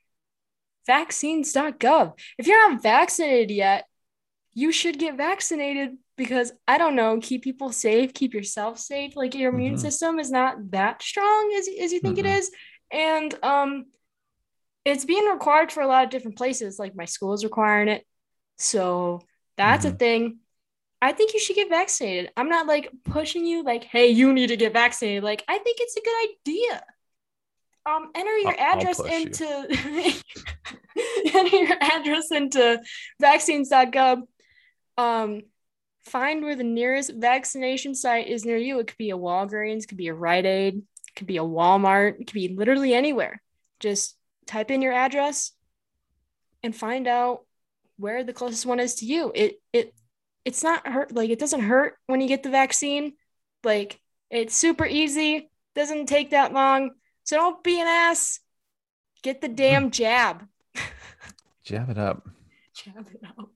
vaccines.gov. 0.87 2.19
If 2.39 2.47
you're 2.47 2.71
not 2.71 2.83
vaccinated 2.83 3.51
yet, 3.51 3.85
you 4.53 4.73
should 4.73 4.99
get 4.99 5.17
vaccinated 5.17 5.97
because 6.17 6.53
I 6.67 6.79
don't 6.79 6.97
know, 6.97 7.19
keep 7.21 7.43
people 7.43 7.73
safe, 7.73 8.13
keep 8.13 8.35
yourself 8.35 8.79
safe. 8.79 9.17
Like 9.17 9.35
your 9.35 9.53
immune 9.53 9.75
mm-hmm. 9.75 9.81
system 9.81 10.19
is 10.19 10.31
not 10.31 10.71
that 10.71 11.03
strong 11.03 11.55
as, 11.57 11.69
as 11.69 11.93
you 11.93 12.01
think 12.01 12.19
mm-hmm. 12.19 12.27
it 12.27 12.39
is. 12.39 12.51
And 12.91 13.35
um 13.43 13.87
it's 14.85 15.05
being 15.05 15.27
required 15.27 15.71
for 15.71 15.83
a 15.83 15.87
lot 15.87 16.05
of 16.05 16.11
different 16.11 16.37
places. 16.37 16.79
Like 16.79 16.97
my 16.97 17.05
school 17.05 17.35
is 17.35 17.45
requiring 17.45 17.89
it. 17.89 18.07
So 18.59 19.21
that's 19.57 19.85
mm-hmm. 19.85 19.95
a 19.95 19.99
thing. 19.99 20.39
I 21.03 21.13
think 21.13 21.33
you 21.33 21.41
should 21.41 21.57
get 21.57 21.71
vaccinated. 21.71 22.31
I'm 22.37 22.49
not 22.49 22.67
like 22.67 22.91
pushing 23.05 23.47
you 23.47 23.63
like, 23.63 23.85
hey, 23.85 24.09
you 24.09 24.33
need 24.33 24.49
to 24.49 24.57
get 24.57 24.73
vaccinated. 24.73 25.25
Like, 25.25 25.45
I 25.49 25.59
think 25.59 25.79
it's 25.81 25.97
a 25.97 26.03
good 26.03 26.29
idea. 26.31 26.83
Um, 27.87 28.11
enter 28.15 28.37
your 28.37 28.61
I'll, 28.61 28.77
address 28.77 29.01
I'll 29.01 29.07
into 29.07 29.45
enter 31.35 31.57
your 31.57 31.77
address 31.81 32.31
into 32.31 32.81
vaccines.gov. 33.19 34.23
Um, 34.99 35.43
find 36.05 36.43
where 36.43 36.57
the 36.57 36.65
nearest 36.65 37.13
vaccination 37.15 37.95
site 37.95 38.29
is 38.29 38.45
near 38.45 38.59
you. 38.59 38.79
It 38.79 38.89
could 38.89 38.99
be 38.99 39.11
a 39.11 39.17
Walgreens, 39.17 39.89
could 39.89 39.97
be 39.97 40.09
a 40.09 40.15
Rite 40.15 40.45
Aid, 40.45 40.83
could 41.17 41.27
be 41.27 41.39
a 41.39 41.43
Walmart, 41.43 42.21
it 42.21 42.27
could 42.27 42.35
be 42.35 42.49
literally 42.49 42.93
anywhere. 42.93 43.41
Just 43.79 44.17
type 44.47 44.71
in 44.71 44.83
your 44.83 44.93
address 44.93 45.53
and 46.63 46.77
find 46.77 47.07
out 47.07 47.47
where 47.97 48.25
the 48.25 48.33
closest 48.33 48.67
one 48.67 48.81
is 48.81 48.97
to 48.97 49.07
you. 49.07 49.33
It 49.35 49.61
it 49.73 49.95
it's 50.45 50.63
not 50.63 50.87
hurt 50.87 51.15
like 51.15 51.31
it 51.31 51.39
doesn't 51.39 51.61
hurt 51.61 51.97
when 52.07 52.21
you 52.21 52.29
get 52.29 52.43
the 52.43 52.51
vaccine. 52.51 53.15
Like 53.65 54.01
it's 54.31 54.57
super 54.57 54.87
easy, 54.87 55.51
doesn't 55.75 56.07
take 56.07 56.31
that 56.31 56.53
long. 56.53 56.93
So 57.25 57.37
don't 57.37 57.63
be 57.63 57.81
an 57.81 57.87
ass. 57.87 58.41
Get 59.23 59.41
the 59.41 59.49
damn 59.49 59.91
jab. 59.91 60.47
jab 61.65 61.91
it 61.91 61.99
up. 61.99 62.29
Jab 62.75 63.07
it 63.13 63.23
up. 63.25 63.51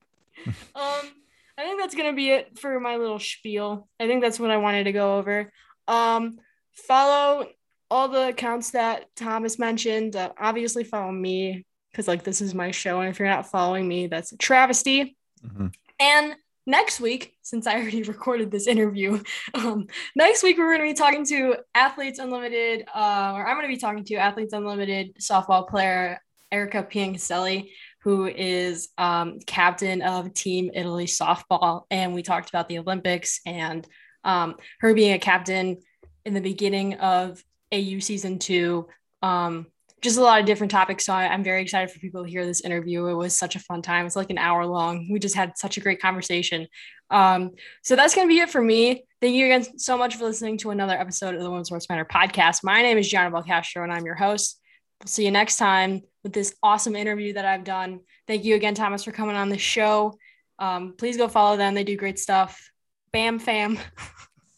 um 0.74 1.11
I 1.56 1.62
think 1.62 1.81
that's 1.81 1.94
gonna 1.94 2.12
be 2.12 2.31
it 2.31 2.59
for 2.59 2.78
my 2.81 2.97
little 2.97 3.19
spiel. 3.19 3.89
I 3.98 4.06
think 4.06 4.23
that's 4.23 4.40
what 4.40 4.51
I 4.51 4.59
wanted 4.59 4.85
to 4.85 4.93
go 4.93 5.19
over. 5.19 5.51
Um 5.89 6.39
follow 6.73 7.47
all 7.90 8.09
the 8.09 8.28
accounts 8.28 8.73
that 8.73 9.06
Thomas 9.15 9.59
mentioned. 9.59 10.16
Uh, 10.16 10.32
obviously 10.39 10.85
follow 10.85 11.12
me 11.12 11.65
because 11.90 12.09
like 12.09 12.24
this 12.24 12.40
is 12.40 12.55
my 12.55 12.73
show 12.73 13.01
and 13.01 13.09
if 13.09 13.19
you're 13.19 13.28
not 13.28 13.51
following 13.51 13.89
me 13.89 14.06
that's 14.09 14.32
a 14.32 14.36
travesty. 14.36 15.16
Mm-hmm. 15.47 15.69
And 16.01 16.36
next 16.66 17.01
week, 17.01 17.36
since 17.43 17.66
I 17.66 17.77
already 17.77 18.03
recorded 18.15 18.51
this 18.51 18.66
interview, 18.66 19.23
um, 19.55 19.86
next 20.16 20.43
week 20.43 20.59
we're 20.59 20.77
going 20.77 20.89
to 20.89 20.95
be 20.95 20.99
talking 20.99 21.24
to 21.27 21.57
Athletes 21.74 22.19
Unlimited, 22.19 22.86
uh, 22.95 23.32
or 23.35 23.47
I'm 23.47 23.57
going 23.57 23.69
to 23.69 23.74
be 23.74 23.81
talking 23.81 24.05
to 24.05 24.15
Athletes 24.16 24.53
Unlimited 24.53 25.16
softball 25.16 25.69
player 25.69 26.20
Erika 26.53 26.85
Piancastelli, 26.85 27.70
who 28.03 28.27
is 28.27 28.91
um, 28.97 29.41
captain 29.47 30.03
of 30.03 30.32
Team 30.35 30.70
Italy 30.73 31.07
softball. 31.07 31.82
And 31.91 32.15
we 32.15 32.23
talked 32.23 32.49
about 32.49 32.69
the 32.69 32.78
Olympics 32.78 33.41
and 33.45 33.86
um, 34.23 34.57
her 34.81 34.95
being 34.95 35.15
a 35.15 35.19
captain 35.19 35.78
in 36.24 36.35
the 36.35 36.41
beginning 36.41 36.95
of 36.95 37.43
AU 37.73 37.99
season 37.99 38.39
two. 38.39 38.86
Um, 39.20 39.66
just 40.05 40.19
a 40.19 40.23
lot 40.23 40.39
of 40.39 40.45
different 40.45 40.71
topics. 40.71 41.07
So 41.07 41.15
I, 41.15 41.33
am 41.33 41.43
very 41.43 41.63
excited 41.63 41.91
for 41.91 41.99
people 41.99 42.23
to 42.23 42.31
hear 42.31 42.45
this 42.45 42.61
interview. 42.61 43.07
It 43.07 43.15
was 43.15 43.35
such 43.35 43.57
a 43.57 43.59
fun 43.59 43.81
time. 43.81 44.05
It's 44.05 44.17
like 44.17 44.29
an 44.29 44.37
hour 44.37 44.67
long. 44.67 45.09
We 45.11 45.19
just 45.19 45.35
had 45.35 45.57
such 45.57 45.79
a 45.79 45.81
great 45.81 45.99
conversation. 45.99 46.69
Um, 47.09 47.53
so 47.83 47.97
that's 47.97 48.15
going 48.15 48.29
to 48.29 48.33
be 48.33 48.39
it 48.39 48.51
for 48.51 48.61
me. 48.61 49.07
Thank 49.23 49.35
you 49.35 49.47
again 49.47 49.79
so 49.79 49.97
much 49.97 50.17
for 50.17 50.25
listening 50.25 50.59
to 50.59 50.71
another 50.71 50.93
episode 50.93 51.35
of 51.35 51.41
the 51.41 51.49
Women's 51.49 51.69
Sports 51.69 51.89
Matter 51.89 52.05
podcast. 52.05 52.63
My 52.63 52.83
name 52.83 52.99
is 52.99 53.09
Gianna 53.09 53.35
Belcastro 53.35 53.83
and 53.83 53.91
I'm 53.91 54.05
your 54.05 54.15
host. 54.15 54.61
We'll 55.01 55.09
see 55.09 55.25
you 55.25 55.31
next 55.31 55.57
time 55.57 56.03
with 56.23 56.35
this 56.35 56.55
awesome 56.63 56.97
interview 56.97 57.33
that 57.33 57.47
I've 57.47 57.65
done. 57.65 58.01
Thank 58.27 58.45
you 58.45 58.57
again, 58.57 58.75
Thomas, 58.75 59.05
for 59.05 59.11
coming 59.11 59.37
on 59.37 59.49
the 59.49 59.57
show. 59.57 60.19
Um, 60.59 60.95
please 60.99 61.17
go 61.17 61.29
follow 61.29 61.57
them. 61.57 61.73
They 61.73 61.83
do 61.83 61.97
great 61.97 62.19
stuff. 62.19 62.71
Bam 63.11 63.39
fam. 63.39 63.79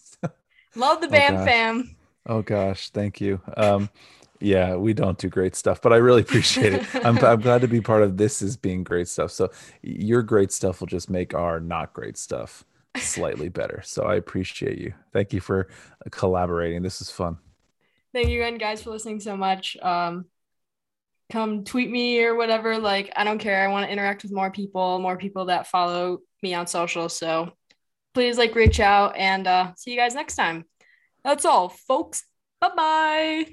Love 0.74 1.00
the 1.00 1.06
oh, 1.06 1.10
Bam 1.10 1.36
oh, 1.36 1.44
fam. 1.44 1.96
Oh 2.28 2.42
gosh, 2.42 2.90
thank 2.90 3.20
you. 3.20 3.40
Um, 3.56 3.88
yeah, 4.40 4.76
we 4.76 4.92
don't 4.92 5.18
do 5.18 5.28
great 5.28 5.56
stuff, 5.56 5.80
but 5.80 5.92
I 5.92 5.96
really 5.96 6.22
appreciate 6.22 6.74
it. 6.74 6.94
I'm, 7.04 7.18
I'm 7.24 7.40
glad 7.40 7.60
to 7.62 7.68
be 7.68 7.80
part 7.80 8.02
of 8.02 8.16
this 8.16 8.42
is 8.42 8.56
being 8.56 8.84
great 8.84 9.08
stuff. 9.08 9.30
So 9.30 9.50
your 9.82 10.22
great 10.22 10.52
stuff 10.52 10.80
will 10.80 10.86
just 10.86 11.10
make 11.10 11.34
our 11.34 11.60
not 11.60 11.92
great 11.92 12.16
stuff 12.16 12.64
slightly 12.96 13.48
better. 13.50 13.82
So 13.84 14.02
I 14.04 14.16
appreciate 14.16 14.78
you. 14.78 14.94
Thank 15.12 15.32
you 15.32 15.40
for 15.40 15.68
collaborating. 16.10 16.82
This 16.82 17.00
is 17.00 17.10
fun. 17.10 17.38
Thank 18.12 18.28
you 18.28 18.42
again, 18.42 18.58
guys, 18.58 18.82
for 18.82 18.90
listening 18.90 19.20
so 19.20 19.36
much. 19.36 19.76
Um, 19.82 20.26
come 21.30 21.64
tweet 21.64 21.90
me 21.90 22.22
or 22.22 22.34
whatever. 22.34 22.78
Like, 22.78 23.12
I 23.16 23.24
don't 23.24 23.38
care. 23.38 23.62
I 23.62 23.70
want 23.70 23.86
to 23.86 23.92
interact 23.92 24.22
with 24.22 24.32
more 24.32 24.50
people, 24.50 24.98
more 24.98 25.16
people 25.16 25.46
that 25.46 25.66
follow 25.66 26.20
me 26.42 26.54
on 26.54 26.66
social. 26.66 27.08
So 27.08 27.52
please 28.14 28.38
like 28.38 28.54
reach 28.54 28.80
out 28.80 29.16
and 29.16 29.46
uh, 29.46 29.72
see 29.76 29.90
you 29.90 29.98
guys 29.98 30.14
next 30.14 30.36
time. 30.36 30.64
That's 31.24 31.44
all, 31.44 31.68
folks. 31.68 32.24
Bye 32.60 32.70
bye. 32.74 33.46